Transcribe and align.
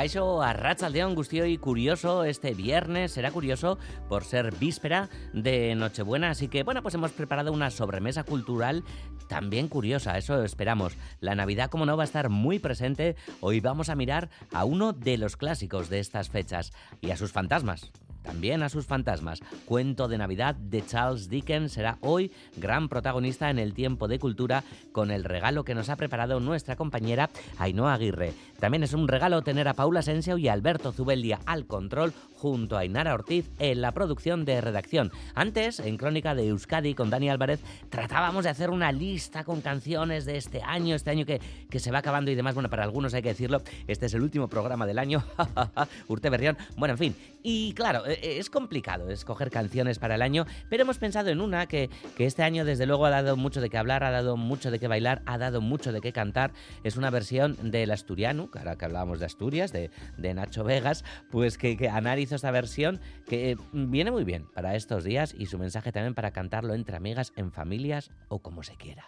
Caixo 0.00 0.40
Arrachaldeón 0.40 1.14
y 1.46 1.58
curioso 1.58 2.24
este 2.24 2.54
viernes, 2.54 3.12
será 3.12 3.30
curioso 3.30 3.78
por 4.08 4.24
ser 4.24 4.56
víspera 4.56 5.10
de 5.34 5.74
Nochebuena, 5.74 6.30
así 6.30 6.48
que 6.48 6.62
bueno, 6.62 6.80
pues 6.80 6.94
hemos 6.94 7.12
preparado 7.12 7.52
una 7.52 7.70
sobremesa 7.70 8.24
cultural 8.24 8.82
también 9.28 9.68
curiosa, 9.68 10.16
eso 10.16 10.42
esperamos. 10.42 10.96
La 11.20 11.34
Navidad, 11.34 11.68
como 11.68 11.84
no, 11.84 11.98
va 11.98 12.04
a 12.04 12.06
estar 12.06 12.30
muy 12.30 12.58
presente, 12.58 13.14
hoy 13.40 13.60
vamos 13.60 13.90
a 13.90 13.94
mirar 13.94 14.30
a 14.54 14.64
uno 14.64 14.94
de 14.94 15.18
los 15.18 15.36
clásicos 15.36 15.90
de 15.90 15.98
estas 15.98 16.30
fechas 16.30 16.72
y 17.02 17.10
a 17.10 17.18
sus 17.18 17.32
fantasmas 17.32 17.92
también 18.22 18.62
a 18.62 18.68
sus 18.68 18.86
fantasmas. 18.86 19.40
Cuento 19.64 20.08
de 20.08 20.18
Navidad 20.18 20.54
de 20.54 20.84
Charles 20.84 21.28
Dickens 21.28 21.72
será 21.72 21.98
hoy 22.00 22.32
gran 22.56 22.88
protagonista 22.88 23.50
en 23.50 23.58
el 23.58 23.74
tiempo 23.74 24.08
de 24.08 24.18
cultura 24.18 24.64
con 24.92 25.10
el 25.10 25.24
regalo 25.24 25.64
que 25.64 25.74
nos 25.74 25.88
ha 25.88 25.96
preparado 25.96 26.40
nuestra 26.40 26.76
compañera 26.76 27.30
Ainhoa 27.58 27.94
Aguirre. 27.94 28.32
También 28.58 28.82
es 28.82 28.92
un 28.92 29.08
regalo 29.08 29.42
tener 29.42 29.68
a 29.68 29.74
Paula 29.74 30.02
Sensio 30.02 30.36
y 30.38 30.48
Alberto 30.48 30.92
Zubeldia 30.92 31.40
al 31.46 31.66
control 31.66 32.12
junto 32.36 32.76
a 32.76 32.84
Inara 32.84 33.14
Ortiz 33.14 33.50
en 33.58 33.80
la 33.80 33.92
producción 33.92 34.44
de 34.44 34.60
redacción. 34.60 35.12
Antes, 35.34 35.78
en 35.80 35.96
Crónica 35.96 36.34
de 36.34 36.48
Euskadi 36.48 36.94
con 36.94 37.10
Dani 37.10 37.30
Álvarez, 37.30 37.60
tratábamos 37.90 38.44
de 38.44 38.50
hacer 38.50 38.70
una 38.70 38.92
lista 38.92 39.44
con 39.44 39.60
canciones 39.60 40.24
de 40.24 40.36
este 40.36 40.62
año, 40.62 40.94
este 40.94 41.10
año 41.10 41.26
que, 41.26 41.40
que 41.68 41.80
se 41.80 41.90
va 41.90 41.98
acabando 41.98 42.30
y 42.30 42.34
demás. 42.34 42.54
Bueno, 42.54 42.70
para 42.70 42.84
algunos 42.84 43.14
hay 43.14 43.22
que 43.22 43.30
decirlo, 43.30 43.62
este 43.86 44.06
es 44.06 44.14
el 44.14 44.22
último 44.22 44.48
programa 44.48 44.86
del 44.86 44.98
año. 44.98 45.22
Urte 46.08 46.30
Berrión. 46.30 46.56
Bueno, 46.76 46.92
en 46.94 46.98
fin. 46.98 47.16
Y 47.42 47.72
claro, 47.74 48.04
es 48.10 48.50
complicado 48.50 49.10
escoger 49.10 49.50
canciones 49.50 49.98
para 49.98 50.14
el 50.14 50.22
año, 50.22 50.46
pero 50.68 50.82
hemos 50.82 50.98
pensado 50.98 51.30
en 51.30 51.40
una 51.40 51.66
que, 51.66 51.90
que 52.16 52.26
este 52.26 52.42
año 52.42 52.64
desde 52.64 52.86
luego 52.86 53.06
ha 53.06 53.10
dado 53.10 53.36
mucho 53.36 53.60
de 53.60 53.70
qué 53.70 53.78
hablar, 53.78 54.04
ha 54.04 54.10
dado 54.10 54.36
mucho 54.36 54.70
de 54.70 54.78
qué 54.78 54.88
bailar, 54.88 55.22
ha 55.26 55.38
dado 55.38 55.60
mucho 55.60 55.92
de 55.92 56.00
qué 56.00 56.12
cantar. 56.12 56.52
Es 56.84 56.96
una 56.96 57.10
versión 57.10 57.70
del 57.70 57.90
asturiano, 57.90 58.48
ahora 58.56 58.76
que 58.76 58.84
hablábamos 58.84 59.20
de 59.20 59.26
Asturias, 59.26 59.72
de, 59.72 59.90
de 60.16 60.34
Nacho 60.34 60.64
Vegas, 60.64 61.04
pues 61.30 61.58
que, 61.58 61.76
que 61.76 61.88
Anar 61.88 62.18
esta 62.18 62.50
versión 62.50 63.00
que 63.26 63.56
viene 63.72 64.10
muy 64.10 64.24
bien 64.24 64.46
para 64.54 64.74
estos 64.74 65.04
días 65.04 65.34
y 65.36 65.46
su 65.46 65.58
mensaje 65.58 65.92
también 65.92 66.14
para 66.14 66.32
cantarlo 66.32 66.74
entre 66.74 66.96
amigas, 66.96 67.32
en 67.36 67.52
familias 67.52 68.10
o 68.28 68.40
como 68.40 68.62
se 68.62 68.76
quiera. 68.76 69.04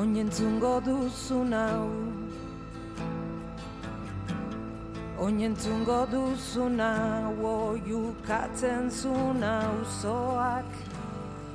Oinentzungo 0.00 0.80
duzun 0.80 1.52
hau. 1.52 1.92
Oinentzungo 5.20 6.08
duzun 6.08 6.80
hau 6.80 7.36
Oiukatzen 7.48 8.88
zun 8.90 9.42
hau. 9.44 9.84
Zoak 10.00 10.64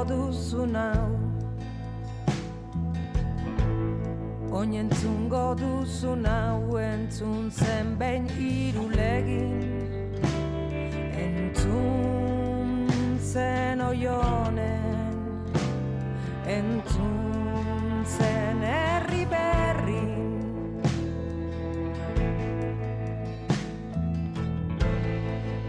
duzu 0.05 0.67
nau 0.67 1.11
Oinentzungo 4.53 5.55
duzu 5.61 6.15
nau 6.17 6.77
entzun 6.79 7.51
zen 7.51 7.97
behin 7.99 8.27
irulegin 8.39 9.83
Entzun 11.23 12.89
zen 13.33 13.81
oionen. 13.81 15.15
Entzun 16.47 18.05
zen 18.17 18.63
herri 18.63 19.25
berrin. 19.33 20.13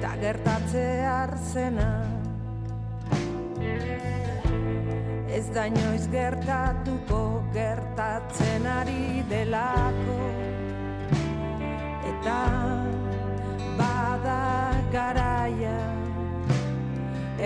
Ta 0.01 0.15
gertatze 0.23 0.85
arzena 1.05 1.89
ez 5.33 5.47
da 5.49 5.65
inoiz 5.65 6.05
gertatuko 6.13 7.21
gertatzen 7.53 8.67
ari 8.69 9.23
delako. 9.29 10.17
Eta 12.11 12.39
bada 13.79 14.39
garaia 14.93 15.79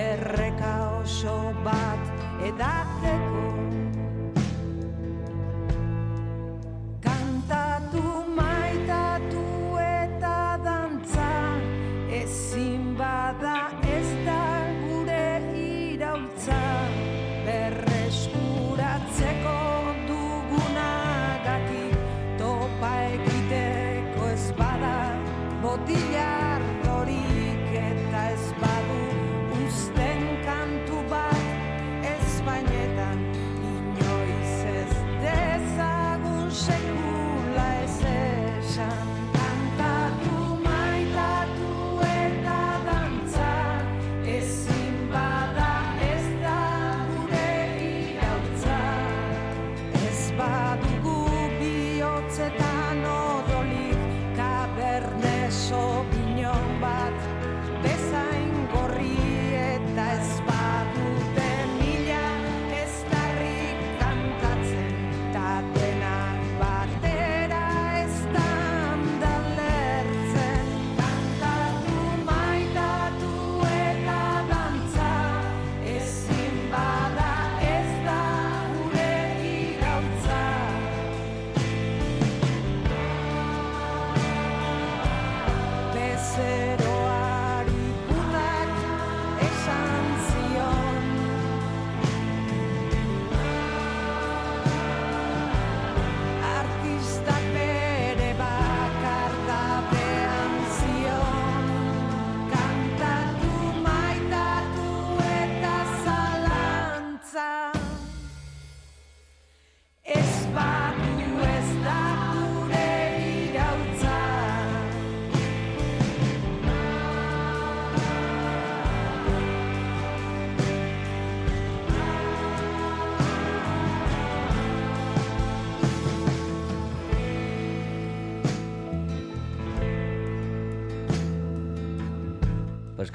erreka 0.04 0.74
oso 1.00 1.38
bat 1.64 2.44
edateko 2.52 3.87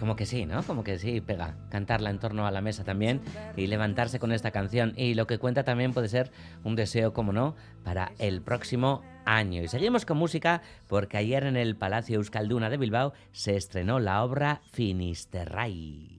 como 0.02 0.16
que 0.16 0.26
sí, 0.26 0.46
¿no? 0.46 0.64
Como 0.64 0.82
que 0.82 0.98
sí, 0.98 1.20
pega. 1.20 1.54
Cantarla 1.68 2.10
en 2.10 2.18
torno 2.18 2.44
a 2.44 2.50
la 2.50 2.60
mesa 2.60 2.82
también 2.82 3.20
y 3.56 3.68
levantarse 3.68 4.18
con 4.18 4.32
esta 4.32 4.50
canción. 4.50 4.94
Y 4.96 5.14
lo 5.14 5.28
que 5.28 5.38
cuenta 5.38 5.62
también 5.62 5.92
puede 5.92 6.08
ser 6.08 6.32
un 6.64 6.74
deseo, 6.74 7.12
como 7.12 7.32
no, 7.32 7.54
para 7.84 8.10
el 8.18 8.42
próximo 8.42 9.04
año. 9.24 9.62
Y 9.62 9.68
seguimos 9.68 10.04
con 10.04 10.16
música 10.16 10.60
porque 10.88 11.18
ayer 11.18 11.44
en 11.44 11.56
el 11.56 11.76
Palacio 11.76 12.16
Euskalduna 12.16 12.68
de 12.68 12.78
Bilbao 12.78 13.12
se 13.30 13.54
estrenó 13.54 14.00
la 14.00 14.24
obra 14.24 14.62
Finisterray. 14.72 16.11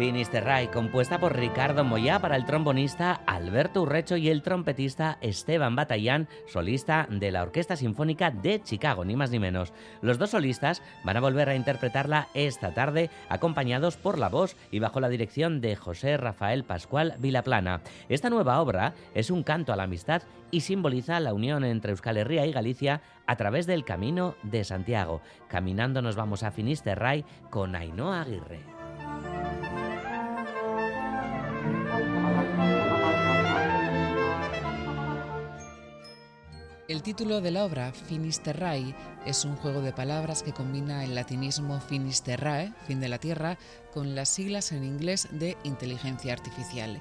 Finisterray, 0.00 0.68
compuesta 0.68 1.20
por 1.20 1.36
Ricardo 1.36 1.84
Moyá 1.84 2.20
para 2.20 2.36
el 2.36 2.46
trombonista 2.46 3.20
Alberto 3.26 3.82
Urrecho 3.82 4.16
y 4.16 4.30
el 4.30 4.40
trompetista 4.40 5.18
Esteban 5.20 5.76
Batallán, 5.76 6.26
solista 6.46 7.06
de 7.10 7.30
la 7.30 7.42
Orquesta 7.42 7.76
Sinfónica 7.76 8.30
de 8.30 8.62
Chicago, 8.62 9.04
ni 9.04 9.14
más 9.14 9.30
ni 9.30 9.38
menos. 9.38 9.74
Los 10.00 10.16
dos 10.16 10.30
solistas 10.30 10.82
van 11.04 11.18
a 11.18 11.20
volver 11.20 11.50
a 11.50 11.54
interpretarla 11.54 12.28
esta 12.32 12.72
tarde, 12.72 13.10
acompañados 13.28 13.98
por 13.98 14.18
la 14.18 14.30
voz 14.30 14.56
y 14.70 14.78
bajo 14.78 15.00
la 15.00 15.10
dirección 15.10 15.60
de 15.60 15.76
José 15.76 16.16
Rafael 16.16 16.64
Pascual 16.64 17.16
Vilaplana. 17.18 17.82
Esta 18.08 18.30
nueva 18.30 18.62
obra 18.62 18.94
es 19.14 19.30
un 19.30 19.42
canto 19.42 19.70
a 19.70 19.76
la 19.76 19.82
amistad 19.82 20.22
y 20.50 20.62
simboliza 20.62 21.20
la 21.20 21.34
unión 21.34 21.62
entre 21.62 21.90
Euskal 21.90 22.16
Herria 22.16 22.46
y 22.46 22.52
Galicia 22.52 23.02
a 23.26 23.36
través 23.36 23.66
del 23.66 23.84
Camino 23.84 24.34
de 24.44 24.64
Santiago. 24.64 25.20
Caminando 25.48 26.00
nos 26.00 26.16
vamos 26.16 26.42
a 26.42 26.52
Finisterray 26.52 27.26
con 27.50 27.76
Ainhoa 27.76 28.22
Aguirre. 28.22 28.79
El 37.00 37.04
título 37.04 37.40
de 37.40 37.50
la 37.50 37.64
obra, 37.64 37.94
Finisterrae, 37.94 38.94
es 39.24 39.46
un 39.46 39.56
juego 39.56 39.80
de 39.80 39.90
palabras 39.90 40.42
que 40.42 40.52
combina 40.52 41.02
el 41.02 41.14
latinismo 41.14 41.80
Finisterrae, 41.80 42.74
fin 42.86 43.00
de 43.00 43.08
la 43.08 43.16
Tierra, 43.16 43.56
con 43.94 44.14
las 44.14 44.28
siglas 44.28 44.70
en 44.70 44.84
inglés 44.84 45.26
de 45.30 45.56
inteligencia 45.64 46.34
artificial. 46.34 46.98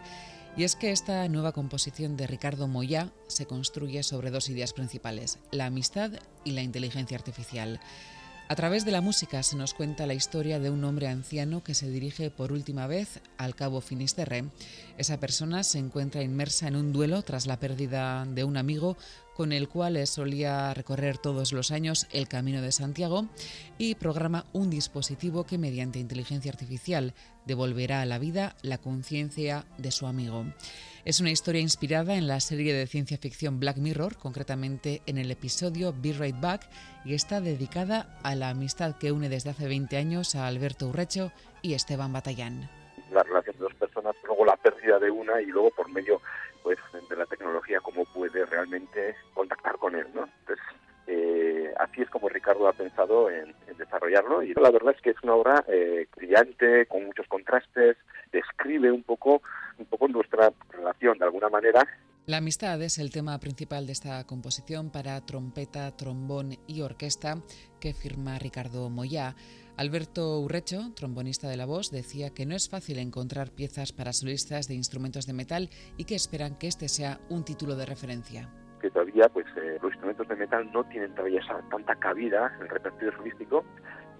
Y 0.56 0.63
es 0.63 0.78
que 0.78 0.92
esta 0.94 1.28
nueva 1.28 1.51
composición 1.51 2.16
de 2.16 2.28
Ricardo 2.28 2.69
Moyá 2.69 3.12
se 3.28 3.46
construye 3.46 4.01
sobre 4.04 4.31
dos 4.31 4.48
ideas 4.48 4.72
principales, 4.72 5.38
la 5.51 5.66
amistad 5.66 6.13
y 6.46 6.51
la 6.51 6.62
inteligencia 6.62 7.18
artificial. 7.18 7.81
A 8.51 8.56
través 8.56 8.84
de 8.84 8.90
la 8.90 9.01
música 9.01 9.44
se 9.44 9.56
nos 9.56 9.75
cuenta 9.75 10.07
la 10.07 10.16
historia 10.16 10.57
de 10.60 10.72
un 10.72 10.84
hombre 10.84 11.07
anciano 11.07 11.62
que 11.62 11.75
se 11.75 11.88
dirige 11.88 12.31
por 12.31 12.51
última 12.51 12.88
vez 12.88 13.19
al 13.38 13.54
Cabo 13.54 13.80
Finisterre. 13.80 14.46
Esa 14.98 15.19
persona 15.19 15.62
se 15.62 15.78
encuentra 15.78 16.24
inmersa 16.24 16.68
en 16.68 16.75
un 16.75 16.92
duelo 16.92 17.22
tras 17.22 17.46
la 17.46 17.60
pérdida 17.60 18.25
de 18.25 18.44
un 18.44 18.57
amigo 18.57 18.98
con 19.39 19.53
el 19.53 19.69
cual 19.69 20.06
solía 20.06 20.74
recorrer 20.74 21.18
todos 21.18 21.53
los 21.53 21.71
años 21.71 22.09
el 22.12 22.27
Camino 22.27 22.62
de 22.62 22.74
Santiago 22.74 23.30
y 23.77 23.95
programa 23.95 24.44
un 24.51 24.69
dispositivo 24.69 25.45
que 25.45 25.57
mediante 25.57 25.97
inteligencia 25.97 26.51
artificial 26.51 27.13
devolverá 27.45 28.01
a 28.01 28.06
la 28.06 28.19
vida 28.19 28.57
la 28.63 28.80
conciencia 28.80 29.63
de 29.77 29.91
su 29.91 30.07
amigo. 30.07 30.44
Es 31.06 31.21
una 31.21 31.31
historia 31.31 31.62
inspirada 31.62 32.15
en 32.15 32.27
la 32.27 32.41
serie 32.41 32.74
de 32.74 32.86
ciencia 32.86 33.18
ficción 33.18 33.62
Black 33.62 33.77
Mirror, 33.77 34.18
concretamente 34.18 35.03
en 35.06 35.18
el 35.18 35.31
episodio 35.31 35.95
Be 35.97 36.12
Right 36.12 36.41
Back, 36.41 36.69
y 37.06 37.13
está 37.13 37.39
dedicada 37.39 38.19
a 38.24 38.36
la 38.36 38.50
amistad 38.50 38.97
que 38.97 39.13
une 39.13 39.30
desde 39.30 39.51
hace 39.51 39.69
20 39.69 39.95
años 39.95 40.36
a 40.36 40.47
Alberto 40.47 40.89
Urrecho 40.89 41.31
y 41.62 41.75
Esteban 41.75 42.12
Batallán. 42.12 42.69
La 43.09 43.24
relación 43.24 43.56
de 43.56 43.63
dos 43.63 43.74
personas, 43.75 44.18
luego 44.27 44.44
la 44.44 44.57
pérdida 44.57 45.00
de 45.00 45.09
una 45.09 45.41
y 45.41 45.45
luego 45.45 45.71
por 45.71 45.89
medio 45.89 46.21
pues 46.63 46.77
de 47.09 47.15
la 47.15 47.25
tecnología 47.25 47.79
cómo 47.81 48.06
puede 48.06 48.45
realmente 48.45 49.15
contactar 49.33 49.77
con 49.77 49.95
él, 49.95 50.07
¿no? 50.13 50.27
Entonces, 50.41 50.65
eh, 51.07 51.73
así 51.79 52.01
es 52.01 52.09
como 52.09 52.29
Ricardo 52.29 52.67
ha 52.67 52.73
pensado 52.73 53.29
en, 53.29 53.56
desarrollarlo 53.77 54.44
y 54.44 54.53
la 54.53 54.71
verdad 54.71 54.94
es 54.95 55.01
que 55.01 55.11
es 55.11 55.23
una 55.23 55.35
obra 55.35 55.63
eh, 55.67 56.06
brillante, 56.15 56.85
con 56.85 57.06
muchos 57.06 57.25
contrastes, 57.27 57.97
describe 58.31 58.91
un 58.91 59.03
poco, 59.03 59.41
un 59.77 59.85
poco 59.85 60.07
nuestra 60.09 60.51
relación 60.69 61.17
de 61.17 61.25
alguna 61.25 61.50
manera 61.50 61.88
la 62.29 62.37
amistad 62.37 62.79
es 62.83 62.99
el 62.99 63.09
tema 63.09 63.39
principal 63.39 63.87
de 63.87 63.91
esta 63.91 64.23
composición 64.27 64.91
para 64.91 65.19
trompeta, 65.25 65.89
trombón 65.97 66.51
y 66.67 66.81
orquesta 66.81 67.38
que 67.81 67.95
firma 67.95 68.38
Ricardo 68.38 68.88
Moyá. 68.91 69.33
Alberto 69.77 70.39
Urrecho, 70.39 70.93
trombonista 70.95 71.48
de 71.50 71.57
la 71.57 71.65
voz, 71.65 71.89
decía 71.89 72.29
que 72.29 72.45
no 72.45 72.55
es 72.55 72.69
fácil 72.69 73.00
encontrar 73.00 73.50
piezas 73.50 73.93
para 73.93 74.13
solistas 74.13 74.67
de 74.67 74.75
instrumentos 74.75 75.25
de 75.25 75.33
metal 75.33 75.71
y 75.98 76.03
que 76.03 76.13
esperan 76.13 76.55
que 76.59 76.67
este 76.67 76.88
sea 76.88 77.19
un 77.29 77.43
título 77.43 77.75
de 77.75 77.88
referencia 77.88 78.48
que 78.79 78.91
todavía 78.91 79.27
pues 79.27 79.45
eh, 79.57 79.77
los 79.81 79.91
instrumentos 79.91 80.25
de 80.29 80.36
metal 80.38 80.71
no 80.71 80.86
tienen 80.86 81.13
todavía 81.13 81.41
tanta 81.69 81.95
cabida 81.95 82.53
en 82.55 82.62
el 82.62 82.69
repertorio 82.69 83.12
solístico 83.17 83.65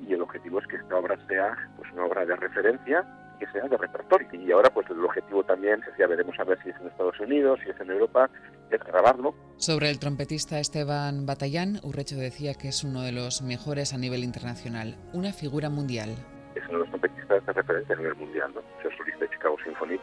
y 0.06 0.14
el 0.14 0.22
objetivo 0.22 0.60
es 0.60 0.68
que 0.68 0.76
esta 0.76 0.98
obra 0.98 1.16
sea 1.28 1.56
pues 1.78 1.90
una 1.94 2.04
obra 2.04 2.26
de 2.26 2.36
referencia 2.36 3.06
que 3.40 3.48
sea 3.52 3.68
de 3.68 3.78
repertorio. 3.78 4.28
Y 4.34 4.52
ahora 4.52 4.70
pues 4.70 4.90
el 4.90 5.04
objetivo 5.04 5.44
también, 5.44 5.82
ya 5.98 6.08
veremos 6.08 6.38
a 6.40 6.44
ver 6.44 6.62
si 6.64 6.70
es 6.70 6.76
en 6.80 6.88
Estados 6.88 7.20
Unidos, 7.20 7.60
si 7.64 7.70
es 7.70 7.80
en 7.80 7.90
Europa, 7.90 8.30
es 8.70 8.80
grabarlo. 8.84 9.34
Sobre 9.58 9.90
el 9.90 10.00
trompetista 10.00 10.60
Esteban 10.60 11.26
Batallán, 11.26 11.80
Urrecho 11.84 12.16
decía 12.16 12.54
que 12.54 12.70
es 12.70 12.84
uno 12.84 13.02
de 13.02 13.12
los 13.12 13.42
mejores 13.42 13.94
a 13.94 13.98
nivel 13.98 14.24
internacional, 14.24 14.96
una 15.14 15.34
figura 15.34 15.70
mundial. 15.70 16.10
Es 16.56 16.64
uno 16.70 16.80
de 16.80 16.80
los 16.80 16.90
trompetistas 16.90 17.46
de 17.46 17.54
referencia 17.54 17.96
a 17.96 17.98
nivel 17.98 18.16
mundial, 18.16 18.52
¿no? 18.54 18.62
Ser 18.82 18.96
solista 18.98 19.26
de 19.26 19.30
Chicago 19.32 19.56
Symphony, 19.64 20.00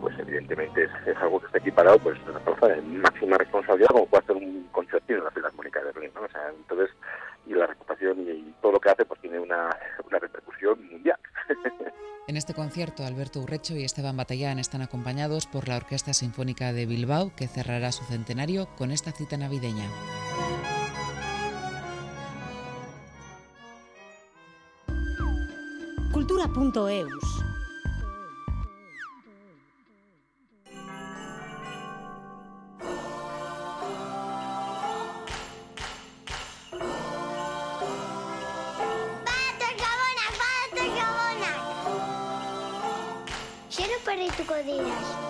pues 0.00 0.18
evidentemente 0.18 0.84
es, 0.84 1.16
algo 1.16 1.40
que 1.40 1.46
está 1.46 1.58
equiparado 1.58 1.98
pues 1.98 2.18
una 2.28 2.40
cosa 2.40 2.68
de 2.68 2.80
máxima 2.82 3.36
responsabilidad 3.38 3.88
como 3.90 4.06
puede 4.06 4.24
hacer 4.24 4.36
un 4.36 4.68
concertino 4.72 5.18
en 5.18 5.24
la 5.24 5.30
Filarmónica 5.30 5.80
de 5.80 5.92
Berlín, 5.92 6.10
¿no? 6.14 6.22
O 6.22 6.28
sea, 6.28 6.48
entonces, 6.56 6.90
y 7.46 7.54
la 7.54 7.66
reputación 7.66 8.20
y, 8.20 8.54
todo 8.60 8.72
lo 8.72 8.80
que 8.80 8.90
hace 8.90 9.04
pues 9.04 9.20
tiene 9.20 9.38
una, 9.38 9.70
una 10.04 10.18
repercusión 10.18 10.86
mundial. 10.90 11.18
En 12.28 12.36
este 12.36 12.54
concierto, 12.54 13.04
Alberto 13.04 13.40
Urrecho 13.40 13.74
y 13.74 13.82
Esteban 13.82 14.16
Batallán 14.16 14.60
están 14.60 14.82
acompañados 14.82 15.48
por 15.48 15.66
la 15.66 15.76
Orquesta 15.76 16.12
Sinfónica 16.12 16.72
de 16.72 16.86
Bilbao, 16.86 17.32
que 17.34 17.48
cerrará 17.48 17.90
su 17.90 18.04
centenario 18.04 18.68
con 18.78 18.92
esta 18.92 19.10
cita 19.10 19.36
navideña. 19.36 19.88
Cultura.eus 26.12 27.49
berrituko 44.20 44.54
dira. 44.66 45.29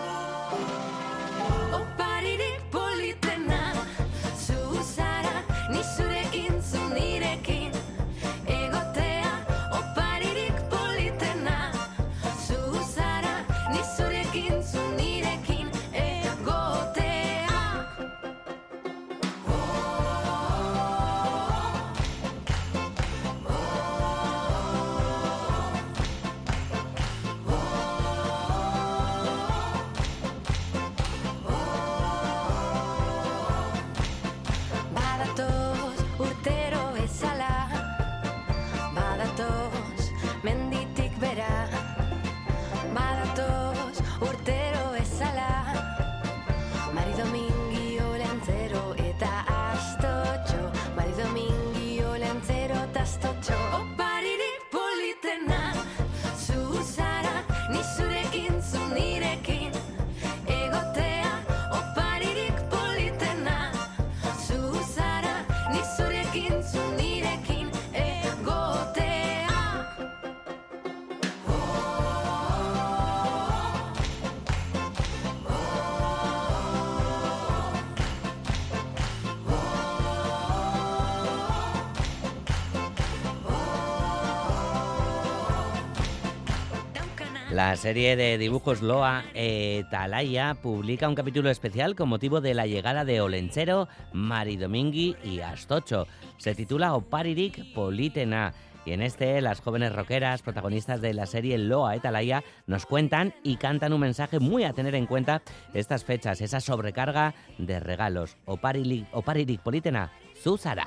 La 87.61 87.77
serie 87.77 88.17
de 88.17 88.39
dibujos 88.39 88.81
Loa 88.81 89.23
Etalaya 89.35 90.55
publica 90.55 91.07
un 91.07 91.15
capítulo 91.15 91.51
especial 91.51 91.95
con 91.95 92.09
motivo 92.09 92.41
de 92.41 92.55
la 92.55 92.67
llegada 92.67 93.05
de 93.05 93.21
Olenchero, 93.21 93.87
Mari 94.15 94.57
Domingui 94.57 95.15
y 95.23 95.41
Astocho. 95.41 96.07
Se 96.39 96.55
titula 96.55 96.95
Oparirik 96.95 97.75
Politena. 97.75 98.55
Y 98.87 98.93
en 98.93 99.03
este, 99.03 99.43
las 99.43 99.61
jóvenes 99.61 99.95
rockeras, 99.95 100.41
protagonistas 100.41 101.03
de 101.03 101.13
la 101.13 101.27
serie 101.27 101.59
Loa 101.59 101.97
Etalaya, 101.97 102.43
nos 102.67 102.87
cuentan 102.87 103.35
y 103.43 103.57
cantan 103.57 103.93
un 103.93 104.01
mensaje 104.01 104.41
muy 104.41 104.65
a 104.65 104.73
tener 104.73 104.95
en 104.95 105.05
cuenta 105.05 105.43
estas 105.75 106.03
fechas, 106.03 106.41
esa 106.41 106.61
sobrecarga 106.61 107.35
de 107.59 107.79
regalos. 107.79 108.39
Oparirik 108.47 109.61
Politena, 109.61 110.11
Susara. 110.43 110.87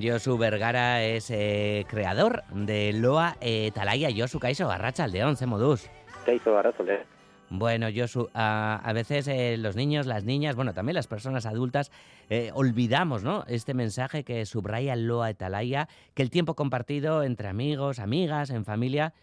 Josu 0.00 0.36
Vergara 0.36 1.02
es 1.02 1.30
eh, 1.30 1.86
creador 1.88 2.44
de 2.52 2.92
Loa 2.92 3.36
Etalaya. 3.40 4.08
Josu 4.14 4.38
Kaiso, 4.38 4.70
Arracha 4.70 5.04
Aldeón, 5.04 5.36
se 5.36 5.46
modus. 5.46 5.88
Kaixo 6.26 6.52
Barrazole. 6.52 7.00
Bueno, 7.48 7.86
Josu, 7.94 8.28
a, 8.34 8.80
a 8.84 8.92
veces 8.92 9.26
eh, 9.28 9.56
los 9.56 9.74
niños, 9.74 10.06
las 10.06 10.24
niñas, 10.24 10.56
bueno, 10.56 10.74
también 10.74 10.96
las 10.96 11.06
personas 11.06 11.46
adultas, 11.46 11.92
eh, 12.28 12.50
olvidamos, 12.54 13.22
¿no? 13.22 13.44
Este 13.46 13.72
mensaje 13.72 14.24
que 14.24 14.44
subraya 14.44 14.96
Loa 14.96 15.30
Etalaya, 15.30 15.88
que 16.14 16.22
el 16.22 16.30
tiempo 16.30 16.54
compartido 16.54 17.22
entre 17.22 17.48
amigos, 17.48 17.98
amigas, 17.98 18.50
en 18.50 18.64
familia, 18.64 19.14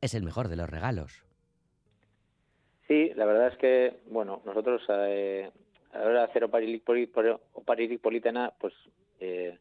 es 0.00 0.14
el 0.14 0.24
mejor 0.24 0.48
de 0.48 0.56
los 0.56 0.68
regalos. 0.68 1.24
Sí, 2.88 3.12
la 3.14 3.26
verdad 3.26 3.48
es 3.48 3.58
que, 3.58 4.00
bueno, 4.10 4.42
nosotros 4.44 4.82
eh, 4.88 5.50
a 5.92 5.98
la 5.98 6.04
hora 6.04 6.18
de 6.20 6.24
hacer 6.24 6.44
pues 8.58 8.74
eh, 9.20 9.58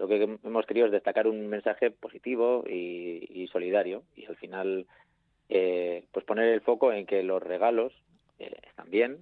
lo 0.00 0.08
que 0.08 0.38
hemos 0.44 0.64
querido 0.64 0.86
es 0.86 0.92
destacar 0.92 1.28
un 1.28 1.46
mensaje 1.48 1.90
positivo 1.90 2.64
y, 2.66 3.46
solidario 3.52 4.02
y 4.16 4.24
al 4.24 4.36
final 4.36 4.86
eh, 5.50 6.06
pues 6.10 6.24
poner 6.24 6.48
el 6.48 6.62
foco 6.62 6.90
en 6.90 7.04
que 7.04 7.22
los 7.22 7.42
regalos 7.42 7.92
eh, 8.38 8.56
están 8.66 8.88
bien, 8.90 9.18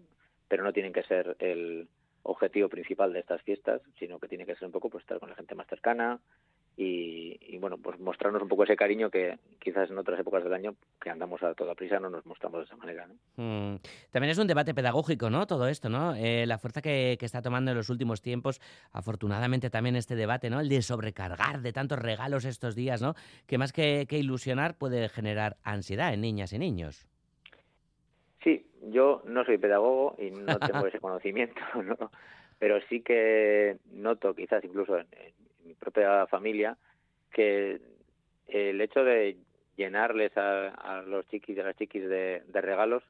pero 0.46 0.62
no 0.62 0.72
tienen 0.72 0.92
que 0.92 1.02
ser 1.02 1.36
el 1.40 1.88
objetivo 2.22 2.68
principal 2.68 3.12
de 3.12 3.18
estas 3.18 3.42
fiestas, 3.42 3.82
sino 3.98 4.20
que 4.20 4.28
tiene 4.28 4.46
que 4.46 4.54
ser 4.54 4.66
un 4.66 4.72
poco 4.72 4.88
pues 4.88 5.02
estar 5.02 5.18
con 5.18 5.30
la 5.30 5.34
gente 5.34 5.56
más 5.56 5.66
cercana 5.66 6.20
y, 6.80 7.36
y, 7.40 7.58
bueno, 7.58 7.76
pues 7.76 7.98
mostrarnos 7.98 8.40
un 8.40 8.46
poco 8.46 8.62
ese 8.62 8.76
cariño 8.76 9.10
que 9.10 9.36
quizás 9.58 9.90
en 9.90 9.98
otras 9.98 10.20
épocas 10.20 10.44
del 10.44 10.54
año 10.54 10.76
que 11.00 11.10
andamos 11.10 11.42
a 11.42 11.52
toda 11.54 11.74
prisa 11.74 11.98
no 11.98 12.08
nos 12.08 12.24
mostramos 12.24 12.60
de 12.60 12.66
esa 12.66 12.76
manera, 12.76 13.08
¿no? 13.08 13.14
Mm, 13.34 13.80
También 14.12 14.30
es 14.30 14.38
un 14.38 14.46
debate 14.46 14.74
pedagógico, 14.74 15.28
¿no? 15.28 15.48
Todo 15.48 15.66
esto, 15.66 15.88
¿no? 15.88 16.14
Eh, 16.14 16.46
la 16.46 16.56
fuerza 16.58 16.80
que, 16.80 17.16
que 17.18 17.26
está 17.26 17.42
tomando 17.42 17.72
en 17.72 17.76
los 17.76 17.90
últimos 17.90 18.22
tiempos, 18.22 18.60
afortunadamente 18.92 19.70
también 19.70 19.96
este 19.96 20.14
debate, 20.14 20.50
¿no? 20.50 20.60
El 20.60 20.68
de 20.68 20.80
sobrecargar 20.80 21.62
de 21.62 21.72
tantos 21.72 21.98
regalos 21.98 22.44
estos 22.44 22.76
días, 22.76 23.02
¿no? 23.02 23.14
Que 23.48 23.58
más 23.58 23.72
que, 23.72 24.06
que 24.08 24.18
ilusionar 24.18 24.78
puede 24.78 25.08
generar 25.08 25.56
ansiedad 25.64 26.14
en 26.14 26.20
niñas 26.20 26.52
y 26.52 26.60
niños. 26.60 27.08
Sí, 28.44 28.64
yo 28.92 29.22
no 29.26 29.44
soy 29.44 29.58
pedagogo 29.58 30.14
y 30.16 30.30
no 30.30 30.56
tengo 30.60 30.86
ese 30.86 31.00
conocimiento, 31.00 31.60
¿no? 31.82 32.08
pero 32.60 32.80
sí 32.88 33.02
que 33.02 33.78
noto, 33.92 34.34
quizás 34.34 34.64
incluso 34.64 34.96
en, 34.96 35.06
en 35.12 35.32
mi 35.68 35.74
propia 35.74 36.26
familia, 36.26 36.76
que 37.30 37.80
el 38.48 38.80
hecho 38.80 39.04
de 39.04 39.36
llenarles 39.76 40.36
a, 40.36 40.68
a 40.68 41.02
los 41.02 41.26
chiquis 41.28 41.56
y 41.56 41.60
a 41.60 41.64
las 41.64 41.76
chiquis 41.76 42.08
de, 42.08 42.42
regalos 42.52 43.02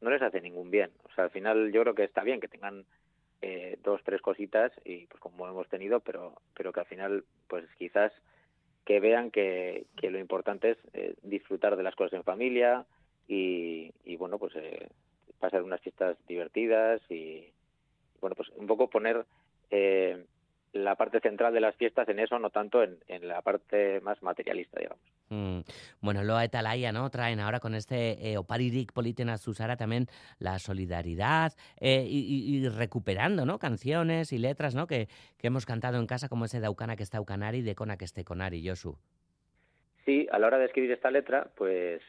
no 0.00 0.10
les 0.10 0.22
hace 0.22 0.40
ningún 0.40 0.70
bien. 0.70 0.90
O 1.04 1.12
sea, 1.14 1.24
al 1.24 1.30
final 1.30 1.70
yo 1.72 1.82
creo 1.82 1.94
que 1.94 2.04
está 2.04 2.22
bien 2.22 2.40
que 2.40 2.48
tengan 2.48 2.84
eh, 3.42 3.78
dos, 3.84 4.00
tres 4.04 4.20
cositas 4.20 4.72
y 4.84 5.06
pues 5.06 5.20
como 5.20 5.46
hemos 5.46 5.68
tenido, 5.68 6.00
pero, 6.00 6.34
pero 6.54 6.72
que 6.72 6.80
al 6.80 6.86
final 6.86 7.24
pues 7.46 7.64
quizás 7.78 8.12
que 8.84 9.00
vean 9.00 9.30
que, 9.30 9.86
que 9.96 10.10
lo 10.10 10.18
importante 10.18 10.70
es 10.70 10.78
eh, 10.94 11.14
disfrutar 11.22 11.76
de 11.76 11.82
las 11.82 11.94
cosas 11.94 12.14
en 12.14 12.24
familia 12.24 12.86
y, 13.28 13.92
y 14.04 14.16
bueno, 14.16 14.38
pues 14.38 14.54
eh, 14.56 14.88
pasar 15.38 15.62
unas 15.62 15.80
fiestas 15.80 16.16
divertidas 16.26 17.00
y 17.10 17.52
bueno, 18.20 18.34
pues 18.34 18.48
un 18.56 18.66
poco 18.66 18.88
poner 18.90 19.24
eh, 19.70 20.24
la 20.72 20.96
parte 20.96 21.20
central 21.20 21.52
de 21.52 21.60
las 21.60 21.74
fiestas 21.76 22.08
en 22.08 22.18
eso, 22.18 22.38
no 22.38 22.50
tanto 22.50 22.82
en, 22.82 22.98
en 23.08 23.26
la 23.26 23.42
parte 23.42 24.00
más 24.00 24.22
materialista, 24.22 24.78
digamos. 24.78 25.02
Mm, 25.30 25.60
Bueno, 26.00 26.22
Loa 26.22 26.44
Etalaya, 26.44 26.92
¿no? 26.92 27.08
Traen 27.10 27.40
ahora 27.40 27.60
con 27.60 27.74
este 27.74 28.30
eh, 28.30 28.38
Oparirik 28.38 28.92
Politena 28.92 29.38
Susara 29.38 29.76
también 29.76 30.06
la 30.38 30.58
solidaridad 30.58 31.52
eh, 31.80 32.04
y, 32.06 32.68
recuperando, 32.68 33.46
¿no? 33.46 33.58
Canciones 33.58 34.32
y 34.32 34.38
letras, 34.38 34.74
¿no? 34.74 34.86
Que, 34.86 35.08
que 35.38 35.46
hemos 35.46 35.66
cantado 35.66 35.98
en 35.98 36.06
casa, 36.06 36.28
como 36.28 36.44
ese 36.44 36.60
Daukana 36.60 36.96
que 36.96 37.02
está 37.02 37.20
Ucanari, 37.20 37.62
de 37.62 37.74
Cona 37.74 37.96
que 37.96 38.04
esté 38.04 38.24
Conari, 38.24 38.66
Josu. 38.66 38.96
Sí, 40.04 40.26
a 40.30 40.38
la 40.38 40.46
hora 40.46 40.58
de 40.58 40.66
escribir 40.66 40.92
esta 40.92 41.10
letra, 41.10 41.50
pues 41.56 42.02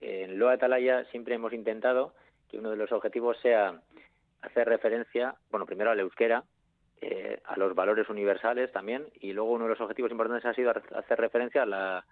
en 0.00 0.38
Loa 0.38 0.54
Atalaya 0.54 1.04
siempre 1.10 1.34
hemos 1.34 1.52
intentado 1.52 2.14
que 2.48 2.58
uno 2.58 2.70
de 2.70 2.76
los 2.76 2.90
objetivos 2.92 3.36
sea 3.40 3.80
hacer 4.42 4.68
referencia, 4.68 5.36
bueno, 5.50 5.66
primero 5.66 5.90
al 5.90 6.00
euskera, 6.00 6.44
eh, 7.02 7.40
a 7.44 7.58
los 7.58 7.74
valores 7.74 8.08
universales 8.08 8.72
también, 8.72 9.04
y 9.20 9.32
luego 9.32 9.52
uno 9.52 9.64
de 9.64 9.70
los 9.70 9.80
objetivos 9.80 10.10
importantes 10.10 10.46
ha 10.46 10.54
sido 10.54 10.70
hacer 10.70 11.18
referencia 11.18 11.64
a 11.64 11.66
la, 11.66 12.06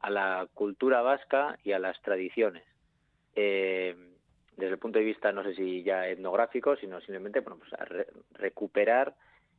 a 0.00 0.10
la 0.10 0.48
cultura 0.54 1.02
vasca 1.02 1.58
y 1.62 1.72
a 1.72 1.78
las 1.78 2.00
tradiciones. 2.02 2.64
Eh, 3.36 3.94
desde 4.56 4.72
el 4.74 4.78
punto 4.78 4.98
de 4.98 5.04
vista, 5.04 5.32
no 5.32 5.42
sé 5.42 5.54
si 5.54 5.82
ya 5.82 6.08
etnográfico, 6.08 6.76
sino 6.76 7.00
simplemente 7.00 7.40
bueno, 7.40 7.58
pues 7.58 7.72
a 7.74 7.84
re- 7.84 8.08
recuperar 8.32 9.14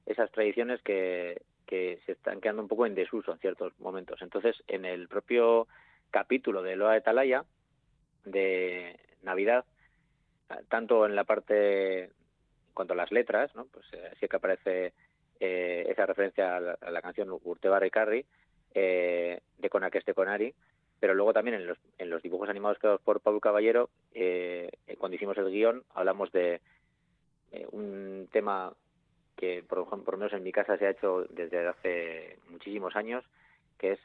esas 0.06 0.32
tradiciones 0.32 0.82
que, 0.82 1.42
que 1.66 2.00
se 2.06 2.12
están 2.12 2.42
quedando 2.42 2.62
un 2.62 2.68
poco 2.68 2.86
en 2.86 2.94
desuso 2.94 3.32
en 3.32 3.40
ciertos 3.40 3.74
momentos. 3.80 4.22
Entonces, 4.22 4.56
en 4.68 4.86
el 4.86 5.08
propio 5.08 5.68
capítulo 6.12 6.62
de 6.62 6.76
Loa 6.76 6.94
de 6.94 7.02
Talaya, 7.02 7.46
de 8.26 9.00
Navidad, 9.24 9.66
tanto 10.70 11.06
en 11.06 11.16
la 11.16 11.24
parte, 11.24 12.12
cuanto 12.74 12.94
a 12.94 12.98
las 12.98 13.12
letras, 13.12 13.54
¿no? 13.56 13.66
pues 13.66 13.86
eh, 13.94 14.12
sí 14.20 14.28
que 14.28 14.36
aparece 14.36 14.94
eh, 15.40 15.86
esa 15.90 16.06
referencia 16.06 16.58
a 16.58 16.60
la, 16.60 16.78
a 16.82 16.92
la 16.92 17.02
canción 17.02 17.30
Urtebarra 17.44 17.88
y 17.88 17.92
Carri, 17.92 18.26
eh, 18.74 19.40
de 19.58 19.70
Conaqueste 19.70 20.14
Conari, 20.14 20.54
pero 21.04 21.16
luego 21.16 21.34
también 21.34 21.56
en 21.56 21.68
los, 21.68 21.78
en 21.98 22.10
los 22.10 22.24
dibujos 22.24 22.48
animados 22.48 22.80
creados 22.80 23.02
por 23.02 23.20
Pablo 23.20 23.42
Caballero, 23.42 23.90
eh, 24.14 24.70
eh, 24.88 24.96
cuando 24.98 25.16
hicimos 25.16 25.38
el 25.38 25.52
guion, 25.52 25.84
hablamos 25.94 26.32
de 26.32 26.62
eh, 27.52 27.68
un 27.72 28.30
tema 28.32 28.74
que 29.36 29.64
por, 29.68 29.80
lo 29.80 30.18
menos 30.18 30.32
en 30.32 30.44
mi 30.44 30.54
casa 30.54 30.78
se 30.78 30.88
ha 30.88 30.92
hecho 30.92 31.26
desde 31.30 31.68
hace 31.68 32.38
muchísimos 32.50 32.96
años, 32.96 33.26
que 33.78 33.92
es 33.92 34.00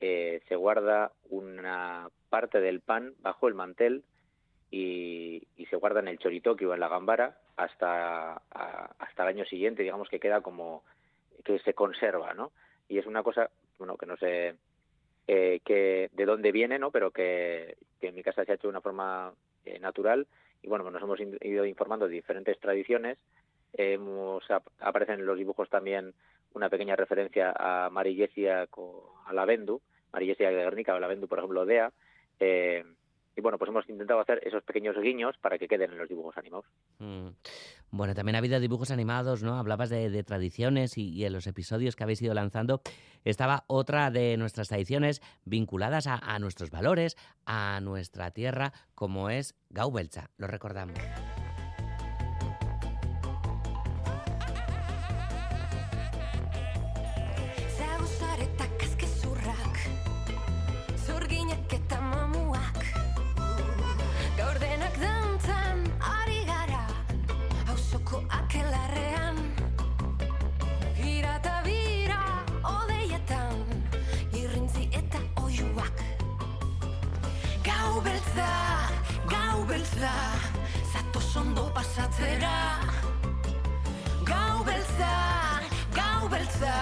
eh, 0.00 0.42
se 0.48 0.56
guarda 0.56 1.12
una 1.28 2.08
parte 2.30 2.60
del 2.60 2.80
pan 2.80 3.14
bajo 3.20 3.46
el 3.46 3.54
mantel 3.54 4.02
y, 4.72 5.46
y 5.56 5.66
se 5.66 5.76
guarda 5.76 6.00
en 6.00 6.08
el 6.08 6.18
choritoqui 6.18 6.64
o 6.64 6.74
en 6.74 6.80
la 6.80 6.88
gambara 6.88 7.38
hasta, 7.64 8.34
hasta 8.98 9.22
el 9.22 9.28
año 9.28 9.44
siguiente, 9.44 9.82
digamos 9.82 10.08
que 10.08 10.20
queda 10.20 10.40
como 10.40 10.82
que 11.44 11.58
se 11.60 11.74
conserva, 11.74 12.34
¿no? 12.34 12.52
Y 12.88 12.98
es 12.98 13.06
una 13.06 13.22
cosa, 13.22 13.50
bueno, 13.78 13.96
que 13.96 14.06
no 14.06 14.16
sé 14.16 14.54
eh, 15.26 15.60
que 15.64 16.10
de 16.12 16.24
dónde 16.26 16.52
viene, 16.52 16.78
¿no? 16.78 16.90
Pero 16.90 17.10
que, 17.10 17.76
en 18.00 18.14
mi 18.14 18.22
casa 18.22 18.44
se 18.44 18.52
ha 18.52 18.54
hecho 18.54 18.68
de 18.68 18.72
una 18.72 18.80
forma 18.80 19.32
eh, 19.64 19.78
natural 19.78 20.26
y 20.62 20.68
bueno, 20.68 20.84
pues 20.84 20.92
nos 20.94 21.02
hemos 21.02 21.20
ido 21.42 21.64
informando 21.64 22.06
de 22.08 22.14
diferentes 22.14 22.58
tradiciones. 22.60 23.18
Hemos, 23.72 24.50
ap- 24.50 24.66
aparecen 24.80 25.20
en 25.20 25.26
los 25.26 25.38
dibujos 25.38 25.68
también 25.70 26.12
una 26.54 26.68
pequeña 26.68 26.96
referencia 26.96 27.54
a 27.56 27.88
Mari 27.90 28.16
Jessia 28.16 28.66
co- 28.66 29.14
a 29.26 29.32
la 29.32 29.44
Vendu, 29.44 29.80
Mari 30.12 30.26
Jessia 30.26 30.50
de 30.50 30.56
Guernica 30.56 30.94
o 30.94 31.00
la 31.00 31.06
Vendu, 31.06 31.28
por 31.28 31.38
ejemplo, 31.38 31.64
Dea. 31.64 31.92
Eh, 32.40 32.84
y 33.40 33.42
bueno, 33.42 33.56
pues 33.56 33.70
hemos 33.70 33.88
intentado 33.88 34.20
hacer 34.20 34.46
esos 34.46 34.62
pequeños 34.62 34.94
guiños 35.00 35.34
para 35.38 35.58
que 35.58 35.66
queden 35.66 35.92
en 35.92 35.98
los 35.98 36.08
dibujos 36.08 36.36
animados. 36.36 36.66
Mm. 36.98 37.28
Bueno, 37.90 38.14
también 38.14 38.36
ha 38.36 38.38
habido 38.38 38.60
dibujos 38.60 38.90
animados, 38.90 39.42
¿no? 39.42 39.56
Hablabas 39.56 39.88
de, 39.88 40.22
tradiciones 40.24 40.98
y, 40.98 41.24
en 41.24 41.32
los 41.32 41.46
episodios 41.46 41.96
que 41.96 42.04
habéis 42.04 42.20
ido 42.20 42.34
lanzando 42.34 42.82
estaba 43.24 43.64
otra 43.66 44.10
de 44.10 44.36
nuestras 44.36 44.68
tradiciones 44.68 45.22
vinculadas 45.44 46.06
a, 46.06 46.16
a 46.16 46.38
nuestros 46.38 46.70
valores, 46.70 47.16
a 47.46 47.80
nuestra 47.80 48.30
tierra, 48.30 48.72
como 48.94 49.30
es 49.30 49.56
Gaubeltza. 49.70 50.30
Lo 50.36 50.46
recordamos. 50.46 50.98
Pasatzera. 82.00 82.80
Gau 84.24 84.64
beltza, 84.64 85.14
gau 85.94 86.28
beltza, 86.28 86.74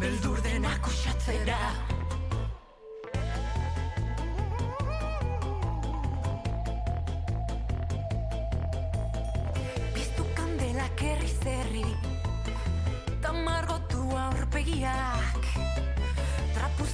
beldur 0.00 0.40
denak 0.42 0.86
usatzera. 0.86 1.58
Piztu 9.94 10.24
kandelak 10.34 11.02
herri 11.02 11.32
zerri, 11.42 11.86
tamargotu 13.22 14.06
aurpegiak. 14.26 15.42
Trapu 16.54 16.86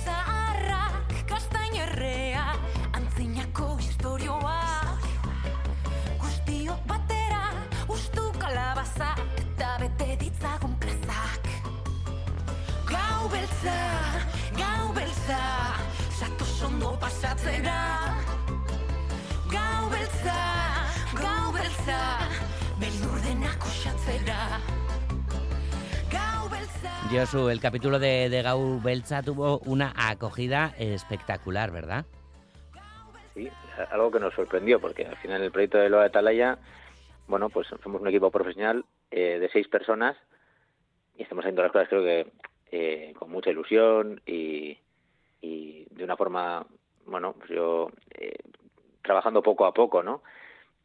beltza, 13.63 14.59
gau 14.59 14.93
beltza, 14.95 15.41
zatoz 16.19 16.63
ondo 16.67 16.99
pasatzera. 16.99 17.79
Gau 19.53 19.91
beltza, 19.91 20.39
gau 21.15 21.53
beltza, 21.55 22.01
beldur 22.81 23.21
denak 23.23 23.63
usatzera. 23.63 24.61
Josu, 27.13 27.51
el 27.51 27.61
capítulo 27.61 27.99
de, 27.99 28.31
de 28.31 28.41
Gau 28.43 28.81
Belza 28.81 29.23
tuvo 29.23 29.59
una 29.67 29.93
acogida 29.95 30.75
espectacular, 30.79 31.71
¿verdad? 31.71 32.07
Sí, 33.35 33.51
algo 33.91 34.11
que 34.11 34.19
nos 34.19 34.33
sorprendió, 34.35 34.81
porque 34.81 35.05
al 35.05 35.17
final 35.17 35.43
el 35.43 35.53
proyecto 35.53 35.77
de 35.77 35.91
Loa 35.91 36.03
de 36.03 36.07
Atalaya, 36.07 36.59
bueno, 37.29 37.51
pues 37.51 37.69
somos 37.83 38.01
un 38.01 38.09
equipo 38.09 38.31
profesional 38.31 38.87
eh, 39.11 39.39
de 39.39 39.51
seis 39.51 39.69
personas 39.69 40.17
y 41.19 41.25
estamos 41.25 41.45
haciendo 41.45 41.63
las 41.63 41.73
cosas 41.73 41.89
creo 41.89 42.03
que 42.03 42.33
eh, 42.73 43.13
con 43.19 43.31
mucha 43.31 43.51
ilusión 43.51 44.21
y, 44.27 44.79
y 45.43 45.85
de 45.91 46.05
una 46.05 46.17
forma, 46.17 46.67
bueno, 47.07 47.35
pues 47.35 47.51
yo 47.51 47.91
eh, 48.11 48.39
trabajando 49.03 49.43
poco 49.43 49.67
a 49.67 49.75
poco, 49.75 50.03
¿no? 50.03 50.23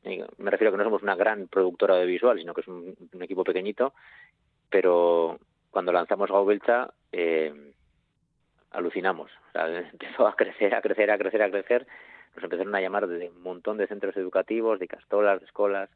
Me 0.03 0.51
refiero 0.51 0.69
a 0.69 0.71
que 0.71 0.77
no 0.77 0.83
somos 0.83 1.03
una 1.03 1.15
gran 1.15 1.47
productora 1.47 1.95
de 1.95 2.05
visual, 2.05 2.37
sino 2.39 2.53
que 2.53 2.61
es 2.61 2.67
un, 2.67 2.95
equipo 3.19 3.43
pequeñito, 3.43 3.93
pero 4.69 5.39
cuando 5.71 5.91
lanzamos 5.91 6.29
Gau 6.29 6.45
Belcha, 6.45 6.91
eh, 7.11 7.73
alucinamos. 8.71 9.31
Empezó 9.53 10.27
a 10.27 10.35
crecer, 10.35 10.75
a 10.75 10.81
crecer, 10.81 11.11
a 11.11 11.17
crecer, 11.17 11.41
a 11.41 11.51
crecer. 11.51 11.87
Nos 12.35 12.43
empezaron 12.43 12.75
a 12.75 12.81
llamar 12.81 13.07
de 13.07 13.29
un 13.29 13.41
montón 13.41 13.77
de 13.77 13.87
centros 13.87 14.15
educativos, 14.15 14.79
de 14.79 14.87
castolas, 14.87 15.39
de 15.39 15.45
escuelas. 15.45 15.89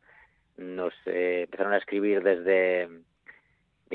Nos 0.57 0.93
eh, 1.05 1.43
empezaron 1.43 1.73
a 1.73 1.77
escribir 1.77 2.21
desde, 2.23 2.87
de 2.87 3.01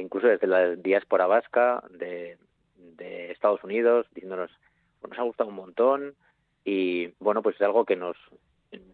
incluso 0.00 0.26
desde 0.26 0.46
la 0.46 0.74
diáspora 0.76 1.26
vasca, 1.26 1.82
de, 1.90 2.38
de 2.76 3.30
Estados 3.32 3.62
Unidos, 3.64 4.06
diciéndonos, 4.14 4.50
"Pues 5.00 5.11
nos 5.11 5.18
ha 5.18 5.22
gustado 5.22 5.50
un 5.50 5.56
montón 5.56 6.14
y 6.64 7.09
bueno, 7.20 7.42
pues 7.42 7.56
es 7.56 7.62
algo 7.62 7.85
que 7.85 7.96
nos, 7.96 8.16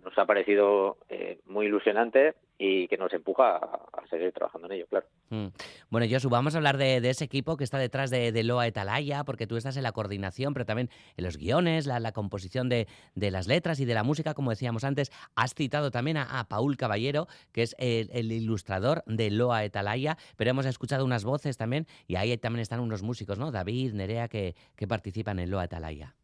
nos 0.05 0.17
ha 0.19 0.27
parecido 0.27 0.99
eh, 1.09 1.39
muy 1.47 1.67
ilusionante 1.67 2.35
y 2.65 2.87
que 2.87 2.97
nos 2.97 3.13
empuja 3.13 3.57
a, 3.57 3.81
a 3.93 4.07
seguir 4.09 4.31
trabajando 4.31 4.69
en 4.69 4.75
ello, 4.75 4.87
claro. 4.87 5.07
Mm. 5.31 5.47
Bueno, 5.91 6.07
Josu, 6.09 6.29
vamos 6.29 6.55
a 6.55 6.59
hablar 6.59 6.77
de, 6.77 7.01
de 7.01 7.11
ese 7.11 7.25
equipo 7.25 7.57
que 7.57 7.65
está 7.65 7.77
detrás 7.77 8.09
de, 8.09 8.31
de 8.31 8.45
Loa 8.45 8.69
Etalaya, 8.69 9.25
porque 9.25 9.49
tú 9.49 9.57
estás 9.57 9.77
en 9.77 9.83
la 9.83 9.91
coordinación, 9.91 10.55
pero 10.55 10.65
también 10.65 10.89
en 11.17 11.25
los 11.25 11.39
guiones, 11.39 11.87
la, 11.87 11.99
la 11.99 12.13
composición 12.13 12.69
de, 12.69 12.87
de 13.17 13.31
las 13.33 13.49
letras 13.49 13.81
y 13.81 13.85
de 13.85 13.95
la 13.95 14.05
música, 14.05 14.35
como 14.35 14.51
decíamos 14.51 14.85
antes. 14.85 15.11
Has 15.35 15.55
citado 15.55 15.91
también 15.91 16.19
a, 16.19 16.39
a 16.39 16.45
Paul 16.45 16.77
Caballero, 16.77 17.27
que 17.51 17.63
es 17.63 17.75
el, 17.81 18.09
el 18.13 18.31
ilustrador 18.31 19.03
de 19.07 19.33
Loa 19.33 19.65
Etalaya, 19.65 20.17
pero 20.37 20.51
hemos 20.51 20.65
escuchado 20.65 21.05
unas 21.05 21.25
voces 21.25 21.57
también, 21.57 21.89
y 22.07 22.15
ahí 22.15 22.39
también 22.39 22.61
están 22.61 22.79
unos 22.79 23.03
músicos, 23.03 23.41
¿no? 23.41 23.51
David, 23.51 23.93
Nerea, 23.95 24.29
que, 24.29 24.55
que 24.77 24.87
participan 24.87 25.41
en 25.41 25.51
Loa 25.51 25.65
Etalaya. 25.65 26.15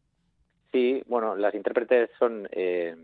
Sí, 0.71 1.03
bueno, 1.05 1.35
las 1.35 1.53
intérpretes 1.53 2.11
son 2.17 2.47
eh, 2.53 2.95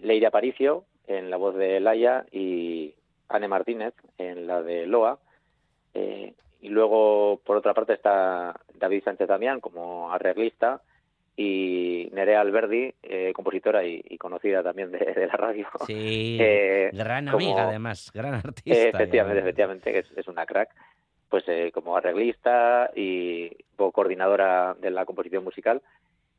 Leire 0.00 0.28
Aparicio 0.28 0.86
en 1.06 1.30
la 1.30 1.36
voz 1.36 1.54
de 1.56 1.80
Laia 1.80 2.24
y 2.32 2.94
Anne 3.28 3.48
Martínez 3.48 3.94
en 4.18 4.46
la 4.46 4.62
de 4.62 4.86
Loa. 4.86 5.18
Eh, 5.94 6.32
y 6.60 6.68
luego, 6.68 7.40
por 7.44 7.56
otra 7.56 7.74
parte, 7.74 7.92
está 7.94 8.54
David 8.74 9.02
Sánchez 9.04 9.28
Damián 9.28 9.60
como 9.60 10.12
arreglista 10.12 10.80
y 11.36 12.08
Nerea 12.12 12.40
Alberdi, 12.40 12.92
eh, 13.02 13.32
compositora 13.34 13.84
y, 13.84 14.02
y 14.08 14.18
conocida 14.18 14.62
también 14.62 14.92
de, 14.92 14.98
de 14.98 15.26
la 15.26 15.32
radio. 15.34 15.66
Sí, 15.86 16.38
Eh, 16.40 16.90
gran 16.92 17.24
como- 17.26 17.36
amiga 17.38 17.68
además, 17.68 18.10
gran 18.14 18.34
artista. 18.34 18.78
Eh, 18.78 18.88
efectivamente, 18.90 19.36
ya. 19.40 19.42
efectivamente, 19.42 19.98
es, 19.98 20.06
es 20.16 20.28
una 20.28 20.46
crack. 20.46 20.70
Pues 21.28 21.44
eh, 21.48 21.70
como 21.72 21.96
arreglista 21.96 22.90
y 22.94 23.50
coordinadora 23.76 24.74
de 24.78 24.90
la 24.90 25.06
composición 25.06 25.42
musical. 25.42 25.80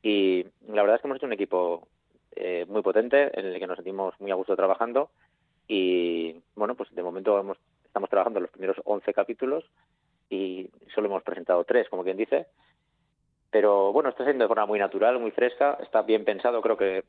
Y 0.03 0.45
la 0.67 0.83
verdad 0.83 0.97
es 0.97 1.01
que 1.01 1.07
hemos 1.07 1.17
hecho 1.17 1.25
un 1.25 1.33
equipo 1.33 1.87
eh, 2.35 2.65
muy 2.67 2.81
potente 2.81 3.37
en 3.39 3.45
el 3.47 3.59
que 3.59 3.67
nos 3.67 3.77
sentimos 3.77 4.13
muy 4.19 4.31
a 4.31 4.35
gusto 4.35 4.55
trabajando. 4.55 5.09
Y 5.67 6.35
bueno, 6.55 6.75
pues 6.75 6.93
de 6.93 7.03
momento 7.03 7.39
hemos, 7.39 7.57
estamos 7.85 8.09
trabajando 8.09 8.39
los 8.39 8.49
primeros 8.51 8.77
11 8.85 9.13
capítulos 9.13 9.63
y 10.29 10.69
solo 10.93 11.07
hemos 11.07 11.23
presentado 11.23 11.63
tres, 11.63 11.87
como 11.89 12.03
quien 12.03 12.17
dice. 12.17 12.47
Pero 13.51 13.93
bueno, 13.93 14.09
está 14.09 14.23
siendo 14.23 14.43
de 14.45 14.47
forma 14.47 14.65
muy 14.65 14.79
natural, 14.79 15.19
muy 15.19 15.31
fresca, 15.31 15.77
está 15.81 16.01
bien 16.01 16.25
pensado, 16.25 16.61
creo 16.61 16.75
que 16.77 17.03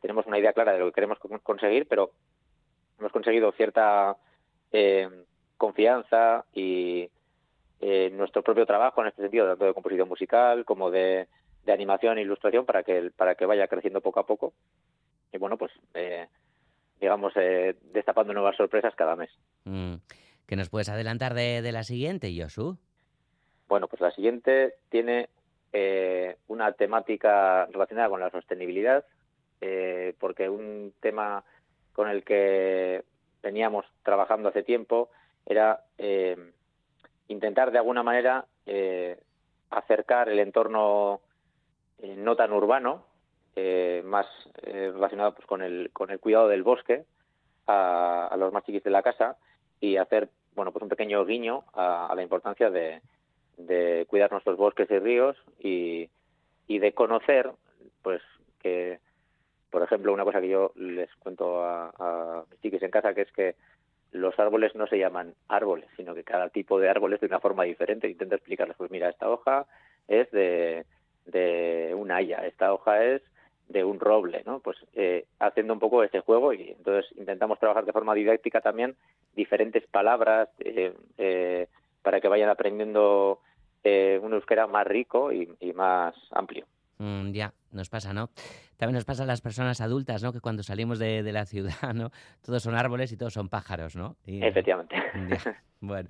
tenemos 0.00 0.26
una 0.26 0.38
idea 0.38 0.52
clara 0.52 0.72
de 0.72 0.78
lo 0.80 0.86
que 0.86 0.92
queremos 0.92 1.18
con- 1.18 1.38
conseguir, 1.38 1.88
pero 1.88 2.10
hemos 2.98 3.10
conseguido 3.10 3.50
cierta 3.52 4.16
eh, 4.70 5.08
confianza 5.56 6.44
y 6.52 7.08
eh, 7.80 8.10
nuestro 8.12 8.42
propio 8.42 8.66
trabajo 8.66 9.00
en 9.00 9.08
este 9.08 9.22
sentido, 9.22 9.46
tanto 9.48 9.64
de 9.64 9.74
composición 9.74 10.08
musical 10.08 10.64
como 10.64 10.90
de, 10.90 11.26
de 11.68 11.74
animación 11.74 12.16
e 12.16 12.22
ilustración, 12.22 12.64
para 12.64 12.82
que, 12.82 13.10
para 13.14 13.34
que 13.34 13.44
vaya 13.44 13.68
creciendo 13.68 14.00
poco 14.00 14.20
a 14.20 14.26
poco. 14.26 14.54
Y 15.30 15.36
bueno, 15.36 15.58
pues 15.58 15.70
eh, 15.92 16.26
digamos, 16.98 17.34
eh, 17.36 17.76
destapando 17.92 18.32
nuevas 18.32 18.56
sorpresas 18.56 18.94
cada 18.94 19.16
mes. 19.16 19.30
Mm. 19.64 19.96
¿Qué 20.46 20.56
nos 20.56 20.70
puedes 20.70 20.88
adelantar 20.88 21.34
de, 21.34 21.60
de 21.60 21.72
la 21.72 21.84
siguiente, 21.84 22.34
Josu? 22.34 22.78
Bueno, 23.68 23.86
pues 23.86 24.00
la 24.00 24.10
siguiente 24.12 24.76
tiene 24.88 25.28
eh, 25.74 26.38
una 26.46 26.72
temática 26.72 27.66
relacionada 27.66 28.08
con 28.08 28.20
la 28.20 28.30
sostenibilidad, 28.30 29.04
eh, 29.60 30.14
porque 30.18 30.48
un 30.48 30.94
tema 31.00 31.44
con 31.92 32.08
el 32.08 32.24
que 32.24 33.04
veníamos 33.42 33.84
trabajando 34.02 34.48
hace 34.48 34.62
tiempo 34.62 35.10
era 35.44 35.84
eh, 35.98 36.34
intentar 37.28 37.72
de 37.72 37.78
alguna 37.78 38.02
manera 38.02 38.46
eh, 38.64 39.20
acercar 39.68 40.30
el 40.30 40.38
entorno 40.38 41.20
eh, 42.02 42.14
no 42.16 42.36
tan 42.36 42.52
urbano, 42.52 43.04
eh, 43.56 44.02
más 44.04 44.26
eh, 44.62 44.90
relacionado 44.92 45.34
pues, 45.34 45.46
con, 45.46 45.62
el, 45.62 45.90
con 45.92 46.10
el 46.10 46.20
cuidado 46.20 46.48
del 46.48 46.62
bosque 46.62 47.04
a, 47.66 48.28
a 48.28 48.36
los 48.36 48.52
más 48.52 48.64
chiquis 48.64 48.84
de 48.84 48.90
la 48.90 49.02
casa 49.02 49.36
y 49.80 49.96
hacer 49.96 50.28
bueno 50.54 50.72
pues 50.72 50.82
un 50.82 50.88
pequeño 50.88 51.24
guiño 51.24 51.64
a, 51.74 52.06
a 52.06 52.14
la 52.14 52.22
importancia 52.22 52.70
de, 52.70 53.00
de 53.56 54.06
cuidar 54.08 54.30
nuestros 54.30 54.56
bosques 54.56 54.90
y 54.90 54.98
ríos 54.98 55.36
y, 55.58 56.08
y 56.68 56.78
de 56.78 56.92
conocer 56.92 57.50
pues 58.02 58.22
que 58.62 59.00
por 59.70 59.82
ejemplo 59.82 60.12
una 60.12 60.24
cosa 60.24 60.40
que 60.40 60.48
yo 60.48 60.72
les 60.76 61.12
cuento 61.16 61.62
a, 61.64 61.92
a 61.98 62.44
mis 62.50 62.60
chiquis 62.60 62.82
en 62.82 62.90
casa 62.90 63.14
que 63.14 63.22
es 63.22 63.32
que 63.32 63.56
los 64.12 64.38
árboles 64.38 64.74
no 64.74 64.86
se 64.86 64.98
llaman 64.98 65.34
árboles 65.48 65.88
sino 65.96 66.14
que 66.14 66.24
cada 66.24 66.48
tipo 66.48 66.78
de 66.78 66.88
árbol 66.88 67.12
es 67.12 67.20
de 67.20 67.26
una 67.26 67.40
forma 67.40 67.64
diferente. 67.64 68.08
Intento 68.08 68.36
explicarles 68.36 68.76
pues 68.76 68.90
mira 68.90 69.08
esta 69.08 69.28
hoja 69.28 69.66
es 70.06 70.30
de, 70.30 70.86
de 71.26 71.87
una 72.08 72.16
haya 72.16 72.38
esta 72.46 72.72
hoja 72.72 73.04
es 73.04 73.22
de 73.68 73.84
un 73.84 74.00
roble, 74.00 74.42
¿no? 74.46 74.60
Pues 74.60 74.78
eh, 74.94 75.26
haciendo 75.38 75.74
un 75.74 75.78
poco 75.78 76.02
este 76.02 76.20
juego 76.20 76.54
y 76.54 76.70
entonces 76.70 77.04
intentamos 77.18 77.58
trabajar 77.58 77.84
de 77.84 77.92
forma 77.92 78.14
didáctica 78.14 78.62
también 78.62 78.96
diferentes 79.36 79.86
palabras 79.86 80.48
eh, 80.60 80.94
eh, 81.18 81.66
para 82.02 82.20
que 82.20 82.28
vayan 82.28 82.48
aprendiendo 82.48 83.40
eh, 83.84 84.18
un 84.22 84.32
euskera 84.32 84.66
más 84.66 84.86
rico 84.86 85.32
y, 85.32 85.52
y 85.60 85.72
más 85.74 86.14
amplio. 86.30 86.64
Mm, 86.96 87.32
ya, 87.32 87.52
nos 87.72 87.90
pasa, 87.90 88.12
¿no? 88.14 88.30
También 88.78 88.94
nos 88.94 89.04
pasa 89.04 89.24
a 89.24 89.26
las 89.26 89.42
personas 89.42 89.80
adultas, 89.82 90.22
¿no? 90.22 90.32
Que 90.32 90.40
cuando 90.40 90.62
salimos 90.62 90.98
de, 90.98 91.22
de 91.22 91.32
la 91.32 91.44
ciudad, 91.44 91.92
¿no? 91.94 92.10
Todos 92.44 92.62
son 92.62 92.74
árboles 92.74 93.12
y 93.12 93.18
todos 93.18 93.34
son 93.34 93.50
pájaros, 93.50 93.94
¿no? 93.96 94.16
Y- 94.24 94.42
Efectivamente. 94.42 94.96
Ya, 95.28 95.62
Bueno, 95.80 96.08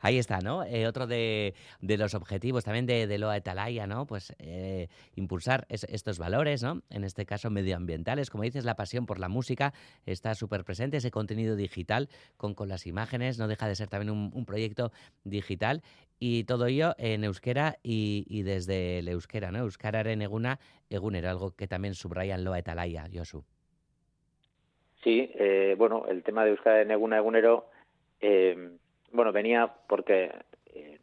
ahí 0.00 0.18
está, 0.18 0.38
¿no? 0.40 0.64
Eh, 0.64 0.86
otro 0.86 1.06
de, 1.06 1.54
los 1.80 2.14
objetivos 2.14 2.64
también 2.64 2.86
de, 2.86 3.18
Loa 3.18 3.36
Etalaya, 3.36 3.86
¿no? 3.86 4.06
Pues 4.06 4.34
eh, 4.38 4.88
impulsar 5.14 5.66
es- 5.68 5.84
estos 5.84 6.18
valores, 6.18 6.62
¿no? 6.62 6.82
En 6.90 7.04
este 7.04 7.26
caso 7.26 7.50
medioambientales. 7.50 8.30
Como 8.30 8.44
dices, 8.44 8.64
la 8.64 8.76
pasión 8.76 9.06
por 9.06 9.18
la 9.18 9.28
música 9.28 9.72
está 10.06 10.34
súper 10.34 10.64
presente, 10.64 10.96
ese 10.96 11.10
contenido 11.10 11.56
digital 11.56 12.08
con, 12.36 12.54
las 12.68 12.86
imágenes, 12.86 13.38
no 13.38 13.48
deja 13.48 13.68
de 13.68 13.74
ser 13.74 13.88
también 13.88 14.10
un, 14.10 14.44
proyecto 14.44 14.92
digital. 15.24 15.82
Y 16.18 16.44
todo 16.44 16.66
ello 16.66 16.94
en 16.98 17.24
euskera 17.24 17.78
y, 17.82 18.26
y 18.28 18.42
desde 18.42 18.98
el 18.98 19.08
euskera, 19.08 19.50
¿no? 19.50 19.60
Euskararen 19.60 20.20
eguna, 20.20 20.58
egunero, 20.90 21.30
algo 21.30 21.52
que 21.52 21.66
también 21.66 21.94
subrayan 21.94 22.44
Loa 22.44 22.58
Etalaya, 22.58 23.06
Josu. 23.12 23.44
Sí, 25.02 25.30
eh, 25.34 25.74
bueno, 25.78 26.04
el 26.08 26.22
tema 26.22 26.44
de 26.44 26.50
Euskara 26.50 26.82
en 26.82 26.90
Eguna 26.90 27.16
Egunero, 27.16 27.70
eh, 28.20 28.70
bueno, 29.12 29.32
venía 29.32 29.72
porque 29.88 30.32
eh, 30.74 30.98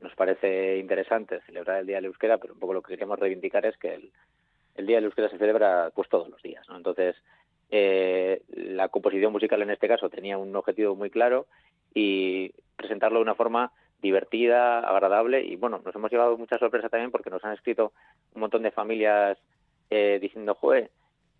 nos 0.00 0.14
parece 0.14 0.78
interesante 0.78 1.40
celebrar 1.42 1.80
el 1.80 1.86
Día 1.86 1.96
del 1.96 2.06
Euskera, 2.06 2.38
pero 2.38 2.54
un 2.54 2.60
poco 2.60 2.74
lo 2.74 2.82
que 2.82 2.94
queremos 2.94 3.18
reivindicar 3.18 3.66
es 3.66 3.76
que 3.76 3.94
el, 3.94 4.12
el 4.74 4.86
Día 4.86 4.96
del 4.96 5.06
Euskera 5.06 5.28
se 5.28 5.38
celebra 5.38 5.90
pues 5.94 6.08
todos 6.08 6.28
los 6.28 6.42
días, 6.42 6.68
¿no? 6.68 6.76
Entonces, 6.76 7.16
eh, 7.70 8.42
la 8.48 8.88
composición 8.88 9.32
musical 9.32 9.62
en 9.62 9.70
este 9.70 9.88
caso 9.88 10.10
tenía 10.10 10.38
un 10.38 10.54
objetivo 10.54 10.94
muy 10.94 11.10
claro 11.10 11.46
y 11.94 12.52
presentarlo 12.76 13.18
de 13.18 13.22
una 13.22 13.34
forma 13.34 13.72
divertida, 14.00 14.80
agradable 14.80 15.42
y 15.44 15.56
bueno, 15.56 15.80
nos 15.84 15.94
hemos 15.94 16.10
llevado 16.10 16.36
mucha 16.36 16.58
sorpresa 16.58 16.88
también 16.88 17.10
porque 17.10 17.30
nos 17.30 17.44
han 17.44 17.54
escrito 17.54 17.92
un 18.34 18.40
montón 18.40 18.62
de 18.62 18.72
familias 18.72 19.38
eh, 19.90 20.18
diciendo, 20.20 20.54
joder, 20.54 20.90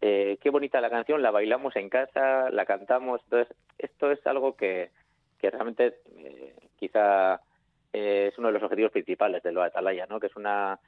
eh, 0.01 0.38
qué 0.40 0.51
bonita 0.51 0.81
la 0.81 0.90
canción, 0.90 1.22
la 1.22 1.31
bailamos 1.31 1.77
en 1.77 1.88
casa, 1.88 2.51
la 2.51 2.64
cantamos, 2.64 3.20
entonces 3.25 3.55
esto 3.79 4.11
es 4.11 4.25
algo 4.27 4.57
que, 4.57 4.90
que 5.42 5.50
realmente 5.50 5.98
eh, 6.16 6.55
quizá 6.76 7.40
eh, 7.92 8.28
es 8.31 8.38
uno 8.38 8.48
de 8.48 8.55
los 8.55 8.62
objetivos 8.62 8.92
principales 8.92 9.42
de 9.42 9.52
lo 9.52 9.62
Atalaya, 9.62 10.07
¿no? 10.07 10.20
que 10.20 10.28
es 10.28 10.37
una 10.37 10.78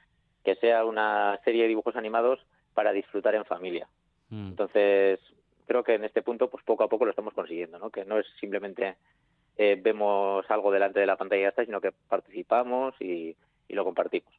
que 0.45 0.55
sea 0.55 0.85
una 0.85 1.39
serie 1.43 1.63
de 1.63 1.69
dibujos 1.69 1.95
animados 1.95 2.39
para 2.73 2.93
disfrutar 2.93 3.35
en 3.35 3.45
familia. 3.45 3.87
Mm. 4.29 4.49
Entonces, 4.49 5.19
creo 5.65 5.83
que 5.83 5.95
en 5.95 6.05
este 6.05 6.21
punto, 6.21 6.49
pues 6.49 6.63
poco 6.63 6.83
a 6.83 6.87
poco 6.87 7.03
lo 7.03 7.09
estamos 7.09 7.33
consiguiendo, 7.33 7.79
¿no? 7.79 7.89
Que 7.89 8.05
no 8.05 8.19
es 8.19 8.27
simplemente 8.39 8.95
eh, 9.57 9.79
vemos 9.81 10.45
algo 10.49 10.71
delante 10.71 10.99
de 10.99 11.07
la 11.07 11.17
pantalla 11.17 11.41
y 11.41 11.43
ya 11.43 11.49
está, 11.49 11.65
sino 11.65 11.81
que 11.81 11.91
participamos 11.91 12.93
y, 12.99 13.35
y 13.67 13.73
lo 13.73 13.83
compartimos. 13.83 14.31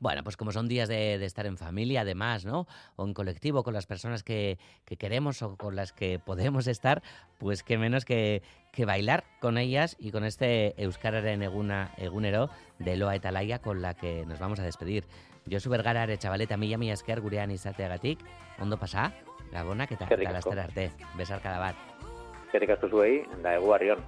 Bueno, 0.00 0.22
pues 0.22 0.36
como 0.36 0.52
son 0.52 0.68
días 0.68 0.88
de, 0.88 1.18
de 1.18 1.24
estar 1.26 1.46
en 1.46 1.56
familia, 1.56 2.02
además, 2.02 2.44
¿no? 2.44 2.66
O 2.96 3.04
en 3.04 3.14
colectivo 3.14 3.64
con 3.64 3.74
las 3.74 3.86
personas 3.86 4.22
que, 4.22 4.58
que 4.84 4.96
queremos 4.96 5.42
o 5.42 5.56
con 5.56 5.74
las 5.74 5.92
que 5.92 6.18
podemos 6.18 6.66
estar, 6.68 7.02
pues 7.38 7.62
qué 7.62 7.78
menos 7.78 8.04
que, 8.04 8.42
que 8.72 8.84
bailar 8.84 9.24
con 9.40 9.58
ellas 9.58 9.96
y 9.98 10.12
con 10.12 10.24
este 10.24 10.80
Euskararen 10.80 11.42
Eguna 11.42 11.92
Egunero 11.96 12.48
de 12.78 12.96
Loa 12.96 13.16
Etalaya 13.16 13.58
con 13.58 13.82
la 13.82 13.94
que 13.94 14.24
nos 14.26 14.38
vamos 14.38 14.60
a 14.60 14.62
despedir. 14.62 15.04
Josu 15.50 15.70
Bergara, 15.70 16.06
chavaleta, 16.16 16.56
mila 16.56 16.78
mila 16.78 16.92
esker 16.92 17.20
gurean 17.20 17.50
izateagatik, 17.50 18.20
ondo 18.60 18.78
pasa, 18.78 19.14
Gabona, 19.52 19.84
eta 19.88 20.06
laster 20.32 20.60
arte, 20.60 20.90
besarkada 21.16 21.58
bat. 21.58 21.76
Eskerrik 22.48 22.76
asko 22.76 22.92
zuei, 22.92 23.22
da 23.42 23.56
egu 23.56 23.72
arrion. 23.72 24.04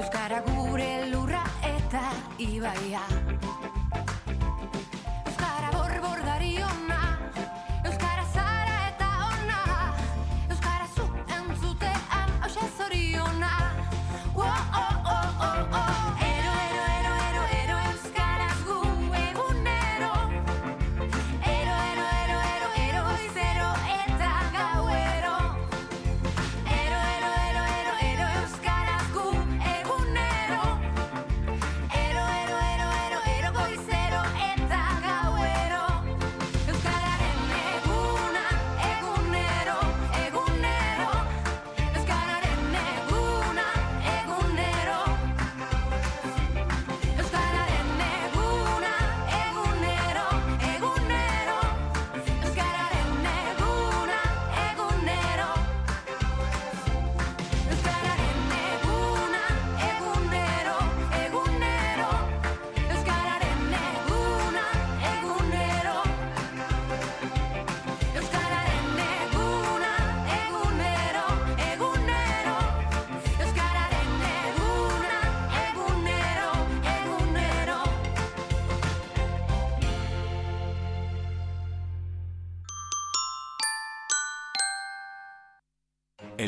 Euskara 0.00 0.38
gure 0.46 0.88
lurra 1.12 1.42
eta 1.74 2.00
ibaia. 2.40 3.04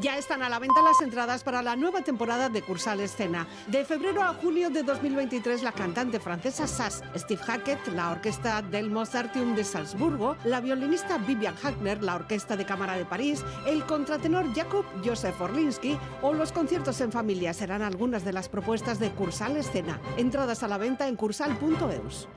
Ya 0.00 0.16
están 0.16 0.42
a 0.42 0.48
la 0.48 0.60
venta 0.60 0.80
las 0.82 1.00
entradas 1.00 1.42
para 1.42 1.60
la 1.60 1.74
nueva 1.74 2.02
temporada 2.02 2.48
de 2.48 2.62
Cursal 2.62 3.00
Escena. 3.00 3.48
De 3.66 3.84
febrero 3.84 4.22
a 4.22 4.34
junio 4.34 4.70
de 4.70 4.84
2023, 4.84 5.62
la 5.62 5.72
cantante 5.72 6.20
francesa 6.20 6.68
Sass, 6.68 7.02
Steve 7.16 7.42
Hackett, 7.42 7.88
la 7.88 8.10
orquesta 8.10 8.62
del 8.62 8.90
Mozarteum 8.90 9.56
de 9.56 9.64
Salzburgo, 9.64 10.36
la 10.44 10.60
violinista 10.60 11.18
Vivian 11.18 11.56
Hackner, 11.56 12.02
la 12.02 12.14
orquesta 12.14 12.56
de 12.56 12.64
cámara 12.64 12.96
de 12.96 13.06
París, 13.06 13.44
el 13.66 13.84
contratenor 13.84 14.54
Jakub 14.54 14.84
Josef 15.04 15.40
Orlinsky 15.40 15.98
o 16.22 16.32
los 16.32 16.52
conciertos 16.52 17.00
en 17.00 17.10
familia 17.10 17.52
serán 17.52 17.82
algunas 17.82 18.24
de 18.24 18.32
las 18.32 18.48
propuestas 18.48 19.00
de 19.00 19.10
Cursal 19.10 19.56
Escena. 19.56 20.00
Entradas 20.16 20.62
a 20.62 20.68
la 20.68 20.78
venta 20.78 21.08
en 21.08 21.16
cursal.eus. 21.16 22.28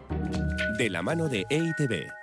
De 0.77 0.89
la 0.89 1.01
mano 1.03 1.27
de 1.27 1.45
EITB. 1.49 2.20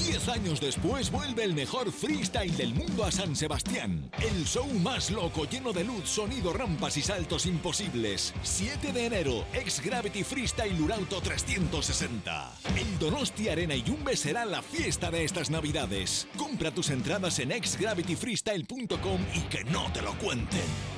Diez 0.00 0.28
años 0.28 0.60
después 0.62 1.10
vuelve 1.10 1.44
el 1.44 1.52
mejor 1.52 1.92
freestyle 1.92 2.56
del 2.56 2.72
mundo 2.74 3.04
a 3.04 3.12
San 3.12 3.36
Sebastián. 3.36 4.10
El 4.18 4.46
show 4.46 4.66
más 4.80 5.10
loco, 5.10 5.44
lleno 5.44 5.72
de 5.74 5.84
luz, 5.84 6.08
sonido, 6.08 6.54
rampas 6.54 6.96
y 6.96 7.02
saltos 7.02 7.44
imposibles. 7.44 8.32
7 8.42 8.92
de 8.92 9.06
enero, 9.06 9.44
Ex 9.52 9.80
Gravity 9.84 10.24
Freestyle 10.24 10.76
Lurauto 10.78 11.20
360. 11.20 12.52
El 12.76 12.98
Donosti 12.98 13.50
Arena 13.50 13.74
y 13.74 13.82
Yumbe 13.82 14.16
será 14.16 14.46
la 14.46 14.62
fiesta 14.62 15.10
de 15.10 15.24
estas 15.24 15.50
navidades. 15.50 16.26
Compra 16.38 16.70
tus 16.70 16.88
entradas 16.88 17.38
en 17.38 17.52
exgravityfreestyle.com 17.52 19.20
y 19.34 19.40
que 19.50 19.64
no 19.64 19.92
te 19.92 20.00
lo 20.00 20.14
cuenten. 20.14 20.89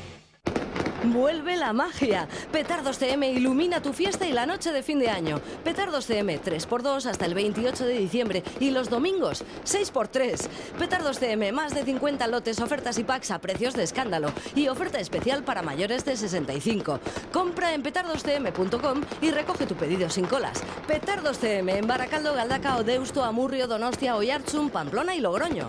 Vuelve 1.04 1.56
la 1.56 1.72
magia. 1.72 2.28
Petardos 2.52 2.98
CM 2.98 3.28
ilumina 3.28 3.82
tu 3.82 3.92
fiesta 3.92 4.24
y 4.26 4.32
la 4.32 4.46
noche 4.46 4.70
de 4.70 4.84
fin 4.84 5.00
de 5.00 5.10
año. 5.10 5.40
Petardos 5.64 6.06
CM 6.06 6.40
3x2 6.40 7.06
hasta 7.06 7.26
el 7.26 7.34
28 7.34 7.84
de 7.84 7.98
diciembre 7.98 8.44
y 8.60 8.70
los 8.70 8.88
domingos 8.88 9.42
6x3. 9.64 10.46
Petardos 10.78 11.18
CM 11.18 11.50
más 11.50 11.74
de 11.74 11.84
50 11.84 12.28
lotes, 12.28 12.60
ofertas 12.60 12.98
y 12.98 13.04
packs 13.04 13.32
a 13.32 13.40
precios 13.40 13.74
de 13.74 13.82
escándalo 13.82 14.32
y 14.54 14.68
oferta 14.68 15.00
especial 15.00 15.42
para 15.42 15.62
mayores 15.62 16.04
de 16.04 16.16
65. 16.16 17.00
Compra 17.32 17.74
en 17.74 17.82
petardoscm.com 17.82 19.00
y 19.20 19.32
recoge 19.32 19.66
tu 19.66 19.74
pedido 19.74 20.08
sin 20.08 20.26
colas. 20.26 20.62
Petardos 20.86 21.38
CM 21.38 21.78
en 21.78 21.88
Baracaldo, 21.88 22.32
Galdacao, 22.32 22.84
Deusto, 22.84 23.24
Amurrio, 23.24 23.66
Donostia, 23.66 24.14
Oyarzun, 24.14 24.70
Pamplona 24.70 25.16
y 25.16 25.20
Logroño. 25.20 25.68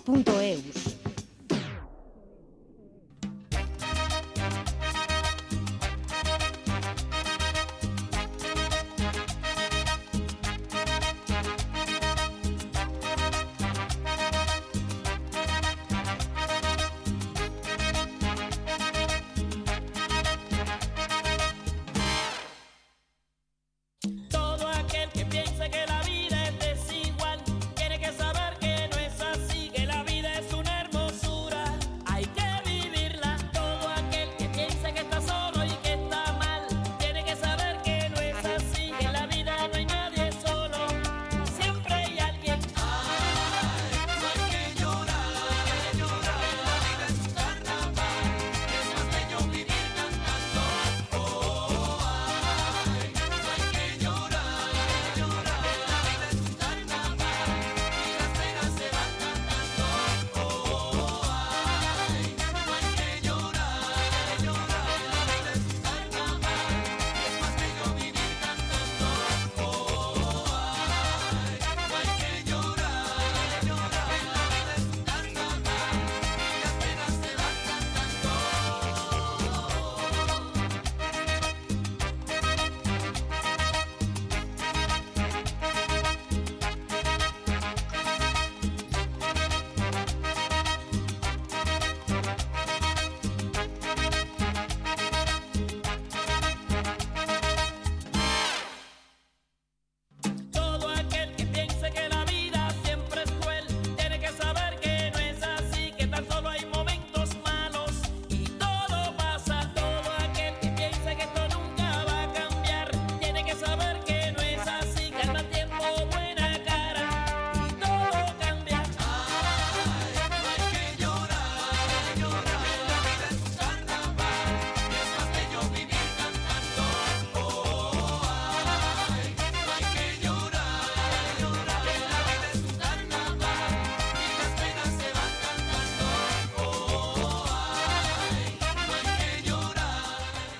Cultura.eus. 0.00 0.91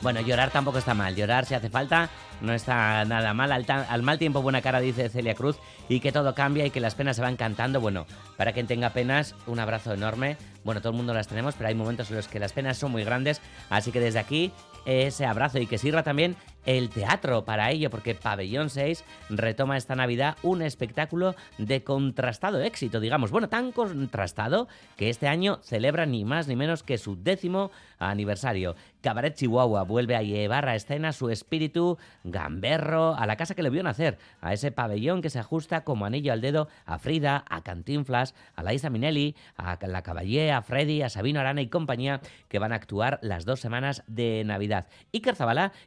Bueno, 0.02 0.20
llorar 0.20 0.50
tampoco 0.50 0.78
está 0.78 0.94
mal. 0.94 1.14
Llorar 1.14 1.46
si 1.46 1.54
hace 1.54 1.70
falta 1.70 2.10
no 2.40 2.52
está 2.52 3.04
nada 3.04 3.32
mal. 3.34 3.52
Al, 3.52 4.02
mal 4.02 4.18
tiempo 4.18 4.42
buena 4.42 4.60
cara, 4.60 4.80
dice 4.80 5.08
Celia 5.08 5.34
Cruz. 5.34 5.58
Y 5.88 6.00
que 6.00 6.10
todo 6.10 6.34
cambia 6.34 6.66
y 6.66 6.70
que 6.70 6.80
las 6.80 6.96
penas 6.96 7.14
se 7.14 7.22
van 7.22 7.36
cantando. 7.36 7.80
Bueno, 7.80 8.06
para 8.36 8.52
quien 8.52 8.66
tenga 8.66 8.90
penas, 8.90 9.36
un 9.46 9.60
abrazo 9.60 9.94
enorme. 9.94 10.36
Bueno, 10.64 10.80
todo 10.80 10.90
el 10.90 10.96
mundo 10.96 11.14
las 11.14 11.28
tenemos, 11.28 11.54
pero 11.54 11.68
hay 11.68 11.76
momentos 11.76 12.10
en 12.10 12.16
los 12.16 12.26
que 12.26 12.40
las 12.40 12.52
penas 12.52 12.78
son 12.78 12.90
muy 12.90 13.04
grandes. 13.04 13.40
Así 13.70 13.92
que 13.92 14.00
desde 14.00 14.18
aquí, 14.18 14.52
ese 14.86 15.24
abrazo 15.24 15.58
y 15.58 15.68
que 15.68 15.78
sirva 15.78 16.02
también 16.02 16.36
el 16.66 16.90
teatro 16.90 17.44
para 17.44 17.70
ello, 17.70 17.90
porque 17.90 18.14
Pabellón 18.14 18.70
6 18.70 19.04
retoma 19.30 19.76
esta 19.76 19.94
Navidad 19.94 20.36
un 20.42 20.62
espectáculo 20.62 21.34
de 21.58 21.82
contrastado 21.82 22.60
éxito, 22.62 23.00
digamos. 23.00 23.30
Bueno, 23.30 23.48
tan 23.48 23.72
contrastado 23.72 24.68
que 24.96 25.10
este 25.10 25.28
año 25.28 25.58
celebra 25.62 26.06
ni 26.06 26.24
más 26.24 26.48
ni 26.48 26.56
menos 26.56 26.82
que 26.82 26.98
su 26.98 27.16
décimo 27.22 27.70
aniversario. 27.98 28.76
Cabaret 29.00 29.34
Chihuahua 29.34 29.82
vuelve 29.82 30.14
a 30.14 30.22
llevar 30.22 30.68
a 30.68 30.76
escena 30.76 31.12
su 31.12 31.30
espíritu 31.30 31.98
gamberro 32.22 33.14
a 33.16 33.26
la 33.26 33.36
casa 33.36 33.54
que 33.54 33.62
le 33.62 33.70
vio 33.70 33.82
nacer, 33.82 34.18
a 34.40 34.52
ese 34.52 34.70
pabellón 34.70 35.22
que 35.22 35.30
se 35.30 35.40
ajusta 35.40 35.82
como 35.82 36.06
anillo 36.06 36.32
al 36.32 36.40
dedo 36.40 36.68
a 36.86 36.98
Frida, 36.98 37.44
a 37.48 37.62
Cantinflas, 37.62 38.34
a 38.54 38.62
Laisa 38.62 38.90
Minelli, 38.90 39.34
a 39.56 39.78
La 39.86 40.02
Caballé, 40.02 40.52
a 40.52 40.62
Freddy, 40.62 41.02
a 41.02 41.08
Sabino 41.08 41.40
Arana 41.40 41.62
y 41.62 41.68
compañía 41.68 42.20
que 42.48 42.58
van 42.58 42.72
a 42.72 42.76
actuar 42.76 43.18
las 43.22 43.44
dos 43.44 43.60
semanas 43.60 44.04
de 44.06 44.44
Navidad. 44.44 44.86
Iker 45.12 45.34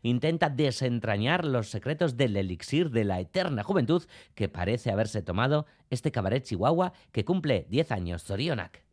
intenta 0.04 0.50
desentrañar 0.66 1.46
los 1.46 1.70
secretos 1.70 2.18
del 2.18 2.38
elixir 2.38 2.92
de 2.92 3.04
la 3.04 3.20
eterna 3.20 3.64
juventud 3.64 4.04
que 4.34 4.50
parece 4.50 4.92
haberse 4.92 5.22
tomado 5.22 5.66
este 5.90 6.12
cabaret 6.12 6.44
Chihuahua 6.44 6.94
que 7.12 7.26
cumple 7.26 7.66
10 7.70 7.92
años. 7.92 8.24
Zorionak. 8.24 8.85